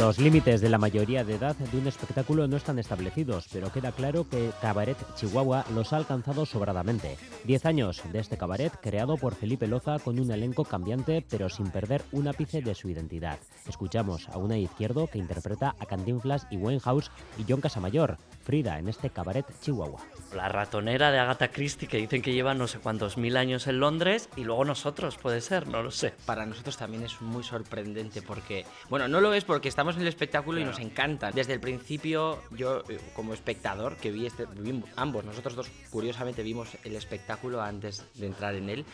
Los 0.00 0.18
límites 0.18 0.62
de 0.62 0.70
la 0.70 0.78
mayoría 0.78 1.22
de 1.22 1.34
edad 1.34 1.54
de 1.54 1.78
un 1.78 1.86
espectáculo 1.86 2.48
no 2.48 2.56
están 2.56 2.78
establecidos, 2.78 3.46
pero 3.52 3.70
queda 3.70 3.92
claro 3.92 4.26
que 4.26 4.50
Cabaret 4.62 4.96
Chihuahua 5.16 5.66
los 5.74 5.92
ha 5.92 5.98
alcanzado 5.98 6.46
sobradamente. 6.46 7.18
Diez 7.44 7.66
años 7.66 8.00
de 8.10 8.18
este 8.18 8.38
cabaret 8.38 8.72
creado 8.80 9.18
por 9.18 9.34
Felipe 9.34 9.66
Loza 9.66 9.98
con 9.98 10.18
un 10.18 10.30
elenco 10.30 10.64
cambiante 10.64 11.22
pero 11.28 11.50
sin 11.50 11.70
perder 11.70 12.02
un 12.10 12.26
ápice 12.26 12.62
de 12.62 12.74
su 12.74 12.88
identidad. 12.88 13.38
Escuchamos 13.68 14.30
a 14.30 14.38
una 14.38 14.56
izquierdo 14.56 15.08
que 15.08 15.18
interpreta 15.18 15.76
a 15.78 15.84
Cantinflas 15.84 16.46
y 16.50 16.56
Winehouse 16.56 17.10
y 17.36 17.44
John 17.46 17.60
Casamayor, 17.60 18.16
Frida 18.42 18.78
en 18.78 18.88
este 18.88 19.10
Cabaret 19.10 19.46
Chihuahua. 19.60 20.00
La 20.34 20.48
ratonera 20.48 21.10
de 21.10 21.18
Agatha 21.18 21.48
Christie 21.48 21.86
que 21.88 21.98
dicen 21.98 22.22
que 22.22 22.32
lleva 22.32 22.54
no 22.54 22.66
sé 22.66 22.78
cuántos 22.78 23.16
mil 23.16 23.36
años 23.36 23.66
en 23.66 23.78
Londres 23.80 24.28
y 24.36 24.44
luego 24.44 24.64
nosotros, 24.64 25.16
puede 25.16 25.40
ser, 25.40 25.68
no 25.68 25.82
lo 25.82 25.90
sé. 25.90 26.14
Para 26.26 26.44
nosotros 26.46 26.76
también 26.76 27.04
es 27.04 27.20
muy 27.20 27.44
sorprendente 27.44 28.22
porque, 28.22 28.64
bueno, 28.88 29.06
no 29.08 29.20
lo 29.20 29.32
es 29.34 29.44
porque 29.44 29.68
estamos 29.68 29.94
en 29.96 30.02
el 30.02 30.08
espectáculo 30.08 30.58
y 30.60 30.64
nos 30.64 30.78
encanta. 30.80 31.30
Desde 31.30 31.52
el 31.52 31.60
principio, 31.60 32.42
yo 32.50 32.80
eh, 32.88 32.98
como 33.14 33.34
espectador 33.34 33.96
que 33.96 34.10
vi 34.10 34.26
este, 34.26 34.46
vimos- 34.46 34.88
ambos, 34.96 35.24
nosotros 35.24 35.54
dos 35.54 35.70
curiosamente 35.90 36.42
vimos 36.42 36.70
el 36.84 36.96
espectáculo 36.96 37.62
antes 37.62 38.04
de 38.14 38.26
entrar 38.26 38.54
en 38.54 38.70
él 38.70 38.84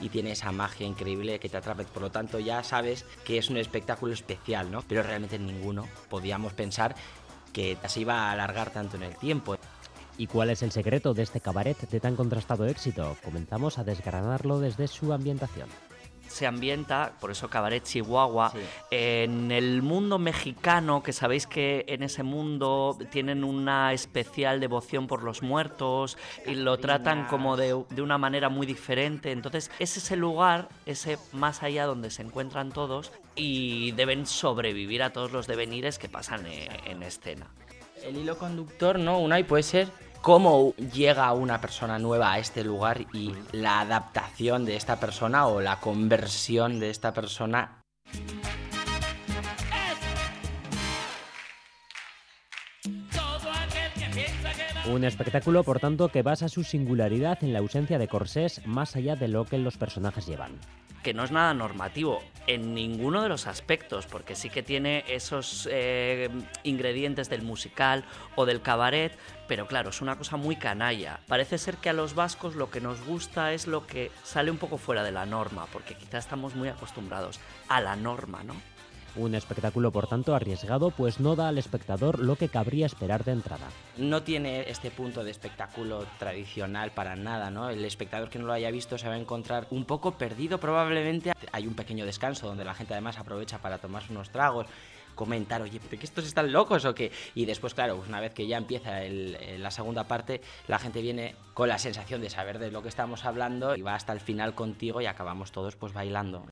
y 0.00 0.08
tiene 0.08 0.32
esa 0.32 0.50
magia 0.52 0.86
increíble 0.86 1.38
que 1.38 1.48
te 1.48 1.56
atrapa. 1.56 1.84
Por 1.84 2.02
lo 2.02 2.10
tanto, 2.10 2.38
ya 2.38 2.62
sabes 2.64 3.04
que 3.24 3.38
es 3.38 3.50
un 3.50 3.56
espectáculo 3.58 4.12
especial, 4.12 4.70
¿no? 4.70 4.82
Pero 4.82 5.02
realmente 5.02 5.38
ninguno 5.38 5.86
podíamos 6.08 6.52
pensar 6.54 6.94
que 7.56 7.78
se 7.88 8.00
iba 8.00 8.28
a 8.28 8.32
alargar 8.32 8.68
tanto 8.68 8.98
en 8.98 9.02
el 9.04 9.16
tiempo. 9.16 9.56
¿Y 10.18 10.26
cuál 10.26 10.50
es 10.50 10.62
el 10.62 10.72
secreto 10.72 11.14
de 11.14 11.22
este 11.22 11.40
cabaret 11.40 11.78
de 11.88 12.00
tan 12.00 12.14
contrastado 12.14 12.66
éxito? 12.66 13.16
Comenzamos 13.24 13.78
a 13.78 13.84
desgranarlo 13.84 14.60
desde 14.60 14.86
su 14.88 15.10
ambientación. 15.10 15.70
Se 16.36 16.46
ambienta, 16.46 17.14
por 17.18 17.30
eso 17.30 17.48
Cabaret 17.48 17.82
Chihuahua, 17.82 18.52
en 18.90 19.50
el 19.50 19.80
mundo 19.80 20.18
mexicano, 20.18 21.02
que 21.02 21.14
sabéis 21.14 21.46
que 21.46 21.86
en 21.88 22.02
ese 22.02 22.22
mundo 22.22 22.98
tienen 23.10 23.42
una 23.42 23.94
especial 23.94 24.60
devoción 24.60 25.06
por 25.06 25.22
los 25.22 25.40
muertos 25.40 26.18
y 26.44 26.56
lo 26.56 26.76
tratan 26.76 27.24
como 27.24 27.56
de, 27.56 27.82
de 27.88 28.02
una 28.02 28.18
manera 28.18 28.50
muy 28.50 28.66
diferente. 28.66 29.32
Entonces 29.32 29.70
es 29.78 29.96
ese 29.96 30.14
lugar, 30.14 30.68
ese 30.84 31.16
más 31.32 31.62
allá 31.62 31.86
donde 31.86 32.10
se 32.10 32.20
encuentran 32.20 32.70
todos 32.70 33.12
y 33.34 33.92
deben 33.92 34.26
sobrevivir 34.26 35.02
a 35.02 35.14
todos 35.14 35.32
los 35.32 35.46
devenires 35.46 35.98
que 35.98 36.10
pasan 36.10 36.44
eh, 36.44 36.68
en 36.84 37.02
escena. 37.02 37.46
El 38.04 38.18
hilo 38.18 38.36
conductor, 38.36 38.98
¿no? 38.98 39.20
Unai, 39.20 39.44
puede 39.44 39.62
ser 39.62 39.88
cómo 40.26 40.74
llega 40.92 41.32
una 41.34 41.60
persona 41.60 42.00
nueva 42.00 42.32
a 42.32 42.40
este 42.40 42.64
lugar 42.64 43.06
y 43.12 43.32
la 43.52 43.82
adaptación 43.82 44.64
de 44.64 44.74
esta 44.74 44.98
persona 44.98 45.46
o 45.46 45.60
la 45.60 45.78
conversión 45.78 46.80
de 46.80 46.90
esta 46.90 47.14
persona. 47.14 47.84
Un 54.88 55.04
espectáculo, 55.04 55.62
por 55.62 55.78
tanto, 55.78 56.08
que 56.08 56.22
basa 56.22 56.48
su 56.48 56.64
singularidad 56.64 57.38
en 57.44 57.52
la 57.52 57.60
ausencia 57.60 57.96
de 57.96 58.08
corsés 58.08 58.66
más 58.66 58.96
allá 58.96 59.14
de 59.14 59.28
lo 59.28 59.44
que 59.44 59.58
los 59.58 59.76
personajes 59.76 60.26
llevan. 60.26 60.58
Que 61.06 61.14
no 61.14 61.22
es 61.22 61.30
nada 61.30 61.54
normativo 61.54 62.20
en 62.48 62.74
ninguno 62.74 63.22
de 63.22 63.28
los 63.28 63.46
aspectos, 63.46 64.06
porque 64.06 64.34
sí 64.34 64.50
que 64.50 64.64
tiene 64.64 65.04
esos 65.06 65.68
eh, 65.70 66.28
ingredientes 66.64 67.30
del 67.30 67.42
musical 67.42 68.02
o 68.34 68.44
del 68.44 68.60
cabaret, 68.60 69.16
pero 69.46 69.68
claro, 69.68 69.90
es 69.90 70.00
una 70.00 70.18
cosa 70.18 70.36
muy 70.36 70.56
canalla. 70.56 71.20
Parece 71.28 71.58
ser 71.58 71.76
que 71.76 71.90
a 71.90 71.92
los 71.92 72.16
vascos 72.16 72.56
lo 72.56 72.72
que 72.72 72.80
nos 72.80 73.06
gusta 73.06 73.52
es 73.52 73.68
lo 73.68 73.86
que 73.86 74.10
sale 74.24 74.50
un 74.50 74.58
poco 74.58 74.78
fuera 74.78 75.04
de 75.04 75.12
la 75.12 75.26
norma, 75.26 75.66
porque 75.72 75.94
quizá 75.94 76.18
estamos 76.18 76.56
muy 76.56 76.68
acostumbrados 76.68 77.38
a 77.68 77.80
la 77.80 77.94
norma, 77.94 78.42
¿no? 78.42 78.56
Un 79.16 79.34
espectáculo, 79.34 79.90
por 79.92 80.06
tanto, 80.08 80.34
arriesgado, 80.34 80.90
pues 80.90 81.20
no 81.20 81.36
da 81.36 81.48
al 81.48 81.56
espectador 81.56 82.18
lo 82.18 82.36
que 82.36 82.50
cabría 82.50 82.84
esperar 82.84 83.24
de 83.24 83.32
entrada. 83.32 83.66
No 83.96 84.22
tiene 84.22 84.68
este 84.68 84.90
punto 84.90 85.24
de 85.24 85.30
espectáculo 85.30 86.04
tradicional 86.18 86.90
para 86.90 87.16
nada, 87.16 87.50
¿no? 87.50 87.70
El 87.70 87.82
espectador 87.86 88.28
que 88.28 88.38
no 88.38 88.44
lo 88.46 88.52
haya 88.52 88.70
visto 88.70 88.98
se 88.98 89.08
va 89.08 89.14
a 89.14 89.18
encontrar 89.18 89.66
un 89.70 89.86
poco 89.86 90.18
perdido 90.18 90.60
probablemente. 90.60 91.32
Hay 91.52 91.66
un 91.66 91.74
pequeño 91.74 92.04
descanso 92.04 92.46
donde 92.46 92.64
la 92.66 92.74
gente 92.74 92.92
además 92.92 93.18
aprovecha 93.18 93.58
para 93.58 93.78
tomarse 93.78 94.12
unos 94.12 94.28
tragos 94.30 94.66
comentar, 95.14 95.62
oye, 95.62 95.80
¿pero 95.80 95.98
que 95.98 96.04
estos 96.04 96.26
están 96.26 96.52
locos 96.52 96.84
o 96.84 96.94
qué? 96.94 97.10
Y 97.34 97.46
después, 97.46 97.72
claro, 97.72 98.04
una 98.06 98.20
vez 98.20 98.34
que 98.34 98.46
ya 98.46 98.58
empieza 98.58 99.02
el- 99.02 99.34
eh, 99.40 99.56
la 99.58 99.70
segunda 99.70 100.04
parte, 100.04 100.42
la 100.68 100.78
gente 100.78 101.00
viene 101.00 101.34
con 101.54 101.70
la 101.70 101.78
sensación 101.78 102.20
de 102.20 102.28
saber 102.28 102.58
de 102.58 102.70
lo 102.70 102.82
que 102.82 102.90
estamos 102.90 103.24
hablando 103.24 103.74
y 103.74 103.80
va 103.80 103.94
hasta 103.94 104.12
el 104.12 104.20
final 104.20 104.54
contigo 104.54 105.00
y 105.00 105.06
acabamos 105.06 105.52
todos 105.52 105.74
pues 105.74 105.94
bailando. 105.94 106.44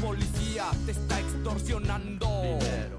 Policía 0.00 0.64
te 0.86 0.92
está 0.92 1.20
extorsionando. 1.20 2.28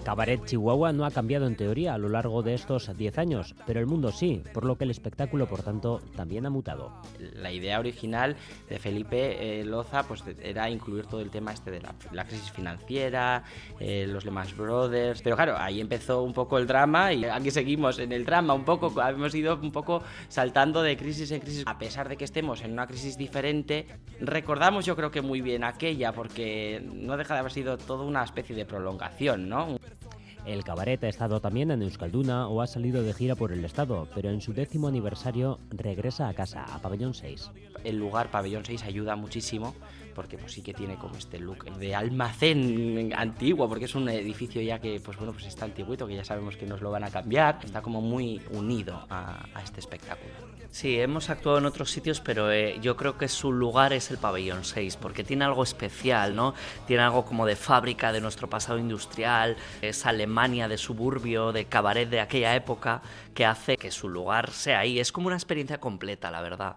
Cabaret 0.04 0.44
Chihuahua 0.46 0.92
no 0.92 1.06
ha 1.06 1.12
cambiado 1.12 1.46
en 1.46 1.56
teoría 1.56 1.94
a 1.94 1.98
lo 1.98 2.10
largo 2.10 2.42
de 2.42 2.56
estos 2.56 2.96
10 2.98 3.18
años, 3.18 3.56
pero 3.68 3.80
el 3.80 3.86
mundo 3.86 4.12
sí, 4.12 4.42
por 4.54 4.66
lo 4.66 4.78
que 4.78 4.86
el 4.86 4.92
espectáculo, 4.92 5.48
por 5.48 5.62
tanto, 5.62 6.02
también 6.16 6.46
ha 6.46 6.50
mutado. 6.50 6.92
La 7.36 7.52
idea 7.52 7.80
original 7.80 8.36
de 8.68 8.80
Felipe 8.80 9.60
eh, 9.60 9.66
Loza 9.66 10.04
pues, 10.04 10.24
era 10.42 10.70
incluir 10.70 11.06
todo 11.06 11.22
el 11.22 11.30
tema 11.30 11.52
este 11.52 11.70
de 11.70 11.82
la, 11.82 11.94
la 12.12 12.26
crisis 12.26 12.52
financiera, 12.52 13.44
eh, 13.80 14.08
los 14.08 14.26
Lehman 14.26 14.48
Brothers, 14.58 15.22
pero 15.22 15.36
claro, 15.36 15.56
ahí 15.58 15.80
empezó 15.80 16.24
un 16.24 16.34
poco 16.34 16.58
el 16.58 16.66
drama 16.66 17.14
y 17.14 17.26
aquí 17.26 17.52
seguimos 17.52 18.00
en 18.00 18.12
el 18.12 18.26
drama 18.26 18.54
un 18.54 18.66
poco, 18.66 18.92
hemos 19.02 19.36
ido 19.36 19.60
un 19.62 19.72
poco 19.72 20.02
saltando 20.28 20.82
de 20.82 20.98
crisis 20.98 21.30
en 21.32 21.42
crisis. 21.42 21.64
A 21.68 21.78
pesar 21.78 22.10
de 22.10 22.18
que 22.18 22.26
estemos 22.26 22.62
en 22.62 22.72
una 22.72 22.88
crisis 22.88 23.18
diferente, 23.18 23.86
recordamos 24.20 24.86
yo 24.86 24.96
creo 24.96 25.12
que 25.12 25.22
muy 25.22 25.42
bien 25.42 25.64
aquella 25.64 26.14
porque 26.14 26.89
no 26.94 27.18
deja 27.18 27.34
de 27.34 27.40
haber 27.42 27.52
sido 27.52 27.78
toda 27.78 28.06
una 28.06 28.24
especie 28.24 28.56
de 28.56 28.66
prolongación, 28.66 29.50
¿no? 29.50 29.78
El 30.46 30.64
cabaret 30.64 31.04
ha 31.04 31.10
estado 31.10 31.42
también 31.42 31.70
en 31.70 31.82
Euskalduna 31.82 32.48
o 32.48 32.62
ha 32.62 32.68
salido 32.68 33.04
de 33.04 33.14
gira 33.14 33.36
por 33.36 33.52
el 33.52 33.64
estado, 33.66 34.08
pero 34.16 34.30
en 34.30 34.42
su 34.42 34.54
décimo 34.54 34.88
aniversario 34.88 35.60
regresa 35.70 36.28
a 36.28 36.34
casa, 36.34 36.64
a 36.64 36.80
Pabellón 36.80 37.14
6. 37.14 37.52
el 37.84 37.98
lugar 37.98 38.32
Pabellón 38.32 38.66
6 38.66 38.84
ayuda 38.84 39.16
muchísimo 39.16 39.76
porque 40.20 40.38
pues 40.38 40.52
sí 40.52 40.62
que 40.62 40.74
tiene 40.74 40.98
como 40.98 41.16
este 41.16 41.40
look 41.40 41.64
de 41.78 41.96
almacén 41.96 43.14
antiguo 43.16 43.70
porque 43.70 43.86
es 43.86 43.96
un 43.96 44.10
edificio 44.10 44.62
ya 44.62 44.78
que 44.78 45.00
pues 45.00 45.16
bueno 45.16 45.32
pues 45.32 45.46
está 45.46 45.64
antiguito 45.64 46.06
que 46.06 46.16
ya 46.16 46.26
sabemos 46.26 46.58
que 46.58 46.66
nos 46.66 46.82
lo 46.82 46.92
van 46.92 47.06
a 47.06 47.10
cambiar 47.10 47.60
está 47.64 47.82
como 47.82 48.02
muy 48.02 48.42
unido 48.52 49.06
a, 49.10 49.46
a 49.54 49.64
este 49.64 49.80
espectáculo 49.80 50.34
Sí, 50.72 51.00
hemos 51.00 51.32
actuado 51.32 51.58
en 51.58 51.66
otros 51.66 51.90
sitios, 51.90 52.22
pero 52.22 52.52
eh, 52.52 52.78
yo 52.80 52.96
creo 52.96 53.18
que 53.18 53.28
su 53.28 53.52
lugar 53.52 53.92
es 53.92 54.12
el 54.12 54.20
pabellón 54.20 54.64
6, 54.64 54.98
porque 54.98 55.24
tiene 55.24 55.44
algo 55.44 55.64
especial, 55.64 56.36
¿no? 56.36 56.54
Tiene 56.86 57.02
algo 57.02 57.26
como 57.26 57.48
de 57.48 57.56
fábrica 57.56 58.12
de 58.12 58.22
nuestro 58.22 58.48
pasado 58.48 58.78
industrial, 58.78 59.58
esa 59.82 60.10
Alemania 60.10 60.68
de 60.68 60.78
suburbio, 60.78 61.54
de 61.54 61.66
cabaret 61.66 62.08
de 62.08 62.20
aquella 62.20 62.56
época, 62.56 63.02
que 63.34 63.48
hace 63.48 63.78
que 63.78 63.90
su 63.90 64.10
lugar 64.10 64.52
sea 64.52 64.80
ahí. 64.80 65.00
Es 65.00 65.12
como 65.12 65.26
una 65.26 65.38
experiencia 65.38 65.80
completa, 65.80 66.30
la 66.30 66.42
verdad. 66.42 66.76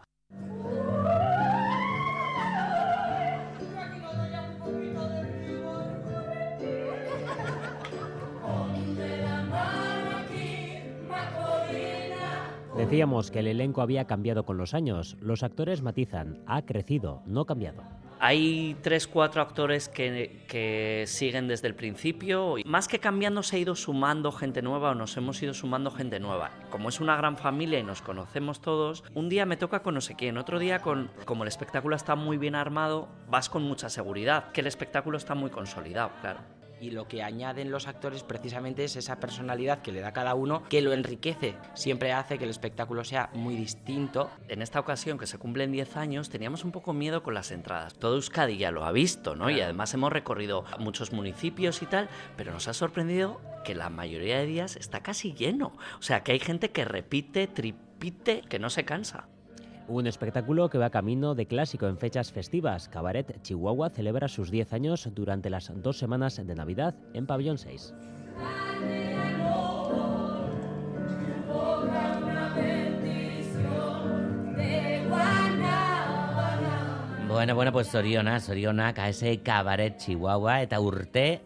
Decíamos 12.82 13.30
que 13.30 13.38
el 13.38 13.46
elenco 13.46 13.80
había 13.80 14.08
cambiado 14.08 14.44
con 14.44 14.56
los 14.56 14.74
años. 14.74 15.16
Los 15.20 15.44
actores 15.44 15.82
matizan, 15.82 16.42
ha 16.46 16.62
crecido, 16.62 17.22
no 17.26 17.44
cambiado. 17.44 17.84
Hay 18.18 18.76
tres, 18.82 19.06
cuatro 19.06 19.40
actores 19.40 19.88
que, 19.88 21.04
siguen 21.06 21.46
desde 21.46 21.68
el 21.68 21.76
principio. 21.76 22.56
Más 22.64 22.88
que 22.88 22.98
cambiando, 22.98 23.44
se 23.44 23.54
ha 23.54 23.58
ido 23.60 23.76
sumando 23.76 24.32
gente 24.32 24.62
nueva 24.62 24.90
o 24.90 24.94
nos 24.96 25.16
hemos 25.16 25.40
ido 25.40 25.54
sumando 25.54 25.92
gente 25.92 26.18
nueva. 26.18 26.50
Como 26.70 26.88
es 26.88 26.98
una 26.98 27.16
gran 27.16 27.36
familia 27.36 27.78
y 27.78 27.84
nos 27.84 28.02
conocemos 28.02 28.60
todos, 28.60 29.04
un 29.14 29.28
día 29.28 29.46
me 29.46 29.56
toca 29.56 29.84
con 29.84 29.94
no 29.94 30.00
sé 30.00 30.16
quién, 30.16 30.36
otro 30.36 30.58
día 30.58 30.80
con. 30.80 31.08
Como 31.24 31.44
el 31.44 31.48
espectáculo 31.48 31.94
está 31.94 32.16
muy 32.16 32.36
bien 32.36 32.56
armado, 32.56 33.06
vas 33.30 33.48
con 33.48 33.62
mucha 33.62 33.90
seguridad, 33.90 34.50
que 34.50 34.60
el 34.60 34.66
espectáculo 34.66 35.18
está 35.18 35.36
muy 35.36 35.50
consolidado, 35.50 36.10
claro 36.20 36.40
y 36.82 36.90
lo 36.90 37.06
que 37.06 37.22
añaden 37.22 37.70
los 37.70 37.86
actores 37.86 38.24
precisamente 38.24 38.84
es 38.84 38.96
esa 38.96 39.20
personalidad 39.20 39.82
que 39.82 39.92
le 39.92 40.00
da 40.00 40.12
cada 40.12 40.34
uno 40.34 40.64
que 40.68 40.82
lo 40.82 40.92
enriquece, 40.92 41.54
siempre 41.74 42.12
hace 42.12 42.38
que 42.38 42.44
el 42.44 42.50
espectáculo 42.50 43.04
sea 43.04 43.30
muy 43.34 43.54
distinto. 43.54 44.30
En 44.48 44.62
esta 44.62 44.80
ocasión 44.80 45.16
que 45.16 45.28
se 45.28 45.38
cumplen 45.38 45.70
10 45.70 45.96
años 45.96 46.28
teníamos 46.28 46.64
un 46.64 46.72
poco 46.72 46.92
miedo 46.92 47.22
con 47.22 47.34
las 47.34 47.52
entradas. 47.52 47.94
Todo 47.94 48.16
Euskadi 48.16 48.56
ya 48.56 48.72
lo 48.72 48.84
ha 48.84 48.90
visto, 48.90 49.36
¿no? 49.36 49.48
Y 49.48 49.60
además 49.60 49.94
hemos 49.94 50.12
recorrido 50.12 50.64
muchos 50.80 51.12
municipios 51.12 51.82
y 51.82 51.86
tal, 51.86 52.08
pero 52.36 52.52
nos 52.52 52.66
ha 52.66 52.74
sorprendido 52.74 53.40
que 53.64 53.76
la 53.76 53.88
mayoría 53.88 54.38
de 54.38 54.46
días 54.46 54.74
está 54.74 55.04
casi 55.04 55.34
lleno. 55.34 55.76
O 56.00 56.02
sea, 56.02 56.24
que 56.24 56.32
hay 56.32 56.40
gente 56.40 56.72
que 56.72 56.84
repite, 56.84 57.46
tripite, 57.46 58.42
que 58.48 58.58
no 58.58 58.70
se 58.70 58.84
cansa. 58.84 59.28
Un 59.92 60.06
espectáculo 60.06 60.70
que 60.70 60.78
va 60.78 60.88
camino 60.88 61.34
de 61.34 61.44
clásico 61.44 61.86
en 61.86 61.98
fechas 61.98 62.32
festivas. 62.32 62.88
Cabaret 62.88 63.42
Chihuahua 63.42 63.90
celebra 63.90 64.26
sus 64.26 64.50
10 64.50 64.72
años 64.72 65.06
durante 65.14 65.50
las 65.50 65.70
dos 65.82 65.98
semanas 65.98 66.40
de 66.42 66.54
Navidad 66.54 66.94
en 67.12 67.26
Pabellón 67.26 67.58
6. 67.58 67.92
Bueno, 77.42 77.56
bueno, 77.56 77.72
pues 77.72 77.88
Soriona, 77.88 78.38
Soriona, 78.38 78.94
ese 79.08 79.40
Cabaret 79.42 79.96
Chihuahua 79.96 80.62
eta 80.62 80.78
urte. 80.78 81.40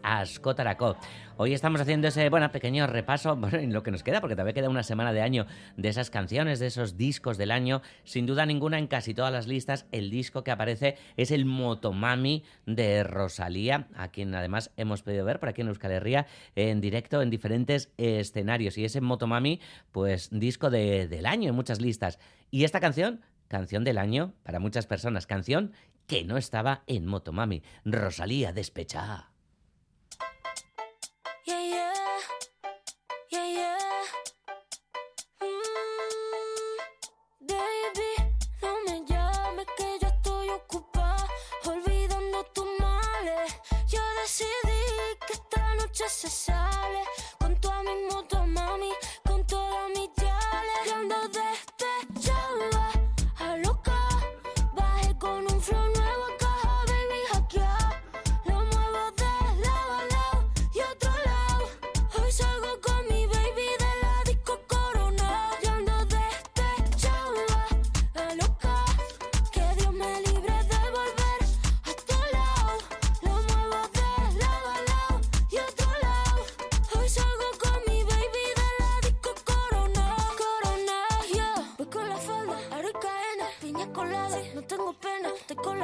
Hoy 1.39 1.55
estamos 1.55 1.81
haciendo 1.81 2.09
ese 2.09 2.29
bueno, 2.29 2.53
pequeño 2.53 2.87
repaso 2.87 3.41
en 3.53 3.73
lo 3.73 3.83
que 3.83 3.91
nos 3.91 4.03
queda, 4.03 4.21
porque 4.21 4.35
todavía 4.35 4.53
queda 4.53 4.69
una 4.69 4.83
semana 4.83 5.15
de 5.15 5.23
año 5.23 5.47
de 5.79 5.89
esas 5.89 6.11
canciones, 6.11 6.59
de 6.59 6.67
esos 6.67 6.99
discos 6.99 7.39
del 7.39 7.51
año. 7.51 7.81
Sin 8.05 8.27
duda 8.27 8.45
ninguna, 8.45 8.79
en 8.79 8.89
casi 8.89 9.15
todas 9.15 9.33
las 9.33 9.47
listas, 9.47 9.87
el 9.91 10.11
disco 10.11 10.45
que 10.45 10.51
aparece 10.51 10.99
es 11.17 11.31
el 11.31 11.47
Motomami 11.47 12.45
de 12.67 13.03
Rosalía, 13.03 13.89
a 13.97 14.09
quien 14.09 14.35
además 14.35 14.73
hemos 14.77 15.01
podido 15.01 15.25
ver 15.25 15.41
por 15.41 15.49
aquí 15.49 15.63
en 15.63 15.69
Euskal 15.69 15.93
Herria 15.93 16.27
en 16.57 16.83
directo 16.83 17.23
en 17.23 17.31
diferentes 17.31 17.91
escenarios. 17.97 18.77
Y 18.77 18.85
ese 18.85 19.01
Motomami, 19.01 19.61
pues 19.93 20.29
disco 20.31 20.69
de- 20.69 21.09
del 21.09 21.25
año 21.25 21.49
en 21.49 21.55
muchas 21.55 21.81
listas. 21.81 22.19
Y 22.51 22.65
esta 22.65 22.81
canción 22.81 23.23
canción 23.49 23.85
del 23.85 23.99
año 23.99 24.35
para 24.43 24.59
muchas 24.61 24.87
personas, 24.87 25.27
canción 25.27 25.73
que 26.07 26.25
no 26.25 26.37
estaba 26.37 26.83
en 26.87 27.07
Motomami, 27.07 27.63
Rosalía 27.85 28.53
despechada. 28.53 29.33
Yeah, 31.45 31.61
yeah. 31.61 31.93
Yeah. 33.31 33.79
Mm, 35.41 36.79
baby, 37.47 38.13
no 38.63 38.75
me 38.87 39.05
llames 39.07 39.67
que 39.77 39.99
yo 40.01 40.09
estoy 40.09 40.49
ocupada 40.51 41.27
olvidando 41.65 42.45
tus 42.55 42.67
males. 42.81 43.55
Yo 43.89 44.01
decidí 44.23 44.85
que 45.27 45.33
esta 45.35 45.75
noche 45.75 46.05
se 46.09 46.29
sale 46.29 46.66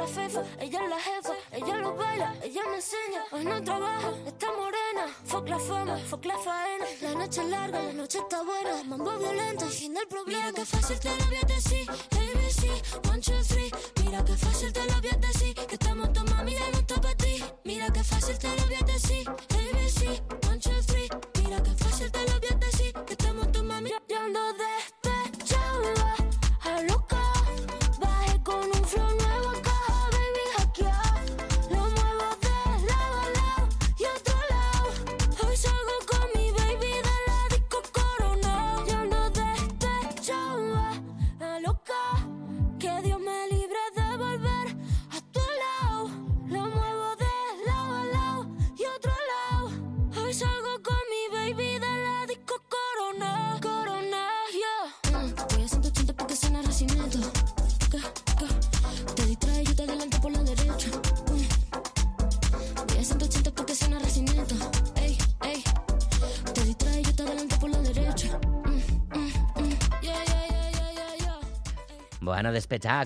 la 0.03 0.07
fefa. 0.07 0.43
Ella 0.59 0.79
es 0.83 0.89
la 0.89 0.99
jefa, 0.99 1.33
ella 1.51 1.75
lo 1.77 1.95
baila, 1.95 2.35
ella 2.43 2.61
me 2.69 2.75
enseña. 2.75 3.21
Hoy 3.31 3.45
no 3.45 3.63
trabaja, 3.63 4.11
está 4.25 4.47
morena. 4.51 5.05
Fuck 5.25 5.47
la 5.47 5.59
fama, 5.59 5.97
fuck 6.09 6.25
la 6.25 6.37
faena. 6.37 6.85
La 7.01 7.13
noche 7.13 7.41
es 7.41 7.47
larga, 7.47 7.81
la 7.81 7.93
noche 7.93 8.17
está 8.19 8.43
buena. 8.43 8.83
Mambo 8.83 9.17
violento 9.17 9.65
fin 9.67 9.93
del 9.93 10.07
problema. 10.07 10.39
Mira 10.41 10.53
que 10.53 10.65
fácil 10.65 10.99
te 10.99 11.09
lo 11.09 11.25
voy 11.25 11.37
a 11.37 11.47
decir. 11.55 11.89
ABC, 11.89 13.09
one, 13.09 13.21
two, 13.21 13.43
three. 13.47 13.71
Mira 14.03 14.25
que 14.25 14.35
fácil 14.35 14.73
te 14.73 14.85
lo 14.85 15.01
voy 15.01 15.09
a 15.09 15.17
decir. 15.17 15.53
Que 15.55 15.75
estamos 15.75 16.13
tu 16.13 16.23
mami 16.25 16.53
ya 16.53 16.69
no 16.71 16.79
está 16.79 16.95
para 17.01 17.15
ti. 17.15 17.43
Mira 17.63 17.89
que 17.91 18.03
fácil 18.03 18.37
te 18.37 18.47
lo 18.57 18.65
voy 18.65 18.75
a 18.75 18.85
decir. 18.85 19.29
ABC, 19.29 20.42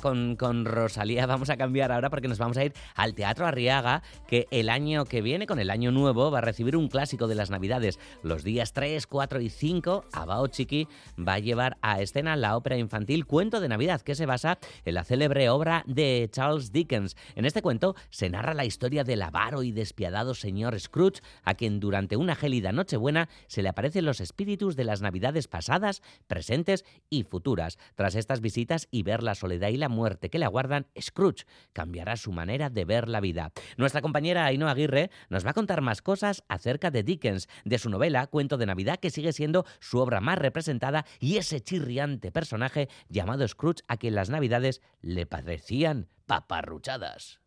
con, 0.01 0.37
con 0.37 0.63
Rosalía. 0.63 1.25
Vamos 1.27 1.49
a 1.49 1.57
cambiar 1.57 1.91
ahora 1.91 2.09
porque 2.09 2.29
nos 2.29 2.37
vamos 2.37 2.57
a 2.57 2.63
ir 2.63 2.73
al 2.95 3.13
Teatro 3.13 3.45
Arriaga, 3.45 4.01
que 4.25 4.47
el 4.49 4.69
año 4.69 5.03
que 5.03 5.21
viene, 5.21 5.45
con 5.45 5.59
el 5.59 5.69
año 5.69 5.91
nuevo, 5.91 6.31
va 6.31 6.37
a 6.37 6.41
recibir 6.41 6.77
un 6.77 6.87
clásico 6.87 7.27
de 7.27 7.35
las 7.35 7.49
Navidades. 7.49 7.99
Los 8.23 8.43
días 8.43 8.71
3, 8.71 9.05
4 9.07 9.41
y 9.41 9.49
5, 9.49 10.05
Abao 10.13 10.47
Chiqui 10.47 10.87
va 11.19 11.33
a 11.33 11.39
llevar 11.39 11.77
a 11.81 12.01
escena 12.01 12.37
la 12.37 12.55
ópera 12.55 12.77
infantil 12.77 13.25
Cuento 13.25 13.59
de 13.59 13.67
Navidad, 13.67 14.01
que 14.01 14.15
se 14.15 14.25
basa 14.25 14.57
en 14.85 14.93
la 14.93 15.03
célebre 15.03 15.49
obra 15.49 15.83
de 15.85 16.29
Charles 16.31 16.71
Dickens. 16.71 17.17
En 17.35 17.45
este 17.45 17.61
cuento 17.61 17.95
se 18.09 18.29
narra 18.29 18.53
la 18.53 18.65
historia 18.65 19.03
del 19.03 19.21
avaro 19.21 19.63
y 19.63 19.73
despiadado 19.73 20.33
señor 20.33 20.79
Scrooge, 20.79 21.21
a 21.43 21.55
quien 21.55 21.81
durante 21.81 22.15
una 22.15 22.35
gélida 22.35 22.71
Nochebuena 22.71 23.27
se 23.47 23.61
le 23.61 23.69
aparecen 23.69 24.05
los 24.05 24.21
espíritus 24.21 24.77
de 24.77 24.85
las 24.85 25.01
Navidades 25.01 25.49
pasadas, 25.49 26.01
presentes 26.27 26.85
y 27.09 27.23
futuras. 27.23 27.77
Tras 27.95 28.15
estas 28.15 28.39
visitas 28.39 28.87
y 28.91 29.03
ver 29.03 29.23
la 29.23 29.35
soledad 29.35 29.56
la 29.57 29.89
muerte 29.89 30.29
que 30.29 30.39
le 30.39 30.45
aguardan, 30.45 30.87
Scrooge 30.99 31.45
cambiará 31.73 32.15
su 32.15 32.31
manera 32.31 32.69
de 32.69 32.85
ver 32.85 33.07
la 33.07 33.19
vida. 33.19 33.51
Nuestra 33.77 34.01
compañera 34.01 34.45
Ainhoa 34.45 34.71
Aguirre 34.71 35.09
nos 35.29 35.45
va 35.45 35.51
a 35.51 35.53
contar 35.53 35.81
más 35.81 36.01
cosas 36.01 36.43
acerca 36.47 36.91
de 36.91 37.03
Dickens, 37.03 37.47
de 37.65 37.77
su 37.77 37.89
novela 37.89 38.27
Cuento 38.27 38.57
de 38.57 38.65
Navidad, 38.65 38.99
que 38.99 39.09
sigue 39.09 39.33
siendo 39.33 39.65
su 39.79 39.99
obra 39.99 40.21
más 40.21 40.37
representada, 40.37 41.05
y 41.19 41.37
ese 41.37 41.61
chirriante 41.61 42.31
personaje 42.31 42.89
llamado 43.09 43.47
Scrooge 43.47 43.83
a 43.87 43.97
quien 43.97 44.15
las 44.15 44.29
Navidades 44.29 44.81
le 45.01 45.25
parecían 45.25 46.07
paparruchadas. 46.25 47.39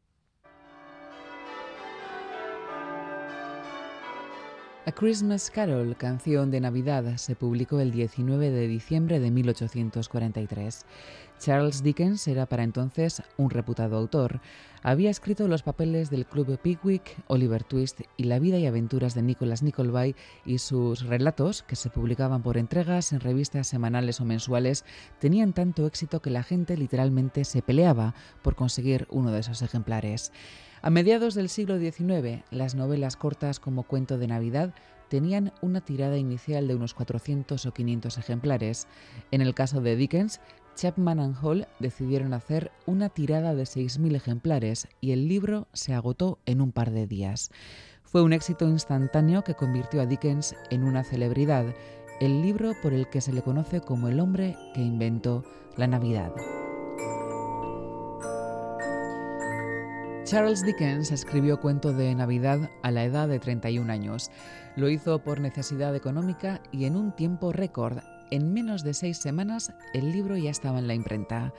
A 4.87 4.93
Christmas 4.93 5.51
Carol, 5.51 5.95
canción 5.95 6.51
de 6.51 6.59
Navidad, 6.59 7.17
se 7.19 7.37
publicó 7.37 7.81
el 7.81 7.93
19 7.93 8.51
de 8.51 8.67
diciembre 8.67 9.21
de 9.21 9.31
1843. 9.31 10.87
Charles 11.41 11.82
Dickens 11.82 12.28
era 12.28 12.45
para 12.45 12.64
entonces 12.64 13.22
un 13.38 13.49
reputado 13.49 13.97
autor. 13.97 14.41
Había 14.82 15.09
escrito 15.09 15.49
los 15.49 15.62
papeles 15.62 16.11
del 16.11 16.26
Club 16.26 16.59
Pickwick, 16.59 17.16
Oliver 17.28 17.64
Twist 17.64 18.03
y 18.18 18.24
la 18.24 18.38
vida 18.38 18.59
y 18.59 18.66
aventuras 18.66 19.14
de 19.14 19.22
Nicholas 19.22 19.62
Nickleby 19.62 20.14
y 20.45 20.59
sus 20.59 21.07
relatos, 21.07 21.62
que 21.62 21.76
se 21.76 21.88
publicaban 21.88 22.43
por 22.43 22.59
entregas 22.59 23.14
en 23.14 23.20
revistas 23.20 23.68
semanales 23.68 24.20
o 24.20 24.26
mensuales, 24.26 24.84
tenían 25.18 25.55
tanto 25.55 25.86
éxito 25.86 26.20
que 26.20 26.28
la 26.28 26.43
gente 26.43 26.76
literalmente 26.76 27.47
se 27.47 27.62
peleaba 27.62 28.14
por 28.43 28.55
conseguir 28.55 29.07
uno 29.11 29.32
de 29.32 29.41
esos 29.41 29.62
ejemplares. 29.62 30.32
A 30.82 30.91
mediados 30.91 31.34
del 31.34 31.49
siglo 31.49 31.78
XIX, 31.78 32.43
las 32.51 32.74
novelas 32.74 33.16
cortas 33.16 33.61
como 33.61 33.84
Cuento 33.84 34.18
de 34.18 34.26
Navidad 34.26 34.74
tenían 35.11 35.53
una 35.61 35.82
tirada 35.82 36.16
inicial 36.16 36.68
de 36.68 36.76
unos 36.76 36.95
400 36.95 37.66
o 37.66 37.74
500 37.74 38.16
ejemplares. 38.16 38.86
En 39.32 39.43
el 39.43 39.55
caso 39.55 39.82
de 39.82 39.97
Dickens, 39.97 40.41
Chapman 40.81 41.20
and 41.20 41.37
Hall 41.43 41.66
decidieron 41.78 42.33
hacer 42.33 42.70
una 42.87 43.11
tirada 43.11 43.55
de 43.55 43.64
6.000 43.64 44.16
ejemplares 44.16 44.89
y 45.03 45.12
el 45.12 45.28
libro 45.28 45.68
se 45.74 45.93
agotó 45.93 46.39
en 46.47 46.62
un 46.62 46.72
par 46.72 46.91
de 46.91 47.07
días. 47.07 47.51
Fue 48.03 48.22
un 48.22 48.33
éxito 48.33 48.66
instantáneo 48.66 49.45
que 49.45 49.55
convirtió 49.55 50.01
a 50.01 50.07
Dickens 50.07 50.57
en 50.70 50.85
una 50.85 51.05
celebridad, 51.05 51.66
el 52.18 52.41
libro 52.41 52.72
por 52.81 52.95
el 52.95 53.11
que 53.11 53.20
se 53.20 53.35
le 53.35 53.43
conoce 53.43 53.83
como 53.83 54.09
el 54.09 54.20
hombre 54.20 54.57
que 54.72 54.81
inventó 54.81 55.45
la 55.76 55.87
Navidad. 55.87 56.33
Charles 60.24 60.64
Dickens 60.64 61.12
escribió 61.12 61.61
Cuento 61.61 61.93
de 61.93 62.14
Navidad 62.14 62.70
a 62.83 62.91
la 62.91 63.05
edad 63.05 63.28
de 63.28 63.39
31 63.39 63.93
años. 63.93 64.31
Lo 64.76 64.89
hizo 64.89 65.18
por 65.18 65.41
necesidad 65.41 65.95
económica 65.95 66.62
y 66.72 66.87
en 66.87 66.97
un 66.97 67.14
tiempo 67.14 67.53
récord. 67.53 67.99
En 68.31 68.53
menos 68.53 68.85
de 68.85 68.95
seis 68.95 69.18
semanas 69.18 69.72
el 69.93 70.12
libro 70.12 70.37
ya 70.37 70.51
estaba 70.51 70.78
en 70.78 70.87
la 70.87 70.95
imprenta. 70.95 71.53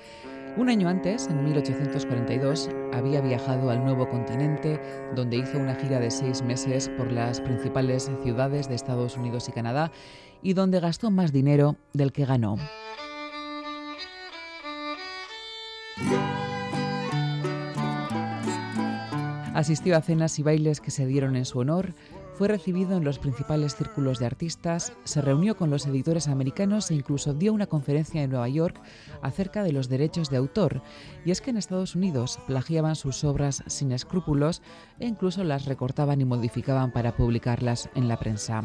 Un 0.55 0.69
año 0.69 0.87
antes, 0.87 1.27
en 1.27 1.43
1842, 1.43 2.69
había 2.93 3.19
viajado 3.19 3.69
al 3.69 3.83
nuevo 3.83 4.07
continente, 4.07 4.81
donde 5.13 5.37
hizo 5.37 5.57
una 5.57 5.75
gira 5.75 5.99
de 5.99 6.11
seis 6.11 6.41
meses 6.41 6.89
por 6.97 7.11
las 7.11 7.41
principales 7.41 8.09
ciudades 8.23 8.69
de 8.69 8.75
Estados 8.75 9.17
Unidos 9.17 9.49
y 9.49 9.51
Canadá, 9.51 9.91
y 10.41 10.53
donde 10.53 10.79
gastó 10.79 11.11
más 11.11 11.33
dinero 11.33 11.75
del 11.93 12.13
que 12.13 12.25
ganó. 12.25 12.57
Asistió 19.53 19.97
a 19.97 20.01
cenas 20.01 20.39
y 20.39 20.43
bailes 20.43 20.79
que 20.79 20.91
se 20.91 21.05
dieron 21.05 21.35
en 21.35 21.45
su 21.45 21.59
honor, 21.59 21.93
fue 22.41 22.47
recibido 22.47 22.97
en 22.97 23.03
los 23.03 23.19
principales 23.19 23.75
círculos 23.75 24.17
de 24.17 24.25
artistas, 24.25 24.93
se 25.03 25.21
reunió 25.21 25.55
con 25.55 25.69
los 25.69 25.85
editores 25.85 26.27
americanos 26.27 26.89
e 26.89 26.95
incluso 26.95 27.35
dio 27.35 27.53
una 27.53 27.67
conferencia 27.67 28.23
en 28.23 28.31
Nueva 28.31 28.49
York 28.49 28.81
acerca 29.21 29.61
de 29.61 29.71
los 29.71 29.89
derechos 29.89 30.31
de 30.31 30.37
autor. 30.37 30.81
Y 31.23 31.29
es 31.29 31.39
que 31.39 31.51
en 31.51 31.57
Estados 31.57 31.93
Unidos 31.93 32.39
plagiaban 32.47 32.95
sus 32.95 33.23
obras 33.23 33.61
sin 33.67 33.91
escrúpulos 33.91 34.63
e 34.97 35.05
incluso 35.05 35.43
las 35.43 35.65
recortaban 35.65 36.19
y 36.19 36.25
modificaban 36.25 36.91
para 36.91 37.15
publicarlas 37.15 37.91
en 37.93 38.07
la 38.07 38.17
prensa. 38.17 38.63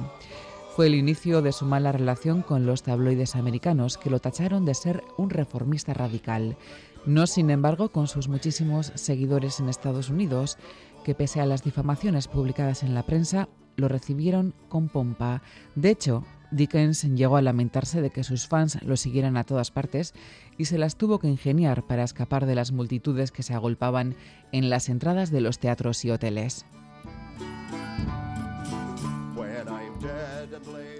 Fue 0.74 0.86
el 0.86 0.94
inicio 0.94 1.42
de 1.42 1.52
su 1.52 1.66
mala 1.66 1.92
relación 1.92 2.40
con 2.40 2.64
los 2.64 2.82
tabloides 2.82 3.36
americanos, 3.36 3.98
que 3.98 4.08
lo 4.08 4.20
tacharon 4.20 4.64
de 4.64 4.72
ser 4.72 5.04
un 5.18 5.28
reformista 5.28 5.92
radical. 5.92 6.56
No, 7.04 7.26
sin 7.26 7.50
embargo, 7.50 7.90
con 7.90 8.06
sus 8.06 8.28
muchísimos 8.28 8.90
seguidores 8.94 9.60
en 9.60 9.68
Estados 9.68 10.08
Unidos, 10.08 10.56
que 11.04 11.14
pese 11.14 11.42
a 11.42 11.46
las 11.46 11.62
difamaciones 11.62 12.26
publicadas 12.26 12.82
en 12.82 12.94
la 12.94 13.04
prensa, 13.04 13.50
lo 13.76 13.88
recibieron 13.88 14.54
con 14.68 14.88
pompa. 14.88 15.42
De 15.74 15.90
hecho, 15.90 16.24
Dickens 16.50 17.02
llegó 17.02 17.36
a 17.36 17.42
lamentarse 17.42 18.00
de 18.00 18.10
que 18.10 18.24
sus 18.24 18.46
fans 18.46 18.82
lo 18.82 18.96
siguieran 18.96 19.36
a 19.36 19.44
todas 19.44 19.70
partes 19.70 20.14
y 20.56 20.66
se 20.66 20.78
las 20.78 20.96
tuvo 20.96 21.18
que 21.18 21.28
ingeniar 21.28 21.86
para 21.86 22.04
escapar 22.04 22.46
de 22.46 22.54
las 22.54 22.72
multitudes 22.72 23.32
que 23.32 23.42
se 23.42 23.54
agolpaban 23.54 24.14
en 24.52 24.70
las 24.70 24.88
entradas 24.88 25.30
de 25.30 25.40
los 25.40 25.58
teatros 25.58 26.04
y 26.04 26.10
hoteles. 26.10 26.64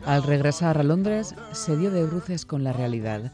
Al 0.04 0.22
regresar 0.22 0.78
a 0.78 0.82
Londres, 0.82 1.34
se 1.52 1.76
dio 1.76 1.90
de 1.90 2.04
bruces 2.04 2.46
con 2.46 2.62
la 2.62 2.72
realidad. 2.72 3.32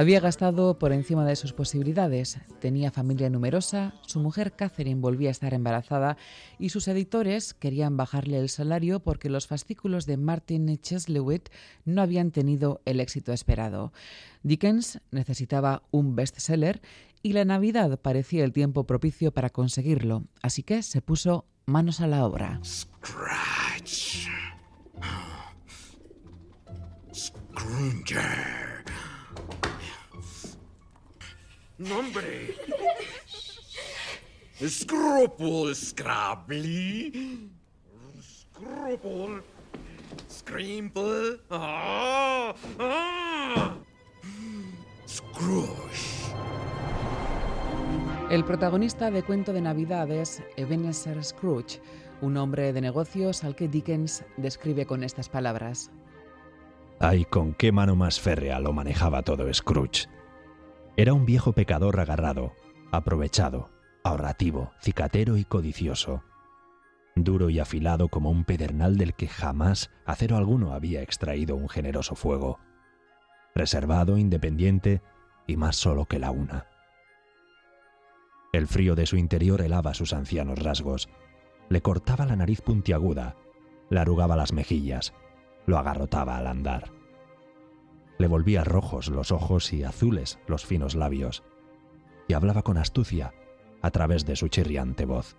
Había 0.00 0.20
gastado 0.20 0.78
por 0.78 0.94
encima 0.94 1.26
de 1.26 1.36
sus 1.36 1.52
posibilidades, 1.52 2.38
tenía 2.58 2.90
familia 2.90 3.28
numerosa, 3.28 3.92
su 4.00 4.18
mujer 4.18 4.52
Catherine 4.52 5.02
volvía 5.02 5.28
a 5.28 5.32
estar 5.32 5.52
embarazada 5.52 6.16
y 6.58 6.70
sus 6.70 6.88
editores 6.88 7.52
querían 7.52 7.98
bajarle 7.98 8.38
el 8.38 8.48
salario 8.48 9.00
porque 9.00 9.28
los 9.28 9.46
fascículos 9.46 10.06
de 10.06 10.16
Martin 10.16 10.78
Cheslewit 10.78 11.50
no 11.84 12.00
habían 12.00 12.30
tenido 12.30 12.80
el 12.86 12.98
éxito 12.98 13.34
esperado. 13.34 13.92
Dickens 14.42 15.02
necesitaba 15.10 15.82
un 15.90 16.16
bestseller 16.16 16.80
y 17.22 17.34
la 17.34 17.44
Navidad 17.44 18.00
parecía 18.00 18.42
el 18.44 18.54
tiempo 18.54 18.84
propicio 18.84 19.34
para 19.34 19.50
conseguirlo, 19.50 20.24
así 20.40 20.62
que 20.62 20.82
se 20.82 21.02
puso 21.02 21.44
manos 21.66 22.00
a 22.00 22.06
la 22.06 22.24
obra. 22.24 22.58
Nombre. 31.80 32.54
Scruple, 34.60 35.74
Scrably. 35.74 37.48
Scruple. 38.20 39.42
Scrimple. 40.28 41.40
Ah, 41.50 42.54
ah. 42.78 43.76
Scrooge. 45.08 46.34
El 48.28 48.44
protagonista 48.44 49.10
de 49.10 49.22
Cuento 49.22 49.54
de 49.54 49.62
Navidad 49.62 50.10
es 50.10 50.42
Ebenezer 50.58 51.24
Scrooge, 51.24 51.80
un 52.20 52.36
hombre 52.36 52.74
de 52.74 52.82
negocios 52.82 53.42
al 53.42 53.56
que 53.56 53.68
Dickens 53.68 54.22
describe 54.36 54.84
con 54.84 55.02
estas 55.02 55.30
palabras. 55.30 55.90
Ay, 56.98 57.24
con 57.24 57.54
qué 57.54 57.72
mano 57.72 57.96
más 57.96 58.20
férrea 58.20 58.60
lo 58.60 58.74
manejaba 58.74 59.22
todo 59.22 59.50
Scrooge. 59.54 60.19
Era 60.96 61.14
un 61.14 61.24
viejo 61.24 61.52
pecador 61.52 61.98
agarrado, 62.00 62.52
aprovechado, 62.92 63.70
ahorrativo, 64.04 64.72
cicatero 64.80 65.36
y 65.36 65.44
codicioso. 65.44 66.24
Duro 67.16 67.50
y 67.50 67.58
afilado 67.58 68.08
como 68.08 68.30
un 68.30 68.44
pedernal 68.44 68.96
del 68.96 69.14
que 69.14 69.28
jamás 69.28 69.90
acero 70.04 70.36
alguno 70.36 70.72
había 70.72 71.02
extraído 71.02 71.56
un 71.56 71.68
generoso 71.68 72.14
fuego. 72.14 72.58
Reservado, 73.54 74.16
independiente 74.16 75.02
y 75.46 75.56
más 75.56 75.76
solo 75.76 76.06
que 76.06 76.18
la 76.18 76.30
una. 76.30 76.66
El 78.52 78.66
frío 78.66 78.94
de 78.94 79.06
su 79.06 79.16
interior 79.16 79.62
helaba 79.62 79.94
sus 79.94 80.12
ancianos 80.12 80.58
rasgos, 80.58 81.08
le 81.68 81.82
cortaba 81.82 82.26
la 82.26 82.36
nariz 82.36 82.60
puntiaguda, 82.62 83.36
le 83.90 84.00
arrugaba 84.00 84.36
las 84.36 84.52
mejillas, 84.52 85.14
lo 85.66 85.78
agarrotaba 85.78 86.36
al 86.36 86.48
andar. 86.48 86.99
Le 88.20 88.26
volvía 88.26 88.64
rojos 88.64 89.08
los 89.08 89.32
ojos 89.32 89.72
y 89.72 89.82
azules 89.82 90.38
los 90.46 90.66
finos 90.66 90.94
labios, 90.94 91.42
y 92.28 92.34
hablaba 92.34 92.60
con 92.60 92.76
astucia 92.76 93.32
a 93.80 93.90
través 93.92 94.26
de 94.26 94.36
su 94.36 94.48
chirriante 94.48 95.06
voz. 95.06 95.38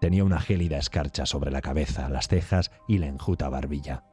Tenía 0.00 0.22
una 0.22 0.38
gélida 0.38 0.78
escarcha 0.78 1.26
sobre 1.26 1.50
la 1.50 1.60
cabeza, 1.60 2.08
las 2.08 2.28
cejas 2.28 2.70
y 2.86 2.98
la 2.98 3.08
enjuta 3.08 3.48
barbilla. 3.48 4.04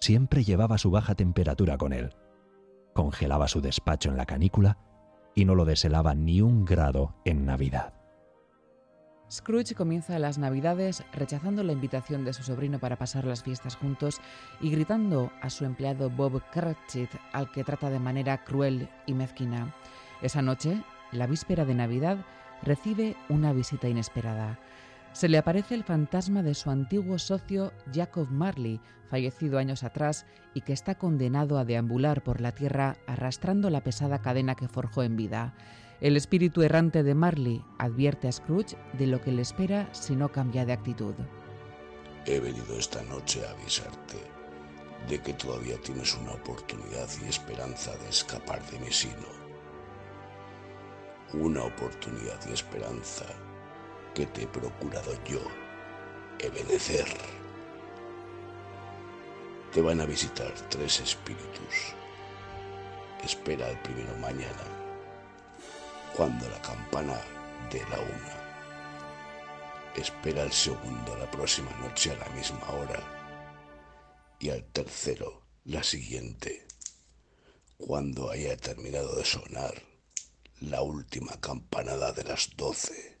Siempre 0.00 0.44
llevaba 0.44 0.78
su 0.78 0.90
baja 0.90 1.14
temperatura 1.14 1.76
con 1.76 1.92
él. 1.92 2.16
Congelaba 2.94 3.46
su 3.46 3.60
despacho 3.60 4.08
en 4.08 4.16
la 4.16 4.24
canícula 4.24 4.78
y 5.34 5.44
no 5.44 5.54
lo 5.54 5.66
deshelaba 5.66 6.14
ni 6.14 6.40
un 6.40 6.64
grado 6.64 7.16
en 7.26 7.44
Navidad. 7.44 7.92
Scrooge 9.34 9.74
comienza 9.74 10.16
las 10.20 10.38
Navidades 10.38 11.02
rechazando 11.12 11.64
la 11.64 11.72
invitación 11.72 12.24
de 12.24 12.32
su 12.32 12.44
sobrino 12.44 12.78
para 12.78 12.94
pasar 12.94 13.24
las 13.24 13.42
fiestas 13.42 13.74
juntos 13.74 14.20
y 14.60 14.70
gritando 14.70 15.32
a 15.42 15.50
su 15.50 15.64
empleado 15.64 16.08
Bob 16.08 16.40
Cratchit, 16.52 17.10
al 17.32 17.50
que 17.50 17.64
trata 17.64 17.90
de 17.90 17.98
manera 17.98 18.44
cruel 18.44 18.88
y 19.06 19.14
mezquina. 19.14 19.74
Esa 20.22 20.40
noche, 20.40 20.84
la 21.10 21.26
víspera 21.26 21.64
de 21.64 21.74
Navidad, 21.74 22.18
recibe 22.62 23.16
una 23.28 23.52
visita 23.52 23.88
inesperada. 23.88 24.60
Se 25.12 25.28
le 25.28 25.38
aparece 25.38 25.74
el 25.74 25.82
fantasma 25.82 26.44
de 26.44 26.54
su 26.54 26.70
antiguo 26.70 27.18
socio 27.18 27.72
Jacob 27.92 28.28
Marley, 28.30 28.80
fallecido 29.10 29.58
años 29.58 29.82
atrás 29.82 30.26
y 30.54 30.60
que 30.60 30.72
está 30.72 30.94
condenado 30.94 31.58
a 31.58 31.64
deambular 31.64 32.22
por 32.22 32.40
la 32.40 32.52
tierra 32.52 32.98
arrastrando 33.08 33.68
la 33.68 33.82
pesada 33.82 34.20
cadena 34.20 34.54
que 34.54 34.68
forjó 34.68 35.02
en 35.02 35.16
vida. 35.16 35.54
El 36.00 36.16
espíritu 36.16 36.62
errante 36.62 37.02
de 37.02 37.14
Marley 37.14 37.64
advierte 37.78 38.28
a 38.28 38.32
Scrooge 38.32 38.76
de 38.94 39.06
lo 39.06 39.20
que 39.20 39.32
le 39.32 39.42
espera 39.42 39.88
si 39.92 40.16
no 40.16 40.30
cambia 40.30 40.66
de 40.66 40.72
actitud. 40.72 41.14
He 42.26 42.40
venido 42.40 42.76
esta 42.76 43.02
noche 43.02 43.46
a 43.46 43.50
avisarte 43.50 44.18
de 45.08 45.20
que 45.20 45.34
todavía 45.34 45.76
tienes 45.80 46.14
una 46.16 46.32
oportunidad 46.32 47.08
y 47.22 47.28
esperanza 47.28 47.92
de 47.98 48.08
escapar 48.08 48.64
de 48.70 48.78
mi 48.80 48.90
sino. 48.90 49.44
Una 51.32 51.64
oportunidad 51.64 52.40
y 52.48 52.52
esperanza 52.52 53.26
que 54.14 54.26
te 54.26 54.42
he 54.42 54.46
procurado 54.46 55.12
yo, 55.24 55.40
Ebenezer. 56.38 57.08
Te 59.72 59.80
van 59.80 60.00
a 60.00 60.06
visitar 60.06 60.52
tres 60.70 61.00
espíritus. 61.00 61.94
Espera 63.24 63.70
el 63.70 63.78
primero 63.78 64.14
mañana, 64.20 64.83
cuando 66.16 66.48
la 66.48 66.60
campana 66.62 67.20
de 67.70 67.80
la 67.88 67.98
una. 67.98 68.44
Espera 69.96 70.42
el 70.42 70.52
segundo 70.52 71.16
la 71.16 71.28
próxima 71.30 71.70
noche 71.78 72.12
a 72.12 72.16
la 72.16 72.28
misma 72.30 72.68
hora. 72.70 73.00
Y 74.38 74.50
al 74.50 74.64
tercero 74.66 75.42
la 75.64 75.82
siguiente, 75.82 76.66
cuando 77.78 78.30
haya 78.30 78.56
terminado 78.56 79.16
de 79.16 79.24
sonar 79.24 79.74
la 80.60 80.82
última 80.82 81.32
campanada 81.40 82.12
de 82.12 82.24
las 82.24 82.50
doce. 82.56 83.18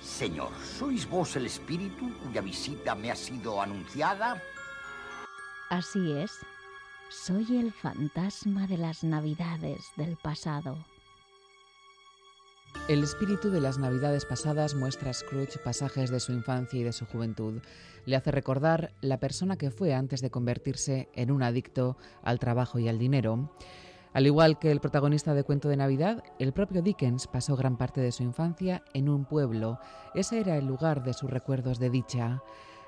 Señor, 0.00 0.50
¿sois 0.78 1.08
vos 1.08 1.36
el 1.36 1.46
espíritu 1.46 2.16
cuya 2.22 2.40
visita 2.40 2.94
me 2.94 3.10
ha 3.10 3.16
sido 3.16 3.60
anunciada? 3.60 4.40
Así 5.70 6.12
es. 6.12 6.30
Soy 7.10 7.56
el 7.56 7.72
fantasma 7.72 8.66
de 8.66 8.78
las 8.78 9.04
navidades 9.04 9.90
del 9.96 10.16
pasado. 10.16 10.76
El 12.88 13.02
espíritu 13.02 13.50
de 13.50 13.60
las 13.60 13.78
navidades 13.78 14.24
pasadas 14.24 14.74
muestra 14.74 15.10
a 15.10 15.14
Scrooge 15.14 15.58
pasajes 15.62 16.10
de 16.10 16.20
su 16.20 16.32
infancia 16.32 16.80
y 16.80 16.82
de 16.82 16.92
su 16.92 17.06
juventud. 17.06 17.62
Le 18.04 18.16
hace 18.16 18.30
recordar 18.30 18.92
la 19.00 19.20
persona 19.20 19.56
que 19.56 19.70
fue 19.70 19.94
antes 19.94 20.20
de 20.20 20.30
convertirse 20.30 21.08
en 21.14 21.30
un 21.30 21.42
adicto 21.42 21.96
al 22.22 22.38
trabajo 22.38 22.78
y 22.78 22.88
al 22.88 22.98
dinero. 22.98 23.50
Al 24.12 24.26
igual 24.26 24.58
que 24.58 24.70
el 24.70 24.80
protagonista 24.80 25.34
de 25.34 25.44
Cuento 25.44 25.68
de 25.68 25.76
Navidad, 25.76 26.22
el 26.38 26.52
propio 26.52 26.82
Dickens 26.82 27.26
pasó 27.26 27.56
gran 27.56 27.76
parte 27.76 28.00
de 28.00 28.12
su 28.12 28.22
infancia 28.22 28.82
en 28.92 29.08
un 29.08 29.24
pueblo. 29.24 29.78
Ese 30.14 30.40
era 30.40 30.56
el 30.56 30.66
lugar 30.66 31.04
de 31.04 31.14
sus 31.14 31.30
recuerdos 31.30 31.78
de 31.78 31.90
dicha. 31.90 32.42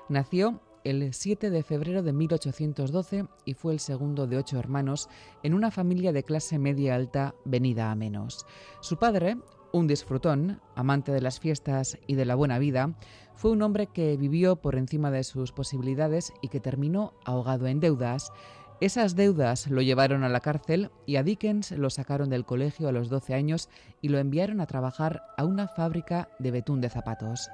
Nació 0.09 0.61
el 0.87 1.13
7 1.13 1.49
de 1.49 1.63
febrero 1.63 2.01
de 2.01 2.13
1812 2.13 3.25
y 3.43 3.53
fue 3.55 3.73
el 3.73 3.81
segundo 3.81 4.25
de 4.25 4.37
ocho 4.37 4.57
hermanos 4.57 5.09
en 5.43 5.53
una 5.53 5.69
familia 5.69 6.13
de 6.13 6.23
clase 6.23 6.57
media 6.59 6.95
alta 6.95 7.35
venida 7.43 7.91
a 7.91 7.95
menos. 7.95 8.45
Su 8.79 8.95
padre, 8.95 9.37
un 9.73 9.85
disfrutón, 9.85 10.61
amante 10.75 11.11
de 11.11 11.19
las 11.19 11.41
fiestas 11.41 11.97
y 12.07 12.15
de 12.15 12.23
la 12.23 12.35
buena 12.35 12.57
vida, 12.57 12.97
fue 13.35 13.51
un 13.51 13.63
hombre 13.63 13.87
que 13.87 14.15
vivió 14.15 14.55
por 14.55 14.77
encima 14.77 15.11
de 15.11 15.25
sus 15.25 15.51
posibilidades 15.51 16.31
y 16.41 16.47
que 16.47 16.61
terminó 16.61 17.13
ahogado 17.25 17.67
en 17.67 17.81
deudas. 17.81 18.31
Esas 18.79 19.15
deudas 19.15 19.67
lo 19.71 19.81
llevaron 19.81 20.23
a 20.23 20.29
la 20.29 20.39
cárcel 20.39 20.91
y 21.07 21.15
a 21.15 21.23
Dickens 21.23 21.71
lo 21.71 21.89
sacaron 21.89 22.29
del 22.29 22.45
colegio 22.45 22.87
a 22.87 22.91
los 22.91 23.09
12 23.09 23.33
años 23.33 23.69
y 24.01 24.09
lo 24.09 24.19
enviaron 24.19 24.61
a 24.61 24.67
trabajar 24.67 25.23
a 25.35 25.45
una 25.45 25.67
fábrica 25.67 26.29
de 26.37 26.51
betún 26.51 26.79
de 26.79 26.89
zapatos. 26.89 27.49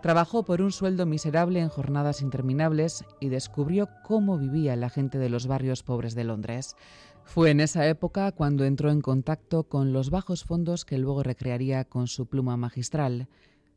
Trabajó 0.00 0.44
por 0.44 0.62
un 0.62 0.72
sueldo 0.72 1.04
miserable 1.04 1.60
en 1.60 1.68
jornadas 1.68 2.22
interminables 2.22 3.04
y 3.20 3.28
descubrió 3.28 3.88
cómo 4.02 4.38
vivía 4.38 4.74
la 4.74 4.88
gente 4.88 5.18
de 5.18 5.28
los 5.28 5.46
barrios 5.46 5.82
pobres 5.82 6.14
de 6.14 6.24
Londres. 6.24 6.74
Fue 7.22 7.50
en 7.50 7.60
esa 7.60 7.86
época 7.86 8.32
cuando 8.32 8.64
entró 8.64 8.90
en 8.90 9.02
contacto 9.02 9.64
con 9.64 9.92
los 9.92 10.08
bajos 10.08 10.42
fondos 10.42 10.86
que 10.86 10.96
luego 10.96 11.22
recrearía 11.22 11.84
con 11.84 12.08
su 12.08 12.26
pluma 12.26 12.56
magistral. 12.56 13.28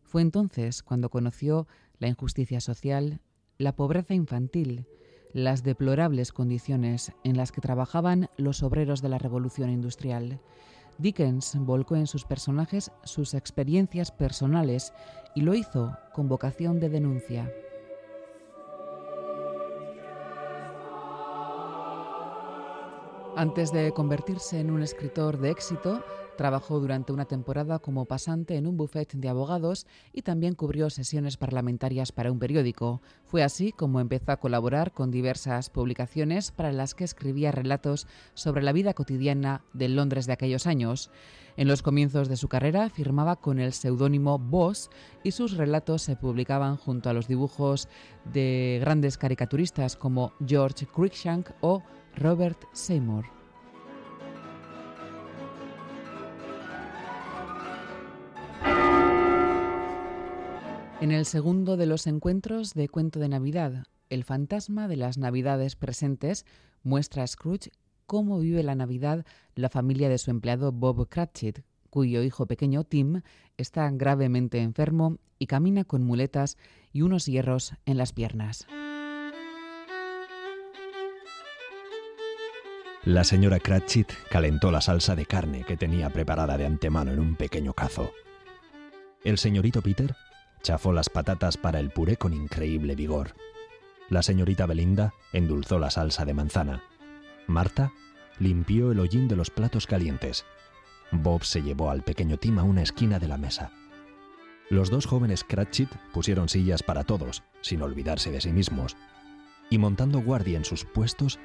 Fue 0.02 0.22
entonces 0.22 0.82
cuando 0.82 1.10
conoció 1.10 1.68
la 2.00 2.08
injusticia 2.08 2.62
social, 2.62 3.20
la 3.58 3.76
pobreza 3.76 4.14
infantil, 4.14 4.88
las 5.36 5.64
deplorables 5.64 6.32
condiciones 6.32 7.12
en 7.26 7.36
las 7.36 7.52
que 7.52 7.60
trabajaban 7.60 8.30
los 8.38 8.64
obreros 8.64 9.02
de 9.02 9.10
la 9.10 9.18
revolución 9.18 9.70
industrial. 9.70 10.40
Dickens 10.98 11.58
volcó 11.60 11.98
en 11.98 12.08
sus 12.08 12.24
personajes 12.24 12.90
sus 13.04 13.34
experiencias 13.34 14.12
personales 14.14 14.94
y 15.36 15.42
lo 15.42 15.54
hizo 15.54 15.98
con 16.14 16.30
vocación 16.30 16.80
de 16.80 16.88
denuncia. 16.88 17.52
Antes 23.38 23.74
de 23.74 23.92
convertirse 23.92 24.62
en 24.62 24.72
un 24.72 24.82
escritor 24.82 25.40
de 25.40 25.52
éxito, 25.52 26.02
trabajó 26.38 26.80
durante 26.80 27.12
una 27.12 27.26
temporada 27.26 27.80
como 27.80 28.06
pasante 28.06 28.56
en 28.56 28.66
un 28.66 28.78
buffet 28.78 29.12
de 29.14 29.28
abogados 29.28 29.88
y 30.14 30.22
también 30.22 30.56
cubrió 30.56 30.90
sesiones 30.90 31.36
parlamentarias 31.36 32.14
para 32.14 32.32
un 32.32 32.40
periódico. 32.40 33.02
Fue 33.26 33.44
así 33.44 33.74
como 33.74 34.00
empezó 34.00 34.32
a 34.32 34.38
colaborar 34.38 34.94
con 34.94 35.12
diversas 35.12 35.70
publicaciones 35.70 36.52
para 36.52 36.72
las 36.72 36.94
que 36.96 37.04
escribía 37.04 37.52
relatos 37.52 38.08
sobre 38.36 38.64
la 38.64 38.72
vida 38.72 38.94
cotidiana 38.94 39.64
de 39.74 39.90
Londres 39.90 40.28
de 40.28 40.34
aquellos 40.34 40.66
años. 40.66 41.12
En 41.58 41.68
los 41.68 41.82
comienzos 41.82 42.30
de 42.30 42.38
su 42.38 42.48
carrera 42.48 42.90
firmaba 42.90 43.38
con 43.38 43.60
el 43.60 43.74
seudónimo 43.74 44.40
Boss 44.40 44.90
y 45.24 45.32
sus 45.32 45.58
relatos 45.58 46.02
se 46.02 46.16
publicaban 46.16 46.78
junto 46.78 47.10
a 47.10 47.14
los 47.14 47.28
dibujos 47.28 47.90
de 48.32 48.78
grandes 48.82 49.18
caricaturistas 49.18 49.96
como 49.98 50.34
George 50.46 50.86
Cruikshank 50.86 51.50
o 51.62 51.84
Robert 52.18 52.58
Seymour. 52.72 53.26
En 61.02 61.12
el 61.12 61.26
segundo 61.26 61.76
de 61.78 61.86
los 61.86 62.08
encuentros 62.08 62.74
de 62.74 62.88
Cuento 62.88 63.20
de 63.20 63.28
Navidad, 63.28 63.84
el 64.10 64.24
fantasma 64.24 64.88
de 64.88 64.96
las 64.96 65.18
Navidades 65.18 65.76
presentes 65.76 66.46
muestra 66.84 67.24
a 67.24 67.28
Scrooge 67.28 67.72
cómo 68.06 68.40
vive 68.40 68.64
la 68.64 68.76
Navidad 68.76 69.26
la 69.56 69.70
familia 69.70 70.08
de 70.08 70.18
su 70.18 70.32
empleado 70.32 70.72
Bob 70.72 71.10
Cratchit, 71.10 71.60
cuyo 71.90 72.24
hijo 72.24 72.46
pequeño 72.46 72.86
Tim 72.86 73.22
está 73.58 73.90
gravemente 73.92 74.60
enfermo 74.60 75.18
y 75.38 75.48
camina 75.48 75.84
con 75.84 76.04
muletas 76.04 76.58
y 76.94 77.02
unos 77.02 77.26
hierros 77.26 77.74
en 77.86 77.98
las 77.98 78.14
piernas. 78.14 78.68
La 83.06 83.24
señora 83.24 83.60
Cratchit 83.60 84.12
calentó 84.32 84.72
la 84.72 84.82
salsa 84.82 85.16
de 85.16 85.28
carne 85.28 85.64
que 85.64 85.78
tenía 85.78 86.10
preparada 86.10 86.58
de 86.58 86.66
antemano 86.66 87.12
en 87.12 87.20
un 87.20 87.36
pequeño 87.36 87.74
cazo. 87.74 88.12
El 89.24 89.38
señorito 89.38 89.84
Peter 89.84 90.16
chafó 90.64 90.92
las 90.92 91.10
patatas 91.10 91.56
para 91.56 91.80
el 91.80 91.92
puré 91.92 92.18
con 92.18 92.34
increíble 92.34 92.96
vigor. 92.96 93.36
La 94.10 94.24
señorita 94.24 94.66
Belinda 94.66 95.14
endulzó 95.34 95.78
la 95.78 95.92
salsa 95.92 96.26
de 96.26 96.34
manzana. 96.34 96.84
Marta 97.46 97.94
limpió 98.40 98.92
el 98.92 99.00
hollín 99.00 99.28
de 99.28 99.36
los 99.36 99.52
platos 99.52 99.86
calientes. 99.86 100.44
Bob 101.12 101.44
se 101.44 101.62
llevó 101.62 101.92
al 101.92 102.02
pequeño 102.02 102.38
Tim 102.38 102.58
a 102.58 102.64
una 102.64 102.82
esquina 102.82 103.20
de 103.20 103.28
la 103.28 103.38
mesa. 103.38 103.72
Los 104.72 104.90
dos 104.90 105.06
jóvenes 105.06 105.44
Cratchit 105.44 105.90
pusieron 106.12 106.50
sillas 106.50 106.82
para 106.82 107.04
todos, 107.04 107.44
sin 107.62 107.84
olvidarse 107.84 108.32
de 108.32 108.42
sí 108.42 108.52
mismos, 108.52 108.98
y 109.70 109.78
montando 109.78 110.22
guardia 110.22 110.58
en 110.58 110.66
sus 110.66 110.86
puestos, 110.86 111.40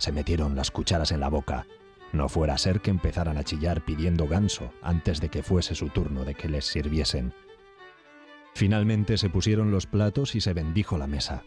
se 0.00 0.12
metieron 0.12 0.56
las 0.56 0.70
cucharas 0.70 1.12
en 1.12 1.20
la 1.20 1.28
boca. 1.28 1.66
No 2.12 2.28
fuera 2.28 2.54
a 2.54 2.58
ser 2.58 2.80
que 2.80 2.90
empezaran 2.90 3.36
a 3.36 3.44
chillar 3.44 3.84
pidiendo 3.84 4.26
ganso 4.26 4.72
antes 4.82 5.20
de 5.20 5.28
que 5.28 5.42
fuese 5.42 5.74
su 5.74 5.90
turno 5.90 6.24
de 6.24 6.34
que 6.34 6.48
les 6.48 6.64
sirviesen. 6.64 7.34
Finalmente 8.54 9.18
se 9.18 9.28
pusieron 9.28 9.70
los 9.70 9.86
platos 9.86 10.34
y 10.34 10.40
se 10.40 10.54
bendijo 10.54 10.96
la 10.96 11.06
mesa. 11.06 11.44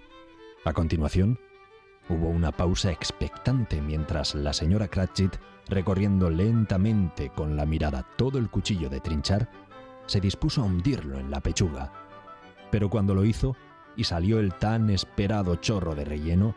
A 0.66 0.72
continuación, 0.72 1.40
hubo 2.08 2.30
una 2.30 2.52
pausa 2.52 2.92
expectante 2.92 3.82
mientras 3.82 4.36
la 4.36 4.54
señora 4.54 4.88
Cratchit, 4.88 5.36
recorriendo 5.68 6.30
lentamente 6.30 7.30
con 7.30 7.58
la 7.58 7.66
mirada 7.66 8.08
todo 8.18 8.38
el 8.38 8.50
cuchillo 8.52 8.88
de 8.88 9.00
trinchar, 9.00 9.50
se 10.06 10.22
dispuso 10.22 10.62
a 10.62 10.66
hundirlo 10.66 11.20
en 11.20 11.32
la 11.32 11.42
pechuga. 11.42 11.92
Pero 12.70 12.90
cuando 12.90 13.16
lo 13.16 13.26
hizo 13.26 13.56
y 13.96 14.04
salió 14.04 14.40
el 14.40 14.54
tan 14.54 14.92
esperado 14.92 15.56
chorro 15.56 15.96
de 15.96 16.06
relleno, 16.06 16.56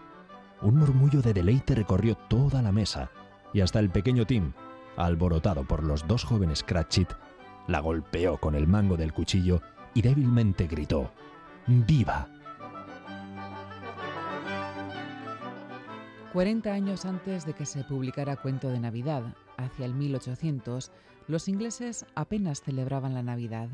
un 0.63 0.77
murmullo 0.77 1.23
de 1.23 1.33
deleite 1.33 1.75
recorrió 1.75 2.17
toda 2.17 2.63
la 2.63 2.73
mesa 2.73 3.11
y 3.53 3.61
hasta 3.61 3.79
el 3.79 3.91
pequeño 3.91 4.27
Tim, 4.27 4.53
alborotado 4.97 5.65
por 5.65 5.85
los 5.85 6.07
dos 6.07 6.25
jóvenes 6.25 6.63
Cratchit, 6.63 7.11
la 7.67 7.81
golpeó 7.81 8.39
con 8.39 8.55
el 8.55 8.67
mango 8.67 8.97
del 8.97 9.13
cuchillo 9.13 9.61
y 9.95 10.03
débilmente 10.03 10.67
gritó, 10.67 11.11
¡Viva! 11.67 12.29
40 16.33 16.71
años 16.71 17.07
antes 17.07 17.47
de 17.47 17.55
que 17.55 17.65
se 17.65 17.83
publicara 17.85 18.37
Cuento 18.37 18.69
de 18.69 18.79
Navidad, 18.79 19.23
hacia 19.57 19.87
el 19.87 19.95
1800, 19.95 20.93
los 21.29 21.49
ingleses 21.49 22.05
apenas 22.15 22.61
celebraban 22.61 23.15
la 23.15 23.23
Navidad. 23.23 23.71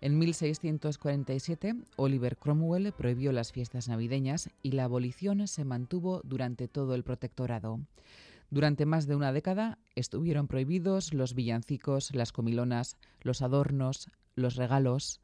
En 0.00 0.18
1647, 0.18 1.76
Oliver 1.96 2.36
Cromwell 2.36 2.92
prohibió 2.92 3.32
las 3.32 3.52
fiestas 3.52 3.88
navideñas 3.88 4.50
y 4.62 4.72
la 4.72 4.84
abolición 4.84 5.46
se 5.48 5.64
mantuvo 5.64 6.20
durante 6.24 6.68
todo 6.68 6.94
el 6.94 7.04
protectorado. 7.04 7.80
Durante 8.50 8.86
más 8.86 9.06
de 9.06 9.16
una 9.16 9.32
década 9.32 9.78
estuvieron 9.94 10.46
prohibidos 10.46 11.12
los 11.14 11.34
villancicos, 11.34 12.14
las 12.14 12.32
comilonas, 12.32 12.96
los 13.22 13.42
adornos, 13.42 14.10
los 14.36 14.56
regalos. 14.56 15.20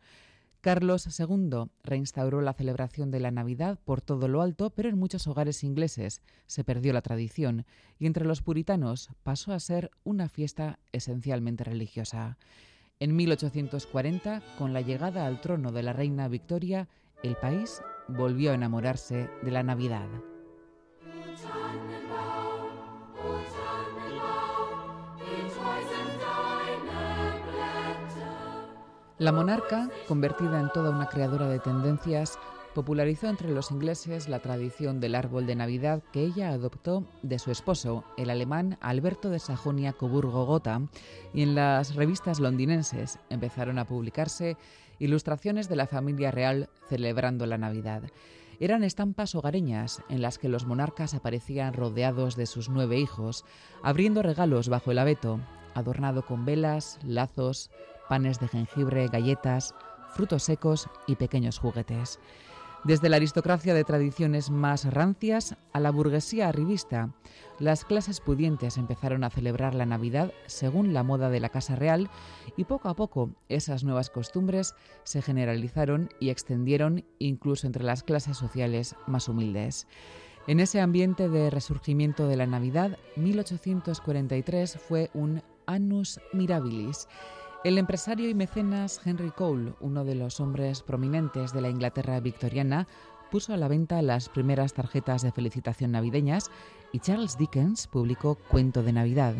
Carlos 0.60 1.08
II 1.18 1.70
reinstauró 1.82 2.42
la 2.42 2.52
celebración 2.52 3.10
de 3.10 3.20
la 3.20 3.30
Navidad 3.30 3.78
por 3.84 4.02
todo 4.02 4.28
lo 4.28 4.42
alto, 4.42 4.70
pero 4.70 4.88
en 4.88 4.98
muchos 4.98 5.26
hogares 5.26 5.64
ingleses 5.64 6.22
se 6.46 6.64
perdió 6.64 6.92
la 6.92 7.02
tradición 7.02 7.64
y 7.98 8.06
entre 8.06 8.26
los 8.26 8.42
puritanos 8.42 9.10
pasó 9.22 9.52
a 9.52 9.60
ser 9.60 9.90
una 10.04 10.28
fiesta 10.28 10.78
esencialmente 10.92 11.64
religiosa. 11.64 12.36
En 13.02 13.16
1840, 13.16 14.42
con 14.58 14.74
la 14.74 14.82
llegada 14.82 15.24
al 15.24 15.40
trono 15.40 15.72
de 15.72 15.82
la 15.82 15.94
reina 15.94 16.28
Victoria, 16.28 16.86
el 17.22 17.34
país 17.34 17.80
volvió 18.08 18.50
a 18.50 18.54
enamorarse 18.54 19.30
de 19.40 19.50
la 19.50 19.62
Navidad. 19.62 20.06
La 29.16 29.32
monarca, 29.32 29.88
convertida 30.06 30.60
en 30.60 30.68
toda 30.68 30.90
una 30.90 31.08
creadora 31.08 31.48
de 31.48 31.58
tendencias, 31.58 32.38
popularizó 32.74 33.28
entre 33.28 33.50
los 33.50 33.70
ingleses 33.70 34.28
la 34.28 34.40
tradición 34.40 35.00
del 35.00 35.14
árbol 35.14 35.46
de 35.46 35.56
Navidad 35.56 36.02
que 36.12 36.22
ella 36.22 36.50
adoptó 36.50 37.04
de 37.22 37.38
su 37.38 37.50
esposo, 37.50 38.04
el 38.16 38.30
alemán 38.30 38.78
Alberto 38.80 39.30
de 39.30 39.38
Sajonia-Coburgo-Gotha, 39.38 40.82
y 41.34 41.42
en 41.42 41.54
las 41.54 41.94
revistas 41.94 42.40
londinenses 42.40 43.18
empezaron 43.28 43.78
a 43.78 43.86
publicarse 43.86 44.56
ilustraciones 44.98 45.68
de 45.68 45.76
la 45.76 45.86
familia 45.86 46.30
real 46.30 46.68
celebrando 46.88 47.46
la 47.46 47.58
Navidad. 47.58 48.02
Eran 48.60 48.84
estampas 48.84 49.34
hogareñas 49.34 50.02
en 50.10 50.20
las 50.20 50.38
que 50.38 50.50
los 50.50 50.66
monarcas 50.66 51.14
aparecían 51.14 51.72
rodeados 51.72 52.36
de 52.36 52.44
sus 52.44 52.68
nueve 52.68 52.98
hijos, 52.98 53.44
abriendo 53.82 54.22
regalos 54.22 54.68
bajo 54.68 54.90
el 54.90 54.98
abeto, 54.98 55.40
adornado 55.74 56.26
con 56.26 56.44
velas, 56.44 56.98
lazos, 57.02 57.70
panes 58.08 58.38
de 58.38 58.48
jengibre, 58.48 59.08
galletas, 59.08 59.74
frutos 60.10 60.42
secos 60.42 60.88
y 61.06 61.16
pequeños 61.16 61.58
juguetes. 61.58 62.20
Desde 62.82 63.10
la 63.10 63.16
aristocracia 63.16 63.74
de 63.74 63.84
tradiciones 63.84 64.48
más 64.50 64.86
rancias 64.86 65.54
a 65.74 65.80
la 65.80 65.90
burguesía 65.90 66.48
arribista, 66.48 67.10
las 67.58 67.84
clases 67.84 68.20
pudientes 68.20 68.78
empezaron 68.78 69.22
a 69.22 69.28
celebrar 69.28 69.74
la 69.74 69.84
Navidad 69.84 70.32
según 70.46 70.94
la 70.94 71.02
moda 71.02 71.28
de 71.28 71.40
la 71.40 71.50
Casa 71.50 71.76
Real 71.76 72.08
y 72.56 72.64
poco 72.64 72.88
a 72.88 72.96
poco 72.96 73.30
esas 73.50 73.84
nuevas 73.84 74.08
costumbres 74.08 74.74
se 75.04 75.20
generalizaron 75.20 76.08
y 76.20 76.30
extendieron 76.30 77.04
incluso 77.18 77.66
entre 77.66 77.84
las 77.84 78.02
clases 78.02 78.38
sociales 78.38 78.96
más 79.06 79.28
humildes. 79.28 79.86
En 80.46 80.58
ese 80.58 80.80
ambiente 80.80 81.28
de 81.28 81.50
resurgimiento 81.50 82.28
de 82.28 82.36
la 82.36 82.46
Navidad, 82.46 82.96
1843 83.16 84.78
fue 84.88 85.10
un 85.12 85.42
annus 85.66 86.18
mirabilis 86.32 87.08
el 87.62 87.76
empresario 87.76 88.28
y 88.30 88.34
mecenas 88.34 89.00
Henry 89.04 89.30
Cole, 89.30 89.74
uno 89.80 90.04
de 90.04 90.14
los 90.14 90.40
hombres 90.40 90.82
prominentes 90.82 91.52
de 91.52 91.60
la 91.60 91.68
Inglaterra 91.68 92.18
victoriana, 92.20 92.86
puso 93.30 93.52
a 93.52 93.58
la 93.58 93.68
venta 93.68 94.00
las 94.00 94.30
primeras 94.30 94.72
tarjetas 94.72 95.22
de 95.22 95.30
felicitación 95.30 95.92
navideñas 95.92 96.50
y 96.92 97.00
Charles 97.00 97.36
Dickens 97.36 97.86
publicó 97.86 98.36
Cuento 98.36 98.82
de 98.82 98.94
Navidad, 98.94 99.34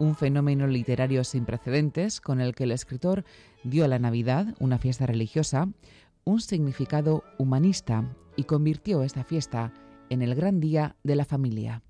un 0.00 0.16
fenómeno 0.16 0.66
literario 0.66 1.22
sin 1.22 1.44
precedentes 1.44 2.20
con 2.20 2.40
el 2.40 2.54
que 2.54 2.64
el 2.64 2.72
escritor 2.72 3.24
dio 3.62 3.84
a 3.84 3.88
la 3.88 4.00
Navidad, 4.00 4.54
una 4.58 4.78
fiesta 4.78 5.06
religiosa, 5.06 5.68
un 6.24 6.40
significado 6.40 7.22
humanista 7.38 8.04
y 8.34 8.44
convirtió 8.44 9.04
esta 9.04 9.22
fiesta 9.22 9.72
en 10.08 10.22
el 10.22 10.34
gran 10.34 10.58
día 10.58 10.96
de 11.04 11.14
la 11.14 11.24
familia. 11.24 11.82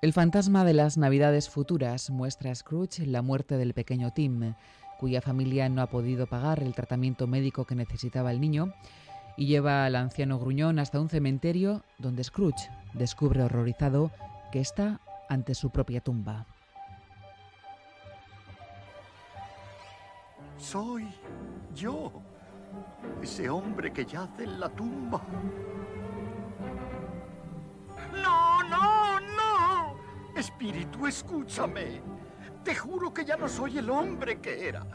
El 0.00 0.12
fantasma 0.12 0.64
de 0.64 0.74
las 0.74 0.96
Navidades 0.96 1.50
futuras 1.50 2.08
muestra 2.10 2.52
a 2.52 2.54
Scrooge 2.54 3.04
la 3.04 3.20
muerte 3.20 3.56
del 3.56 3.74
pequeño 3.74 4.12
Tim, 4.12 4.54
cuya 4.96 5.20
familia 5.20 5.68
no 5.68 5.82
ha 5.82 5.88
podido 5.88 6.28
pagar 6.28 6.62
el 6.62 6.72
tratamiento 6.72 7.26
médico 7.26 7.64
que 7.64 7.74
necesitaba 7.74 8.30
el 8.30 8.40
niño, 8.40 8.72
y 9.36 9.46
lleva 9.46 9.84
al 9.84 9.96
anciano 9.96 10.38
gruñón 10.38 10.78
hasta 10.78 11.00
un 11.00 11.08
cementerio 11.08 11.82
donde 11.98 12.22
Scrooge 12.22 12.70
descubre 12.94 13.42
horrorizado 13.42 14.12
que 14.52 14.60
está 14.60 15.00
ante 15.28 15.56
su 15.56 15.70
propia 15.70 16.00
tumba. 16.00 16.46
Soy 20.58 21.08
yo, 21.74 22.12
ese 23.20 23.50
hombre 23.50 23.92
que 23.92 24.04
yace 24.04 24.44
en 24.44 24.60
la 24.60 24.68
tumba. 24.68 25.20
Espíritu, 30.38 31.04
escúchame. 31.06 32.00
Te 32.62 32.72
juro 32.72 33.12
que 33.12 33.24
ya 33.24 33.36
no 33.36 33.48
soy 33.48 33.78
el 33.78 33.90
hombre 33.90 34.40
que 34.40 34.68
era. 34.68 34.86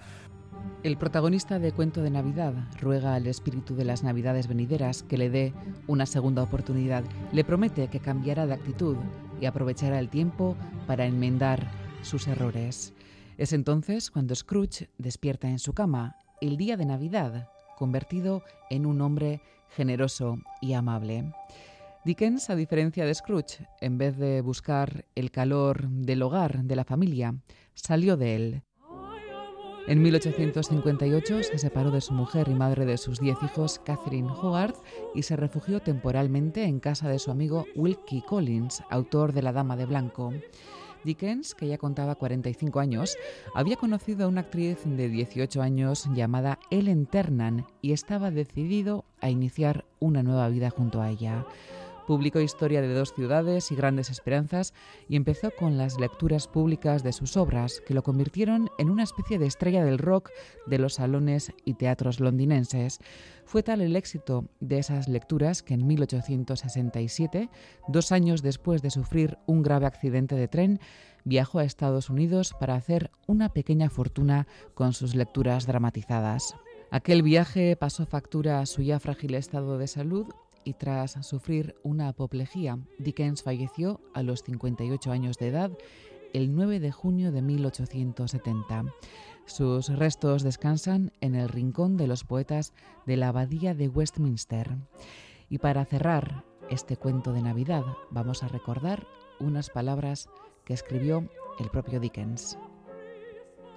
El 0.83 0.97
protagonista 0.97 1.59
de 1.59 1.73
Cuento 1.73 2.01
de 2.01 2.09
Navidad 2.09 2.53
ruega 2.79 3.13
al 3.13 3.27
espíritu 3.27 3.75
de 3.75 3.83
las 3.83 4.03
Navidades 4.03 4.47
venideras 4.47 5.03
que 5.03 5.17
le 5.17 5.29
dé 5.29 5.53
una 5.85 6.05
segunda 6.05 6.43
oportunidad. 6.43 7.03
Le 7.33 7.43
promete 7.43 7.89
que 7.89 7.99
cambiará 7.99 8.45
de 8.45 8.53
actitud 8.53 8.95
y 9.41 9.45
aprovechará 9.45 9.99
el 9.99 10.09
tiempo 10.09 10.55
para 10.87 11.05
enmendar 11.05 11.69
sus 12.03 12.27
errores. 12.27 12.93
Es 13.37 13.51
entonces 13.51 14.11
cuando 14.11 14.35
Scrooge 14.35 14.89
despierta 14.97 15.49
en 15.49 15.59
su 15.59 15.73
cama 15.73 16.15
el 16.39 16.55
día 16.55 16.77
de 16.77 16.85
Navidad, 16.85 17.49
convertido 17.77 18.43
en 18.69 18.85
un 18.85 19.01
hombre 19.01 19.41
generoso 19.75 20.37
y 20.61 20.71
amable. 20.71 21.33
Dickens, 22.05 22.49
a 22.49 22.55
diferencia 22.57 23.05
de 23.05 23.15
Scrooge, 23.15 23.65
en 23.79 23.97
vez 23.97 24.17
de 24.17 24.41
buscar 24.41 25.05
el 25.15 25.31
calor 25.31 25.87
del 25.87 26.21
hogar 26.21 26.63
de 26.63 26.75
la 26.75 26.83
familia, 26.83 27.35
salió 27.75 28.17
de 28.17 28.35
él. 28.35 28.63
En 29.87 30.01
1858 30.01 31.43
se 31.43 31.57
separó 31.57 31.91
de 31.91 32.01
su 32.01 32.13
mujer 32.13 32.49
y 32.49 32.55
madre 32.55 32.85
de 32.85 32.97
sus 32.97 33.21
diez 33.21 33.37
hijos, 33.41 33.79
Catherine 33.85 34.29
Hogarth, 34.29 34.83
y 35.15 35.23
se 35.23 35.37
refugió 35.37 35.79
temporalmente 35.79 36.63
en 36.65 36.81
casa 36.81 37.07
de 37.07 37.19
su 37.19 37.31
amigo 37.31 37.65
Wilkie 37.75 38.21
Collins, 38.21 38.83
autor 38.89 39.31
de 39.31 39.41
La 39.41 39.53
Dama 39.53 39.77
de 39.77 39.85
Blanco. 39.85 40.33
Dickens, 41.05 41.55
que 41.55 41.67
ya 41.67 41.77
contaba 41.77 42.15
45 42.15 42.79
años, 42.81 43.17
había 43.55 43.77
conocido 43.77 44.25
a 44.25 44.29
una 44.29 44.41
actriz 44.41 44.79
de 44.85 45.09
18 45.09 45.61
años 45.61 46.09
llamada 46.13 46.59
Ellen 46.69 47.05
Ternan 47.05 47.65
y 47.81 47.93
estaba 47.93 48.31
decidido 48.31 49.05
a 49.21 49.29
iniciar 49.29 49.85
una 49.99 50.23
nueva 50.23 50.49
vida 50.49 50.69
junto 50.69 51.01
a 51.01 51.09
ella. 51.09 51.45
Publicó 52.05 52.41
Historia 52.41 52.81
de 52.81 52.93
dos 52.93 53.13
ciudades 53.13 53.71
y 53.71 53.75
Grandes 53.75 54.09
Esperanzas 54.09 54.73
y 55.07 55.15
empezó 55.15 55.51
con 55.57 55.77
las 55.77 55.99
lecturas 55.99 56.47
públicas 56.47 57.01
de 57.01 57.13
sus 57.13 57.37
obras, 57.37 57.81
que 57.85 57.93
lo 57.93 58.03
convirtieron 58.03 58.69
en 58.77 58.89
una 58.89 59.03
especie 59.03 59.39
de 59.39 59.45
estrella 59.45 59.85
del 59.85 59.97
rock 59.97 60.29
de 60.65 60.79
los 60.79 60.95
salones 60.95 61.53
y 61.63 61.75
teatros 61.75 62.19
londinenses. 62.19 62.99
Fue 63.45 63.63
tal 63.63 63.81
el 63.81 63.95
éxito 63.95 64.49
de 64.59 64.79
esas 64.79 65.07
lecturas 65.07 65.63
que 65.63 65.75
en 65.75 65.87
1867, 65.87 67.49
dos 67.87 68.11
años 68.11 68.41
después 68.41 68.81
de 68.81 68.89
sufrir 68.89 69.37
un 69.45 69.63
grave 69.63 69.85
accidente 69.85 70.35
de 70.35 70.49
tren, 70.49 70.79
viajó 71.23 71.59
a 71.59 71.63
Estados 71.63 72.09
Unidos 72.09 72.53
para 72.59 72.75
hacer 72.75 73.11
una 73.27 73.49
pequeña 73.49 73.89
fortuna 73.89 74.45
con 74.73 74.91
sus 74.91 75.15
lecturas 75.15 75.67
dramatizadas. 75.67 76.55
Aquel 76.91 77.23
viaje 77.23 77.75
pasó 77.75 78.05
factura 78.05 78.59
a 78.59 78.65
su 78.65 78.81
ya 78.81 78.99
frágil 78.99 79.35
estado 79.35 79.77
de 79.77 79.87
salud 79.87 80.27
y 80.63 80.73
tras 80.73 81.13
sufrir 81.25 81.75
una 81.83 82.09
apoplejía, 82.09 82.79
Dickens 82.99 83.43
falleció 83.43 84.01
a 84.13 84.23
los 84.23 84.43
58 84.43 85.11
años 85.11 85.37
de 85.37 85.47
edad 85.47 85.71
el 86.33 86.55
9 86.55 86.79
de 86.79 86.91
junio 86.91 87.31
de 87.31 87.41
1870. 87.41 88.85
Sus 89.45 89.89
restos 89.89 90.41
descansan 90.43 91.11
en 91.21 91.35
el 91.35 91.47
Rincón 91.47 91.95
de 91.95 92.07
los 92.07 92.23
Poetas 92.23 92.73
de 93.05 93.17
la 93.17 93.29
Abadía 93.29 93.75
de 93.75 93.87
Westminster. 93.87 94.77
Y 95.49 95.59
para 95.59 95.85
cerrar 95.85 96.43
este 96.69 96.97
cuento 96.97 97.33
de 97.33 97.41
Navidad, 97.41 97.83
vamos 98.09 98.41
a 98.41 98.47
recordar 98.47 99.05
unas 99.39 99.69
palabras 99.69 100.29
que 100.65 100.73
escribió 100.73 101.29
el 101.59 101.69
propio 101.69 101.99
Dickens. 101.99 102.57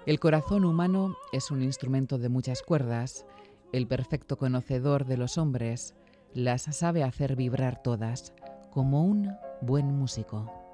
El 0.07 0.20
corazón 0.20 0.64
humano 0.64 1.16
es 1.32 1.51
un 1.51 1.62
instrumento 1.62 2.16
de 2.16 2.28
muchas 2.28 2.62
cuerdas, 2.62 3.26
el 3.72 3.89
perfecto 3.89 4.39
conocedor 4.39 5.05
de 5.05 5.16
los 5.16 5.37
hombres, 5.37 5.95
las 6.35 6.62
sabe 6.62 7.03
hacer 7.05 7.37
vibrar 7.37 7.83
todas, 7.83 8.33
como 8.70 9.05
un 9.05 9.37
buen 9.61 9.87
músico. 9.97 10.66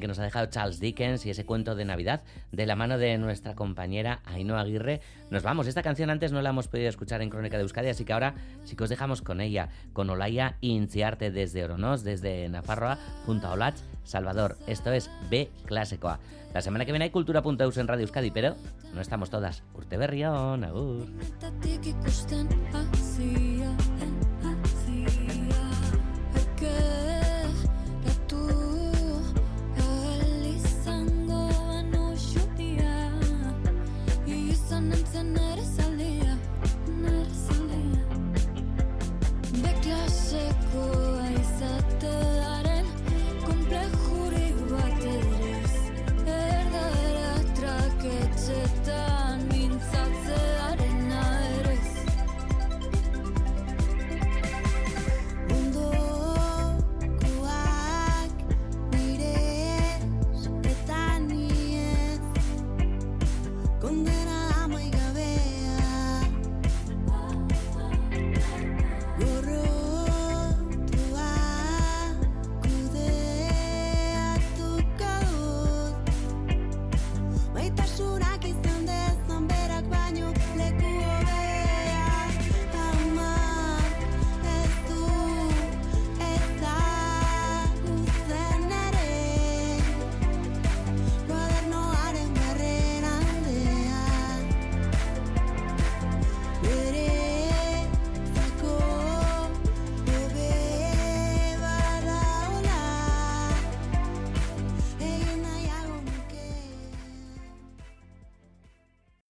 Que 0.00 0.08
nos 0.08 0.18
ha 0.18 0.22
dejado 0.22 0.46
Charles 0.46 0.80
Dickens 0.80 1.24
y 1.26 1.30
ese 1.30 1.44
cuento 1.44 1.74
de 1.74 1.84
Navidad 1.84 2.22
de 2.52 2.66
la 2.66 2.76
mano 2.76 2.98
de 2.98 3.16
nuestra 3.18 3.54
compañera 3.54 4.20
Ainhoa 4.24 4.60
Aguirre. 4.60 5.00
Nos 5.30 5.42
vamos, 5.42 5.66
esta 5.66 5.82
canción 5.82 6.10
antes 6.10 6.32
no 6.32 6.42
la 6.42 6.50
hemos 6.50 6.68
podido 6.68 6.88
escuchar 6.88 7.22
en 7.22 7.30
Crónica 7.30 7.56
de 7.56 7.62
Euskadi, 7.62 7.88
así 7.88 8.04
que 8.04 8.12
ahora 8.12 8.34
sí 8.64 8.76
que 8.76 8.84
os 8.84 8.90
dejamos 8.90 9.22
con 9.22 9.40
ella, 9.40 9.68
con 9.92 10.10
Olaya 10.10 10.56
Inciarte 10.60 11.30
desde 11.30 11.64
Oronos, 11.64 12.04
desde 12.04 12.48
Nafarroa, 12.48 12.98
junto 13.26 13.46
a 13.46 13.52
Olach, 13.52 13.76
Salvador. 14.04 14.56
Esto 14.66 14.92
es 14.92 15.10
B 15.30 15.50
Clásico 15.66 16.08
A. 16.08 16.20
La 16.54 16.62
semana 16.62 16.84
que 16.84 16.92
viene 16.92 17.04
hay 17.04 17.10
Cultura.eus 17.10 17.76
en 17.76 17.88
Radio 17.88 18.02
Euskadi, 18.02 18.30
pero 18.30 18.56
no 18.94 19.00
estamos 19.00 19.28
todas. 19.30 19.62
Urte 19.74 19.96
berrión, 19.96 20.64
agur. 20.64 21.06